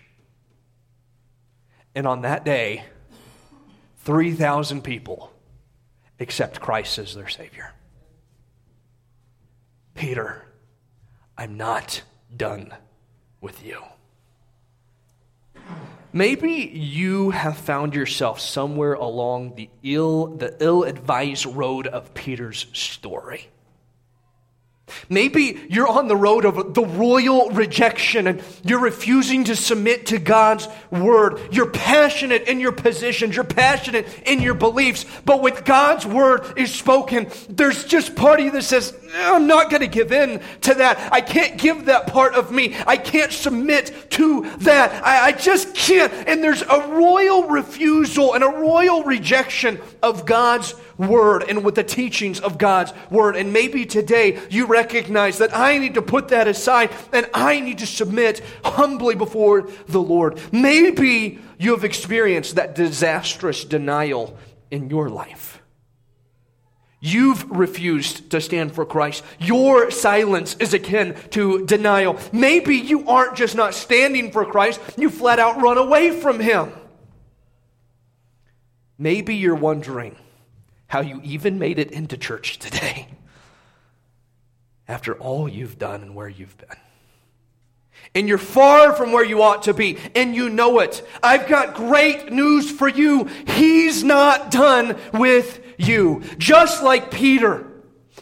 And 1.94 2.08
on 2.08 2.22
that 2.22 2.46
day, 2.46 2.84
3,000 4.00 4.84
people 4.84 5.34
accept 6.20 6.60
Christ 6.60 6.98
as 6.98 7.14
their 7.14 7.28
Savior. 7.28 7.74
Peter, 9.94 10.46
I'm 11.38 11.58
not 11.58 12.04
done 12.36 12.74
with 13.42 13.66
you. 13.66 13.82
Maybe 16.14 16.52
you 16.52 17.32
have 17.32 17.58
found 17.58 17.94
yourself 17.94 18.40
somewhere 18.40 18.94
along 18.94 19.56
the 19.56 19.70
ill, 19.84 20.28
the 20.28 20.56
ill-advised 20.60 21.46
road 21.46 21.86
of 21.86 22.14
Peter's 22.14 22.68
story. 22.74 23.50
Maybe 25.10 25.66
you're 25.70 25.88
on 25.88 26.08
the 26.08 26.16
road 26.16 26.46
of 26.46 26.74
the 26.74 26.86
royal 26.86 27.50
rejection 27.50 28.28
and 28.28 28.44
you're 28.64 28.80
refusing 28.80 29.44
to 29.46 29.56
submit 29.56 30.08
to 30.08 30.18
God's 30.18 30.68
word. 30.92 31.40
You're 31.52 31.70
passionate 31.70 32.48
in 32.48 32.60
your 32.60 32.72
positions, 32.72 33.36
you're 33.36 33.44
passionate 33.46 34.08
in 34.26 34.42
your 34.42 34.54
beliefs, 34.54 35.06
but 35.26 35.42
when 35.42 35.56
God's 35.64 36.06
word 36.06 36.58
is 36.58 36.74
spoken, 36.74 37.30
there's 37.50 37.86
just 37.86 38.16
part 38.16 38.40
of 38.40 38.46
you 38.46 38.52
that 38.52 38.64
says, 38.64 38.98
I'm 39.14 39.48
not 39.48 39.70
going 39.70 39.82
to 39.82 39.88
give 39.88 40.12
in 40.12 40.42
to 40.62 40.74
that. 40.76 41.12
I 41.12 41.22
can't 41.22 41.58
give 41.58 41.86
that 41.86 42.08
part 42.08 42.36
of 42.36 42.52
me. 42.52 42.76
I 42.86 42.98
can't 42.98 43.32
submit 43.32 44.12
to 44.12 44.50
that. 44.60 45.06
I, 45.06 45.28
I 45.28 45.32
just 45.32 45.76
can't. 45.76 46.12
And 46.28 46.44
there's 46.44 46.62
a 46.62 46.88
royal 46.90 47.48
refusal 47.48 48.34
and 48.34 48.44
a 48.44 48.48
royal 48.48 49.04
rejection 49.04 49.80
of 50.02 50.26
God's 50.26 50.74
word 50.98 51.44
and 51.48 51.64
with 51.64 51.76
the 51.76 51.84
teachings 51.84 52.40
of 52.40 52.58
God's 52.58 52.94
word. 53.10 53.36
And 53.36 53.54
maybe 53.54 53.86
today 53.86 54.40
you 54.50 54.66
recognize 54.66 55.38
that 55.38 55.56
I 55.56 55.78
need 55.78 55.96
to 55.96 56.02
put 56.02 56.30
that 56.30 56.48
aside 56.48 56.92
and 57.14 57.30
I 57.34 57.60
need 57.60 57.80
to 57.80 57.88
submit 57.88 58.42
humbly 58.64 59.16
before 59.16 59.70
the 59.88 60.02
Lord. 60.02 60.40
Maybe 60.52 61.40
you 61.58 61.72
have 61.72 61.84
experienced 61.84 62.56
that 62.56 62.76
disastrous 62.76 63.64
denial 63.64 64.38
in 64.72 64.90
your 64.90 65.10
life. 65.10 65.62
You've 67.00 67.50
refused 67.52 68.32
to 68.32 68.42
stand 68.42 68.74
for 68.74 68.86
Christ. 68.86 69.24
Your 69.40 69.92
silence 69.92 70.56
is 70.56 70.74
akin 70.74 71.16
to 71.30 71.66
denial. 71.66 72.18
Maybe 72.32 72.76
you 72.76 73.08
aren't 73.08 73.36
just 73.36 73.56
not 73.56 73.76
standing 73.76 74.32
for 74.32 74.46
Christ, 74.46 74.80
you 74.98 75.10
flat 75.10 75.40
out 75.40 75.62
run 75.62 75.78
away 75.78 76.20
from 76.20 76.40
Him. 76.40 76.72
Maybe 78.98 79.36
you're 79.36 79.56
wondering, 79.56 80.16
how 80.88 81.02
you 81.02 81.22
even 81.24 81.60
made 81.60 81.80
it 81.80 81.92
into 81.92 82.18
church 82.18 82.60
today 82.60 83.08
after 84.88 85.14
all 85.16 85.48
you've 85.48 85.78
done 85.78 86.02
and 86.02 86.16
where 86.16 86.30
you've 86.30 86.58
been. 86.58 86.78
and 88.16 88.28
you're 88.28 88.38
far 88.38 88.94
from 88.94 89.12
where 89.12 89.26
you 89.26 89.42
ought 89.42 89.64
to 89.64 89.74
be, 89.74 89.98
and 90.16 90.36
you 90.36 90.50
know 90.50 90.80
it. 90.80 91.06
I've 91.22 91.48
got 91.48 91.76
great 91.76 92.32
news 92.32 92.72
for 92.72 92.88
you. 92.88 93.26
He's 93.48 94.04
not 94.04 94.50
done 94.50 94.98
with 95.14 95.62
you. 95.78 96.24
Just 96.38 96.84
like 96.84 97.12
Peter, 97.12 97.68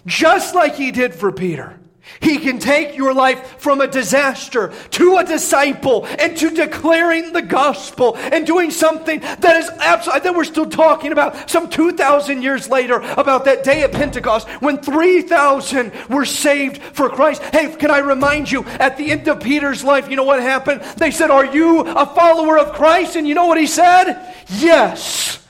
just 0.06 0.56
like 0.56 0.76
he 0.76 0.92
did 0.92 1.14
for 1.14 1.32
Peter. 1.32 1.80
He 2.20 2.38
can 2.38 2.60
take 2.60 2.96
your 2.96 3.14
life 3.14 3.60
from 3.60 3.82
a 3.82 3.88
disaster 3.88 4.74
to 4.92 5.18
a 5.18 5.24
disciple 5.24 6.06
and 6.06 6.36
to 6.38 6.50
declaring 6.50 7.34
the 7.34 7.42
gospel 7.42 8.16
and 8.18 8.48
doing 8.48 8.72
something 8.72 9.20
that 9.20 9.58
is 9.58 9.70
absolutely, 9.80 10.22
that 10.22 10.36
we're 10.36 10.44
still 10.44 10.70
talking 10.70 11.12
about 11.12 11.50
some 11.50 11.70
2,000 11.70 12.42
years 12.42 12.70
later 12.70 12.96
about 13.18 13.46
that 13.46 13.64
day 13.64 13.84
at 13.84 13.92
Pentecost 13.92 14.48
when 14.62 14.78
3,000 14.78 15.92
were 16.10 16.26
saved 16.26 16.82
for 16.82 17.10
Christ. 17.10 17.42
Hey, 17.44 17.76
can 17.76 17.92
I 17.92 18.00
remind 18.00 18.52
you, 18.52 18.64
at 18.66 18.98
the 18.98 19.12
end 19.12 19.28
of 19.28 19.42
Peter's 19.42 19.84
life, 19.84 20.10
you 20.10 20.16
know 20.16 20.24
what 20.24 20.42
happened? 20.42 20.82
They 20.98 21.12
said, 21.12 21.32
Are 21.32 21.46
you 21.46 21.82
a 21.82 22.06
follower 22.06 22.58
of 22.58 22.74
Christ? 22.74 23.16
And 23.16 23.28
you 23.28 23.36
know 23.36 23.48
what 23.48 23.60
he 23.60 23.68
said? 23.68 24.34
Yes. 24.50 25.46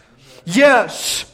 Yes. 0.46 1.32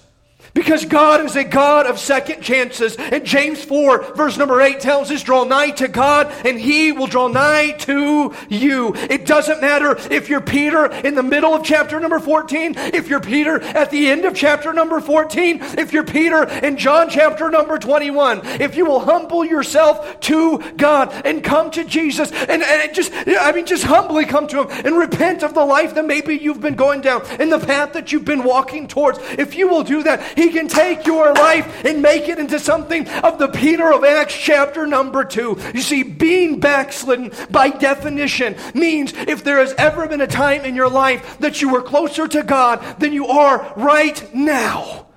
Because 0.54 0.86
God 0.86 1.24
is 1.26 1.36
a 1.36 1.44
God 1.44 1.86
of 1.86 1.98
second 1.98 2.42
chances. 2.42 2.96
And 2.98 3.26
James 3.26 3.64
4, 3.64 4.16
verse 4.16 4.38
number 4.38 4.62
8 4.62 4.80
tells 4.80 5.10
us, 5.10 5.24
draw 5.24 5.44
nigh 5.44 5.72
to 5.72 5.88
God 5.88 6.32
and 6.46 6.60
he 6.60 6.92
will 6.92 7.08
draw 7.08 7.28
nigh 7.28 7.72
to 7.72 8.34
you. 8.50 8.94
It 8.96 9.26
doesn't 9.26 9.62
matter 9.62 9.96
if 10.12 10.30
you're 10.30 10.42
Peter 10.42 10.86
in 10.86 11.16
the 11.16 11.24
middle 11.24 11.54
of 11.54 11.64
chapter 11.64 12.00
number 12.00 12.20
14, 12.20 12.74
if 12.78 13.08
you're 13.08 13.22
Peter 13.22 13.62
at 13.62 13.92
the 13.92 14.10
end 14.10 14.26
of 14.26 14.36
chapter 14.36 14.74
number 14.74 15.00
14, 15.00 15.60
if 15.78 15.94
you're 15.94 16.04
Peter 16.04 16.44
in 16.44 16.78
John 16.78 17.10
chapter 17.10 17.50
number 17.50 17.78
21. 17.78 18.42
If 18.62 18.76
you 18.76 18.86
will 18.86 19.00
humble 19.00 19.46
yourself 19.46 20.20
to 20.22 20.60
God 20.76 21.14
and 21.26 21.44
come 21.44 21.72
to 21.72 21.84
Jesus 21.86 22.32
and, 22.32 22.62
and 22.62 22.94
just, 22.94 23.12
I 23.14 23.52
mean, 23.54 23.66
just 23.66 23.84
humbly 23.84 24.26
come 24.26 24.48
to 24.48 24.64
him 24.64 24.86
and 24.86 24.98
repent 24.98 25.44
of 25.44 25.54
the 25.54 25.66
life 25.66 25.96
that 25.96 26.06
maybe 26.06 26.36
you've 26.36 26.62
been 26.62 26.76
going 26.76 27.02
down 27.02 27.26
and 27.40 27.52
the 27.52 27.60
path 27.60 27.94
that 27.94 28.12
you've 28.12 28.26
been 28.26 28.44
walking 28.44 28.88
towards. 28.88 29.20
If 29.38 29.56
you 29.56 29.68
will 29.70 29.84
do 29.84 30.04
that, 30.04 30.38
he 30.42 30.50
can 30.50 30.68
take 30.68 31.06
your 31.06 31.34
life 31.34 31.86
and 31.86 32.02
make 32.02 32.28
it 32.28 32.40
into 32.40 32.60
something 32.60 33.08
of 33.08 33.38
the 33.38 33.48
Peter 33.48 33.94
of 33.94 34.04
Acts 34.04 34.36
chapter 34.36 34.88
number 34.88 35.24
two. 35.24 35.58
You 35.74 35.82
see, 35.82 36.02
being 36.02 36.60
backslidden 36.60 37.32
by 37.52 37.70
definition 37.70 38.56
means 38.74 39.14
if 39.14 39.44
there 39.44 39.60
has 39.60 39.74
ever 39.78 40.08
been 40.08 40.22
a 40.22 40.28
time 40.28 40.66
in 40.66 40.76
your 40.76 40.90
life 40.90 41.38
that 41.40 41.62
you 41.62 41.70
were 41.70 41.84
closer 41.84 42.28
to 42.28 42.42
God 42.42 43.00
than 43.00 43.14
you 43.14 43.28
are 43.28 43.72
right 43.78 44.34
now, 44.34 45.08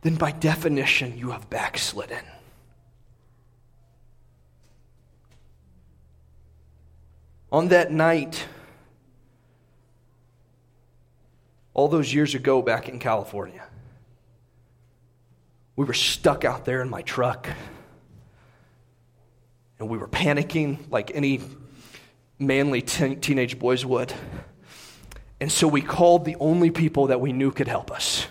then 0.00 0.14
by 0.14 0.32
definition 0.32 1.18
you 1.18 1.30
have 1.30 1.50
backslidden. 1.50 2.24
On 7.52 7.68
that 7.68 7.92
night, 7.92 8.46
all 11.74 11.88
those 11.88 12.12
years 12.12 12.34
ago 12.34 12.62
back 12.62 12.88
in 12.88 12.98
California, 12.98 13.62
we 15.76 15.84
were 15.84 15.94
stuck 15.94 16.44
out 16.44 16.64
there 16.64 16.82
in 16.82 16.88
my 16.88 17.02
truck. 17.02 17.48
And 19.78 19.88
we 19.88 19.98
were 19.98 20.08
panicking 20.08 20.90
like 20.90 21.10
any 21.14 21.40
manly 22.38 22.82
teen- 22.82 23.20
teenage 23.20 23.58
boys 23.58 23.84
would. 23.84 24.12
And 25.40 25.50
so 25.50 25.66
we 25.66 25.82
called 25.82 26.24
the 26.24 26.36
only 26.36 26.70
people 26.70 27.08
that 27.08 27.20
we 27.20 27.32
knew 27.32 27.50
could 27.50 27.68
help 27.68 27.90
us 27.90 28.26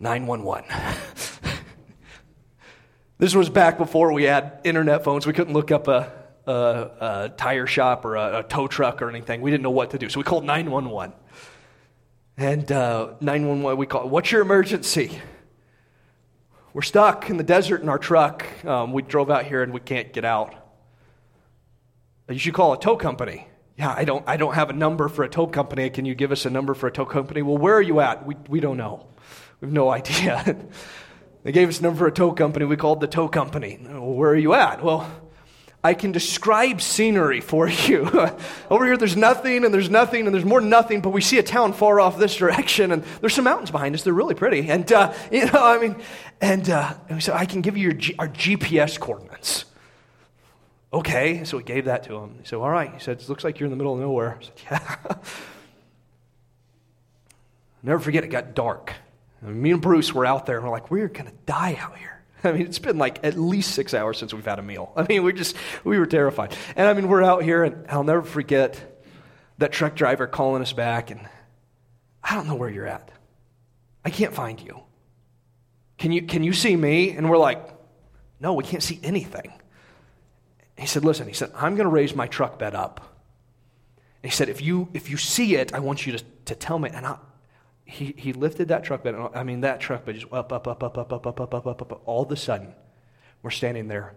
911. 0.00 0.68
this 3.18 3.34
was 3.34 3.50
back 3.50 3.78
before 3.78 4.12
we 4.12 4.24
had 4.24 4.60
internet 4.64 5.04
phones. 5.04 5.26
We 5.26 5.34
couldn't 5.34 5.52
look 5.52 5.70
up 5.70 5.88
a, 5.88 6.10
a, 6.46 6.52
a 6.52 7.32
tire 7.36 7.66
shop 7.66 8.04
or 8.04 8.16
a, 8.16 8.40
a, 8.40 8.42
tow 8.42 8.66
truck 8.66 9.02
or 9.02 9.10
anything. 9.10 9.40
We 9.40 9.50
didn't 9.50 9.62
know 9.62 9.70
what 9.70 9.90
to 9.90 9.98
do. 9.98 10.08
So 10.08 10.18
we 10.18 10.24
called 10.24 10.44
911. 10.44 11.14
And 12.36 12.72
uh, 12.72 13.14
911, 13.20 13.78
we 13.78 13.86
called, 13.86 14.10
What's 14.10 14.32
your 14.32 14.42
emergency? 14.42 15.20
We're 16.74 16.82
stuck 16.82 17.30
in 17.30 17.36
the 17.36 17.44
desert 17.44 17.82
in 17.82 17.88
our 17.88 18.00
truck. 18.00 18.44
Um, 18.64 18.92
we 18.92 19.02
drove 19.02 19.30
out 19.30 19.46
here 19.46 19.62
and 19.62 19.72
we 19.72 19.78
can't 19.78 20.12
get 20.12 20.24
out. 20.24 20.56
You 22.28 22.38
should 22.38 22.54
call 22.54 22.72
a 22.72 22.80
tow 22.80 22.96
company. 22.96 23.46
Yeah, 23.78 23.94
I 23.96 24.04
don't, 24.04 24.28
I 24.28 24.36
don't 24.36 24.54
have 24.54 24.70
a 24.70 24.72
number 24.72 25.08
for 25.08 25.22
a 25.22 25.28
tow 25.28 25.46
company. 25.46 25.88
Can 25.88 26.04
you 26.04 26.16
give 26.16 26.32
us 26.32 26.46
a 26.46 26.50
number 26.50 26.74
for 26.74 26.88
a 26.88 26.90
tow 26.90 27.04
company? 27.04 27.42
Well, 27.42 27.58
where 27.58 27.74
are 27.76 27.82
you 27.82 28.00
at? 28.00 28.26
We, 28.26 28.34
we 28.48 28.58
don't 28.58 28.76
know. 28.76 29.06
We 29.60 29.66
have 29.66 29.72
no 29.72 29.88
idea. 29.98 30.56
they 31.44 31.52
gave 31.52 31.68
us 31.68 31.78
a 31.78 31.82
number 31.84 31.98
for 32.00 32.06
a 32.08 32.12
tow 32.12 32.32
company. 32.32 32.64
We 32.64 32.76
called 32.76 33.00
the 33.00 33.06
tow 33.06 33.28
company. 33.28 33.78
Well, 33.80 34.12
where 34.12 34.30
are 34.30 34.36
you 34.36 34.54
at? 34.54 34.82
Well, 34.82 35.08
I 35.84 35.92
can 35.92 36.12
describe 36.12 36.80
scenery 36.80 37.42
for 37.42 37.68
you. 37.68 38.08
Over 38.70 38.86
here, 38.86 38.96
there's 38.96 39.18
nothing 39.18 39.66
and 39.66 39.74
there's 39.74 39.90
nothing 39.90 40.24
and 40.24 40.34
there's 40.34 40.46
more 40.46 40.62
nothing, 40.62 41.02
but 41.02 41.10
we 41.10 41.20
see 41.20 41.36
a 41.38 41.42
town 41.42 41.74
far 41.74 42.00
off 42.00 42.18
this 42.18 42.34
direction 42.38 42.90
and 42.90 43.04
there's 43.20 43.34
some 43.34 43.44
mountains 43.44 43.70
behind 43.70 43.94
us. 43.94 44.02
They're 44.02 44.14
really 44.14 44.34
pretty. 44.34 44.70
And, 44.70 44.90
uh, 44.90 45.12
you 45.30 45.44
know, 45.44 45.62
I 45.62 45.78
mean, 45.78 45.96
and, 46.40 46.68
uh, 46.70 46.94
and 47.08 47.18
we 47.18 47.20
said, 47.20 47.34
I 47.34 47.44
can 47.44 47.60
give 47.60 47.76
you 47.76 47.92
G- 47.92 48.14
our 48.18 48.28
GPS 48.28 48.98
coordinates. 48.98 49.66
Okay. 50.90 51.44
So 51.44 51.58
we 51.58 51.62
gave 51.64 51.84
that 51.84 52.04
to 52.04 52.16
him. 52.16 52.36
He 52.40 52.46
said, 52.46 52.56
All 52.56 52.70
right. 52.70 52.92
He 52.94 53.00
said, 53.00 53.20
It 53.20 53.28
looks 53.28 53.44
like 53.44 53.60
you're 53.60 53.66
in 53.66 53.70
the 53.70 53.76
middle 53.76 53.92
of 53.92 54.00
nowhere. 54.00 54.38
I 54.40 54.44
said, 54.44 54.54
Yeah. 54.70 55.14
Never 57.82 58.00
forget, 58.00 58.24
it 58.24 58.28
got 58.28 58.54
dark. 58.54 58.94
And 59.42 59.60
me 59.60 59.72
and 59.72 59.82
Bruce 59.82 60.14
were 60.14 60.24
out 60.24 60.46
there 60.46 60.56
and 60.56 60.64
we're 60.64 60.72
like, 60.72 60.90
We're 60.90 61.08
going 61.08 61.26
to 61.26 61.36
die 61.44 61.76
out 61.78 61.98
here. 61.98 62.13
I 62.48 62.52
mean, 62.52 62.62
it's 62.62 62.78
been 62.78 62.98
like 62.98 63.24
at 63.24 63.38
least 63.38 63.74
six 63.74 63.94
hours 63.94 64.18
since 64.18 64.34
we've 64.34 64.44
had 64.44 64.58
a 64.58 64.62
meal. 64.62 64.92
I 64.96 65.06
mean, 65.08 65.22
we 65.22 65.32
just, 65.32 65.56
we 65.82 65.98
were 65.98 66.06
terrified. 66.06 66.54
And 66.76 66.86
I 66.86 66.92
mean, 66.92 67.08
we're 67.08 67.22
out 67.22 67.42
here, 67.42 67.64
and 67.64 67.86
I'll 67.88 68.04
never 68.04 68.22
forget 68.22 69.02
that 69.58 69.72
truck 69.72 69.94
driver 69.94 70.26
calling 70.26 70.60
us 70.60 70.72
back, 70.72 71.10
and 71.10 71.26
I 72.22 72.34
don't 72.34 72.46
know 72.46 72.54
where 72.54 72.68
you're 72.68 72.86
at. 72.86 73.10
I 74.04 74.10
can't 74.10 74.34
find 74.34 74.60
you. 74.60 74.80
Can 75.96 76.12
you, 76.12 76.22
can 76.22 76.42
you 76.44 76.52
see 76.52 76.76
me? 76.76 77.10
And 77.10 77.30
we're 77.30 77.38
like, 77.38 77.66
no, 78.40 78.52
we 78.52 78.64
can't 78.64 78.82
see 78.82 79.00
anything. 79.02 79.52
He 80.76 80.86
said, 80.86 81.04
listen, 81.04 81.26
he 81.26 81.32
said, 81.32 81.50
I'm 81.54 81.76
going 81.76 81.86
to 81.86 81.90
raise 81.90 82.14
my 82.14 82.26
truck 82.26 82.58
bed 82.58 82.74
up. 82.74 83.16
He 84.22 84.30
said, 84.30 84.48
if 84.48 84.60
you, 84.60 84.88
if 84.92 85.08
you 85.08 85.16
see 85.16 85.56
it, 85.56 85.72
I 85.72 85.78
want 85.78 86.04
you 86.04 86.18
to, 86.18 86.24
to 86.46 86.54
tell 86.54 86.78
me. 86.78 86.90
And 86.92 87.06
I, 87.06 87.16
he, 87.84 88.14
he 88.16 88.32
lifted 88.32 88.68
that 88.68 88.84
truck 88.84 89.02
bed. 89.02 89.14
I 89.34 89.42
mean, 89.42 89.60
that 89.60 89.80
truck 89.80 90.04
bed 90.04 90.16
just 90.16 90.32
up, 90.32 90.52
up, 90.52 90.66
up, 90.66 90.82
up, 90.82 90.98
up, 90.98 91.12
up, 91.12 91.26
up, 91.26 91.40
up, 91.40 91.54
up, 91.54 91.66
up, 91.66 91.82
up. 91.82 92.02
All 92.06 92.22
of 92.22 92.32
a 92.32 92.36
sudden, 92.36 92.74
we're 93.42 93.50
standing 93.50 93.88
there, 93.88 94.14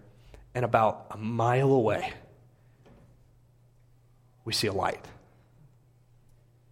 and 0.55 0.63
about 0.63 1.07
a 1.11 1.17
mile 1.17 1.71
away, 1.71 2.13
we 4.45 4.53
see 4.53 4.67
a 4.67 4.73
light. 4.73 5.05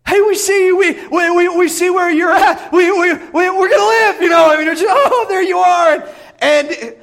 Hey, 0.08 0.22
we 0.22 0.36
see 0.36 0.68
you. 0.68 0.78
We, 0.78 1.08
we, 1.08 1.32
we, 1.32 1.58
we 1.58 1.68
see 1.68 1.90
where 1.90 2.12
you're 2.12 2.32
at. 2.32 2.72
We, 2.72 2.92
we, 2.92 3.14
we, 3.14 3.50
we're 3.50 3.70
going 3.70 3.72
to 3.72 3.86
live, 3.86 4.22
you 4.22 4.30
know. 4.30 4.52
I 4.52 4.58
mean, 4.58 4.68
just, 4.68 4.86
oh, 4.88 5.26
there 5.28 5.42
you 5.42 5.58
are. 5.58 6.08
And, 6.40 6.70
and 6.70 6.96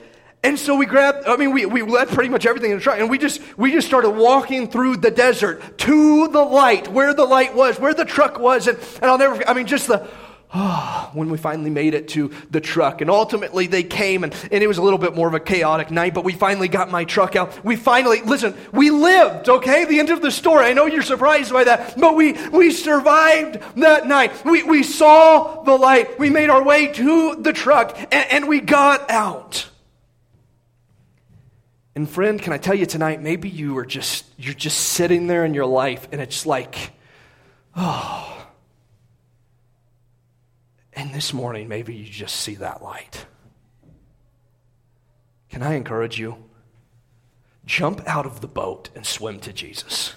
and 0.45 0.59
so 0.59 0.75
we 0.75 0.87
grabbed, 0.87 1.27
I 1.27 1.37
mean, 1.37 1.53
we, 1.53 1.67
we 1.67 1.83
led 1.83 2.09
pretty 2.09 2.29
much 2.29 2.47
everything 2.47 2.73
in 2.73 2.79
the 2.79 2.83
truck, 2.83 2.99
and 2.99 3.09
we 3.09 3.17
just, 3.17 3.41
we 3.57 3.71
just 3.71 3.87
started 3.87 4.11
walking 4.11 4.69
through 4.69 4.97
the 4.97 5.11
desert 5.11 5.79
to 5.79 6.27
the 6.29 6.43
light, 6.43 6.89
where 6.89 7.15
the 7.15 7.25
light 7.25 7.55
was, 7.55 7.79
where 7.79 7.95
the 7.95 8.05
truck 8.05 8.41
was, 8.41 8.67
and, 8.67 8.77
and 9.01 9.05
I'll 9.05 9.19
never, 9.19 9.49
I 9.49 9.55
mean, 9.55 9.69
just 9.69 9.87
the, 9.87 10.09
oh, 10.53 11.11
when 11.13 11.31
we 11.31 11.39
finally 11.39 11.71
made 11.71 11.95
it 11.95 12.09
to 12.09 12.33
the 12.51 12.61
truck. 12.61 13.01
And 13.01 13.09
ultimately 13.09 13.69
they 13.69 13.85
came, 13.85 14.25
and, 14.25 14.35
and 14.51 14.65
it 14.65 14.67
was 14.67 14.79
a 14.79 14.83
little 14.83 14.99
bit 14.99 15.15
more 15.15 15.29
of 15.29 15.35
a 15.35 15.41
chaotic 15.41 15.93
night, 15.93 16.13
but 16.13 16.25
we 16.25 16.33
finally 16.33 16.67
got 16.67 16.91
my 16.91 17.05
truck 17.05 17.37
out. 17.37 17.65
We 17.65 17.77
finally, 17.77 18.21
listen, 18.23 18.57
we 18.73 18.91
lived, 18.91 19.49
okay? 19.49 19.85
The 19.85 20.01
end 20.01 20.11
of 20.11 20.23
the 20.23 20.33
story. 20.33 20.67
I 20.67 20.73
know 20.73 20.87
you're 20.87 21.03
surprised 21.03 21.53
by 21.53 21.63
that, 21.65 22.01
but 22.01 22.17
we, 22.17 22.33
we 22.49 22.73
survived 22.73 23.61
that 23.77 24.09
night. 24.09 24.45
We, 24.45 24.65
we 24.65 24.83
saw 24.83 25.63
the 25.63 25.77
light. 25.77 26.19
We 26.19 26.31
made 26.31 26.51
our 26.51 26.65
way 26.65 26.89
to 26.89 27.37
the 27.37 27.53
truck, 27.53 27.97
and, 27.97 28.27
and 28.33 28.49
we 28.49 28.61
got 28.61 29.09
out. 29.09 29.69
And 31.95 32.09
friend, 32.09 32.41
can 32.41 32.53
I 32.53 32.59
tell 32.59 32.75
you 32.75 32.87
tonight, 32.87 33.21
maybe 33.21 33.49
you 33.49 33.77
are 33.79 33.85
just 33.85 34.25
you're 34.39 34.55
just 34.55 34.79
sitting 34.79 35.27
there 35.27 35.45
in 35.45 35.55
your 35.55 35.67
life 35.67 36.09
and 36.11 36.21
it's 36.21 36.47
like, 36.47 36.93
oh. 37.77 38.29
And 40.95 41.15
this 41.15 41.33
morning, 41.33 41.69
maybe 41.69 41.95
you 41.95 42.05
just 42.05 42.37
see 42.37 42.55
that 42.57 42.83
light. 42.83 43.27
Can 45.49 45.63
I 45.63 45.75
encourage 45.75 46.19
you? 46.19 46.45
Jump 47.65 48.03
out 48.07 48.27
of 48.27 48.41
the 48.41 48.49
boat 48.49 48.91
and 48.95 49.07
swim 49.07 49.39
to 49.41 49.53
Jesus. 49.53 50.15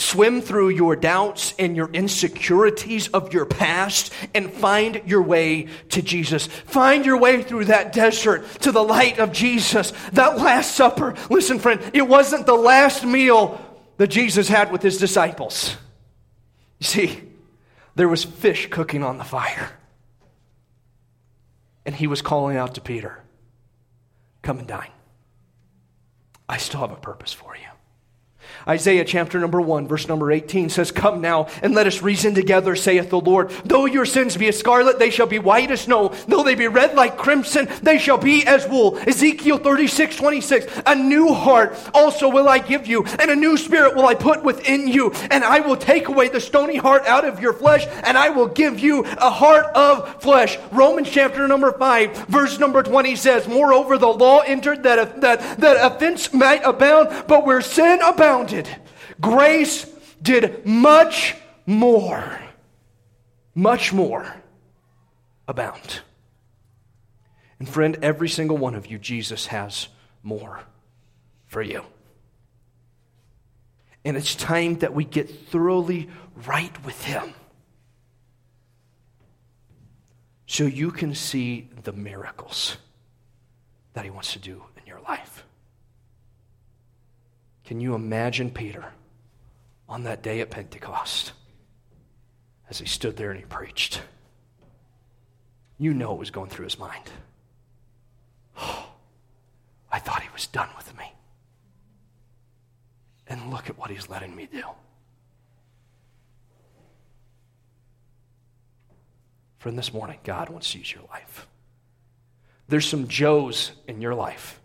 Swim 0.00 0.40
through 0.40 0.70
your 0.70 0.96
doubts 0.96 1.52
and 1.58 1.76
your 1.76 1.90
insecurities 1.90 3.08
of 3.08 3.34
your 3.34 3.44
past 3.44 4.10
and 4.34 4.50
find 4.50 5.02
your 5.04 5.20
way 5.20 5.68
to 5.90 6.00
Jesus. 6.00 6.46
Find 6.46 7.04
your 7.04 7.18
way 7.18 7.42
through 7.42 7.66
that 7.66 7.92
desert 7.92 8.50
to 8.62 8.72
the 8.72 8.82
light 8.82 9.18
of 9.18 9.30
Jesus. 9.30 9.92
That 10.12 10.38
Last 10.38 10.74
Supper, 10.74 11.14
listen, 11.28 11.58
friend, 11.58 11.82
it 11.92 12.08
wasn't 12.08 12.46
the 12.46 12.54
last 12.54 13.04
meal 13.04 13.60
that 13.98 14.06
Jesus 14.06 14.48
had 14.48 14.72
with 14.72 14.80
his 14.80 14.96
disciples. 14.96 15.76
You 16.78 16.86
see, 16.86 17.22
there 17.94 18.08
was 18.08 18.24
fish 18.24 18.68
cooking 18.70 19.04
on 19.04 19.18
the 19.18 19.24
fire. 19.24 19.70
And 21.84 21.94
he 21.94 22.06
was 22.06 22.22
calling 22.22 22.56
out 22.56 22.76
to 22.76 22.80
Peter, 22.80 23.22
Come 24.40 24.60
and 24.60 24.66
dine. 24.66 24.92
I 26.48 26.56
still 26.56 26.80
have 26.80 26.92
a 26.92 26.96
purpose 26.96 27.34
for 27.34 27.54
you. 27.54 27.69
Isaiah 28.68 29.04
chapter 29.04 29.38
number 29.38 29.60
1, 29.60 29.88
verse 29.88 30.08
number 30.08 30.30
18 30.30 30.68
says, 30.68 30.92
Come 30.92 31.20
now 31.20 31.48
and 31.62 31.74
let 31.74 31.86
us 31.86 32.02
reason 32.02 32.34
together, 32.34 32.76
saith 32.76 33.10
the 33.10 33.20
Lord. 33.20 33.50
Though 33.64 33.86
your 33.86 34.06
sins 34.06 34.36
be 34.36 34.48
as 34.48 34.58
scarlet, 34.58 34.98
they 34.98 35.10
shall 35.10 35.26
be 35.26 35.38
white 35.38 35.70
as 35.70 35.82
snow. 35.82 36.14
Though 36.28 36.42
they 36.42 36.54
be 36.54 36.68
red 36.68 36.94
like 36.94 37.16
crimson, 37.16 37.68
they 37.82 37.98
shall 37.98 38.18
be 38.18 38.46
as 38.46 38.68
wool. 38.68 38.98
Ezekiel 38.98 39.58
36, 39.58 40.16
26. 40.16 40.82
A 40.86 40.94
new 40.94 41.32
heart 41.32 41.76
also 41.94 42.28
will 42.28 42.48
I 42.48 42.58
give 42.58 42.86
you, 42.86 43.04
and 43.04 43.30
a 43.30 43.36
new 43.36 43.56
spirit 43.56 43.96
will 43.96 44.06
I 44.06 44.14
put 44.14 44.44
within 44.44 44.88
you. 44.88 45.10
And 45.30 45.44
I 45.44 45.60
will 45.60 45.76
take 45.76 46.08
away 46.08 46.28
the 46.28 46.40
stony 46.40 46.76
heart 46.76 47.06
out 47.06 47.24
of 47.24 47.40
your 47.40 47.52
flesh, 47.52 47.86
and 48.02 48.18
I 48.18 48.30
will 48.30 48.48
give 48.48 48.80
you 48.80 49.04
a 49.04 49.30
heart 49.30 49.66
of 49.74 50.20
flesh. 50.22 50.58
Romans 50.72 51.08
chapter 51.10 51.46
number 51.48 51.72
5, 51.72 52.26
verse 52.26 52.58
number 52.58 52.82
20 52.82 53.16
says, 53.16 53.48
Moreover, 53.48 53.98
the 53.98 54.08
law 54.08 54.40
entered 54.40 54.82
that, 54.82 55.20
that, 55.20 55.60
that 55.60 55.92
offense 55.92 56.32
might 56.32 56.62
abound, 56.64 57.24
but 57.26 57.46
where 57.46 57.60
sin 57.60 58.00
abounded, 58.02 58.49
Grace 59.20 59.86
did 60.22 60.66
much 60.66 61.34
more, 61.66 62.40
much 63.54 63.92
more 63.92 64.34
abound. 65.48 66.00
And 67.58 67.68
friend, 67.68 67.98
every 68.02 68.28
single 68.28 68.56
one 68.56 68.74
of 68.74 68.86
you, 68.86 68.98
Jesus 68.98 69.46
has 69.46 69.88
more 70.22 70.60
for 71.46 71.62
you. 71.62 71.84
And 74.04 74.16
it's 74.16 74.34
time 74.34 74.78
that 74.78 74.94
we 74.94 75.04
get 75.04 75.28
thoroughly 75.48 76.08
right 76.46 76.84
with 76.84 77.04
Him 77.04 77.34
so 80.46 80.64
you 80.64 80.90
can 80.90 81.14
see 81.14 81.68
the 81.82 81.92
miracles 81.92 82.78
that 83.92 84.04
He 84.04 84.10
wants 84.10 84.32
to 84.32 84.38
do 84.38 84.64
in 84.80 84.86
your 84.86 85.00
life. 85.00 85.44
Can 87.70 87.78
you 87.78 87.94
imagine 87.94 88.50
Peter 88.50 88.84
on 89.88 90.02
that 90.02 90.24
day 90.24 90.40
at 90.40 90.50
Pentecost 90.50 91.30
as 92.68 92.80
he 92.80 92.86
stood 92.86 93.16
there 93.16 93.30
and 93.30 93.38
he 93.38 93.46
preached? 93.46 94.02
You 95.78 95.94
know 95.94 96.08
what 96.08 96.18
was 96.18 96.32
going 96.32 96.50
through 96.50 96.64
his 96.64 96.80
mind. 96.80 97.04
Oh, 98.58 98.88
I 99.92 100.00
thought 100.00 100.20
he 100.20 100.28
was 100.32 100.48
done 100.48 100.68
with 100.76 100.98
me. 100.98 101.12
And 103.28 103.52
look 103.52 103.70
at 103.70 103.78
what 103.78 103.90
he's 103.90 104.08
letting 104.08 104.34
me 104.34 104.48
do. 104.50 104.64
Friend, 109.58 109.78
this 109.78 109.94
morning, 109.94 110.18
God 110.24 110.48
wants 110.48 110.72
to 110.72 110.78
use 110.78 110.92
your 110.92 111.04
life. 111.04 111.46
There's 112.66 112.88
some 112.88 113.06
Joes 113.06 113.70
in 113.86 114.00
your 114.00 114.16
life 114.16 114.58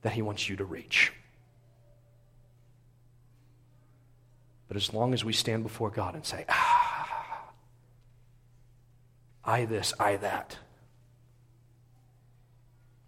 that 0.00 0.14
he 0.14 0.22
wants 0.22 0.48
you 0.48 0.56
to 0.56 0.64
reach. 0.64 1.12
But 4.72 4.78
as 4.78 4.94
long 4.94 5.12
as 5.12 5.22
we 5.22 5.34
stand 5.34 5.64
before 5.64 5.90
God 5.90 6.14
and 6.14 6.24
say, 6.24 6.46
ah, 6.48 7.42
I 9.44 9.66
this, 9.66 9.92
I 10.00 10.16
that, 10.16 10.56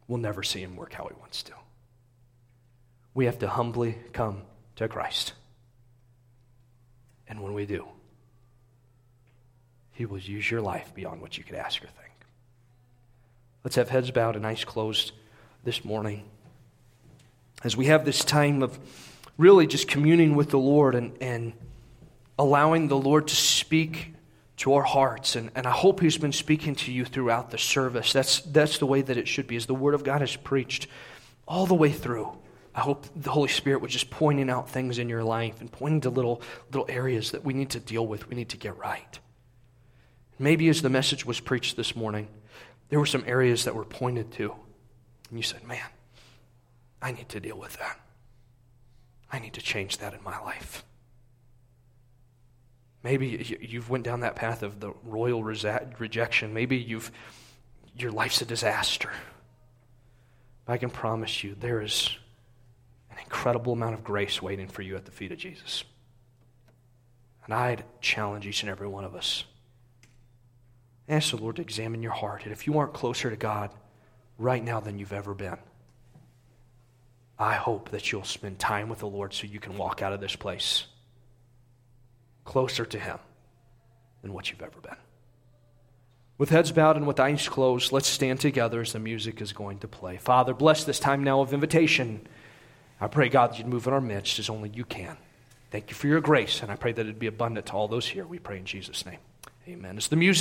we'll 0.06 0.18
never 0.18 0.42
see 0.42 0.60
him 0.60 0.76
work 0.76 0.92
how 0.92 1.06
he 1.06 1.18
wants 1.18 1.42
to. 1.44 1.52
We 3.14 3.24
have 3.24 3.38
to 3.38 3.48
humbly 3.48 3.96
come 4.12 4.42
to 4.76 4.88
Christ. 4.88 5.32
And 7.26 7.42
when 7.42 7.54
we 7.54 7.64
do, 7.64 7.88
he 9.92 10.04
will 10.04 10.18
use 10.18 10.50
your 10.50 10.60
life 10.60 10.94
beyond 10.94 11.22
what 11.22 11.38
you 11.38 11.44
could 11.44 11.56
ask 11.56 11.82
or 11.82 11.86
think. 11.86 12.12
Let's 13.64 13.76
have 13.76 13.88
heads 13.88 14.10
bowed 14.10 14.36
and 14.36 14.46
eyes 14.46 14.66
closed 14.66 15.12
this 15.64 15.82
morning. 15.82 16.24
As 17.62 17.74
we 17.74 17.86
have 17.86 18.04
this 18.04 18.22
time 18.22 18.62
of 18.62 18.78
really 19.36 19.66
just 19.66 19.88
communing 19.88 20.34
with 20.34 20.50
the 20.50 20.58
Lord 20.58 20.94
and, 20.94 21.16
and 21.20 21.52
allowing 22.38 22.88
the 22.88 22.96
Lord 22.96 23.28
to 23.28 23.36
speak 23.36 24.14
to 24.58 24.74
our 24.74 24.82
hearts. 24.82 25.36
And, 25.36 25.50
and 25.54 25.66
I 25.66 25.70
hope 25.70 26.00
He's 26.00 26.18
been 26.18 26.32
speaking 26.32 26.74
to 26.76 26.92
you 26.92 27.04
throughout 27.04 27.50
the 27.50 27.58
service. 27.58 28.12
That's, 28.12 28.40
that's 28.40 28.78
the 28.78 28.86
way 28.86 29.02
that 29.02 29.16
it 29.16 29.28
should 29.28 29.46
be, 29.46 29.56
as 29.56 29.66
the 29.66 29.74
Word 29.74 29.94
of 29.94 30.04
God 30.04 30.22
is 30.22 30.36
preached 30.36 30.86
all 31.46 31.66
the 31.66 31.74
way 31.74 31.90
through. 31.90 32.36
I 32.74 32.80
hope 32.80 33.06
the 33.14 33.30
Holy 33.30 33.48
Spirit 33.48 33.80
was 33.80 33.92
just 33.92 34.10
pointing 34.10 34.50
out 34.50 34.68
things 34.68 34.98
in 34.98 35.08
your 35.08 35.22
life 35.22 35.60
and 35.60 35.70
pointing 35.70 36.00
to 36.02 36.10
little, 36.10 36.42
little 36.72 36.86
areas 36.88 37.30
that 37.30 37.44
we 37.44 37.54
need 37.54 37.70
to 37.70 37.80
deal 37.80 38.06
with, 38.06 38.28
we 38.28 38.34
need 38.34 38.48
to 38.48 38.56
get 38.56 38.76
right. 38.78 39.18
Maybe 40.38 40.68
as 40.68 40.82
the 40.82 40.90
message 40.90 41.24
was 41.24 41.38
preached 41.38 41.76
this 41.76 41.94
morning, 41.94 42.26
there 42.88 42.98
were 42.98 43.06
some 43.06 43.22
areas 43.26 43.64
that 43.64 43.74
were 43.74 43.84
pointed 43.84 44.32
to. 44.32 44.52
And 45.30 45.38
you 45.38 45.44
said, 45.44 45.62
man, 45.64 45.86
I 47.00 47.12
need 47.12 47.28
to 47.28 47.40
deal 47.40 47.58
with 47.58 47.76
that. 47.78 48.00
I 49.30 49.38
need 49.38 49.54
to 49.54 49.62
change 49.62 49.98
that 49.98 50.14
in 50.14 50.22
my 50.22 50.38
life. 50.40 50.84
Maybe 53.02 53.58
you've 53.60 53.90
went 53.90 54.04
down 54.04 54.20
that 54.20 54.36
path 54.36 54.62
of 54.62 54.80
the 54.80 54.92
royal 55.04 55.44
rejection. 55.44 56.54
Maybe 56.54 56.76
you've 56.78 57.12
your 57.96 58.10
life's 58.10 58.40
a 58.40 58.44
disaster. 58.44 59.10
But 60.64 60.72
I 60.72 60.78
can 60.78 60.90
promise 60.90 61.44
you 61.44 61.54
there 61.54 61.80
is 61.80 62.10
an 63.10 63.18
incredible 63.22 63.72
amount 63.74 63.94
of 63.94 64.02
grace 64.02 64.42
waiting 64.42 64.68
for 64.68 64.82
you 64.82 64.96
at 64.96 65.04
the 65.04 65.12
feet 65.12 65.32
of 65.32 65.38
Jesus. 65.38 65.84
And 67.44 67.54
I'd 67.54 67.84
challenge 68.00 68.46
each 68.46 68.62
and 68.62 68.70
every 68.70 68.88
one 68.88 69.04
of 69.04 69.14
us. 69.14 69.44
Ask 71.08 71.30
the 71.30 71.36
Lord 71.36 71.56
to 71.56 71.62
examine 71.62 72.02
your 72.02 72.12
heart. 72.12 72.44
And 72.44 72.52
if 72.52 72.66
you 72.66 72.78
aren't 72.78 72.94
closer 72.94 73.28
to 73.28 73.36
God 73.36 73.70
right 74.38 74.64
now 74.64 74.80
than 74.80 74.98
you've 74.98 75.12
ever 75.12 75.34
been, 75.34 75.58
I 77.38 77.54
hope 77.54 77.90
that 77.90 78.12
you'll 78.12 78.24
spend 78.24 78.58
time 78.58 78.88
with 78.88 79.00
the 79.00 79.08
Lord 79.08 79.34
so 79.34 79.46
you 79.46 79.60
can 79.60 79.76
walk 79.76 80.02
out 80.02 80.12
of 80.12 80.20
this 80.20 80.36
place 80.36 80.86
closer 82.44 82.84
to 82.84 82.98
Him 82.98 83.18
than 84.22 84.32
what 84.32 84.50
you've 84.50 84.62
ever 84.62 84.80
been. 84.80 84.96
With 86.36 86.50
heads 86.50 86.72
bowed 86.72 86.96
and 86.96 87.06
with 87.06 87.20
eyes 87.20 87.48
closed, 87.48 87.92
let's 87.92 88.08
stand 88.08 88.40
together 88.40 88.80
as 88.80 88.92
the 88.92 88.98
music 88.98 89.40
is 89.40 89.52
going 89.52 89.78
to 89.80 89.88
play. 89.88 90.16
Father, 90.16 90.52
bless 90.52 90.84
this 90.84 90.98
time 90.98 91.22
now 91.22 91.40
of 91.40 91.52
invitation. 91.54 92.26
I 93.00 93.06
pray, 93.06 93.28
God, 93.28 93.52
that 93.52 93.58
you'd 93.58 93.68
move 93.68 93.86
in 93.86 93.92
our 93.92 94.00
midst 94.00 94.38
as 94.38 94.50
only 94.50 94.70
you 94.74 94.84
can. 94.84 95.16
Thank 95.70 95.90
you 95.90 95.96
for 95.96 96.06
your 96.06 96.20
grace, 96.20 96.62
and 96.62 96.70
I 96.70 96.76
pray 96.76 96.92
that 96.92 97.00
it'd 97.00 97.18
be 97.18 97.26
abundant 97.26 97.66
to 97.66 97.72
all 97.72 97.88
those 97.88 98.06
here. 98.06 98.24
We 98.24 98.38
pray 98.38 98.58
in 98.58 98.64
Jesus' 98.64 99.04
name. 99.06 99.18
Amen. 99.68 99.96
As 99.96 100.08
the 100.08 100.16
music 100.16 100.32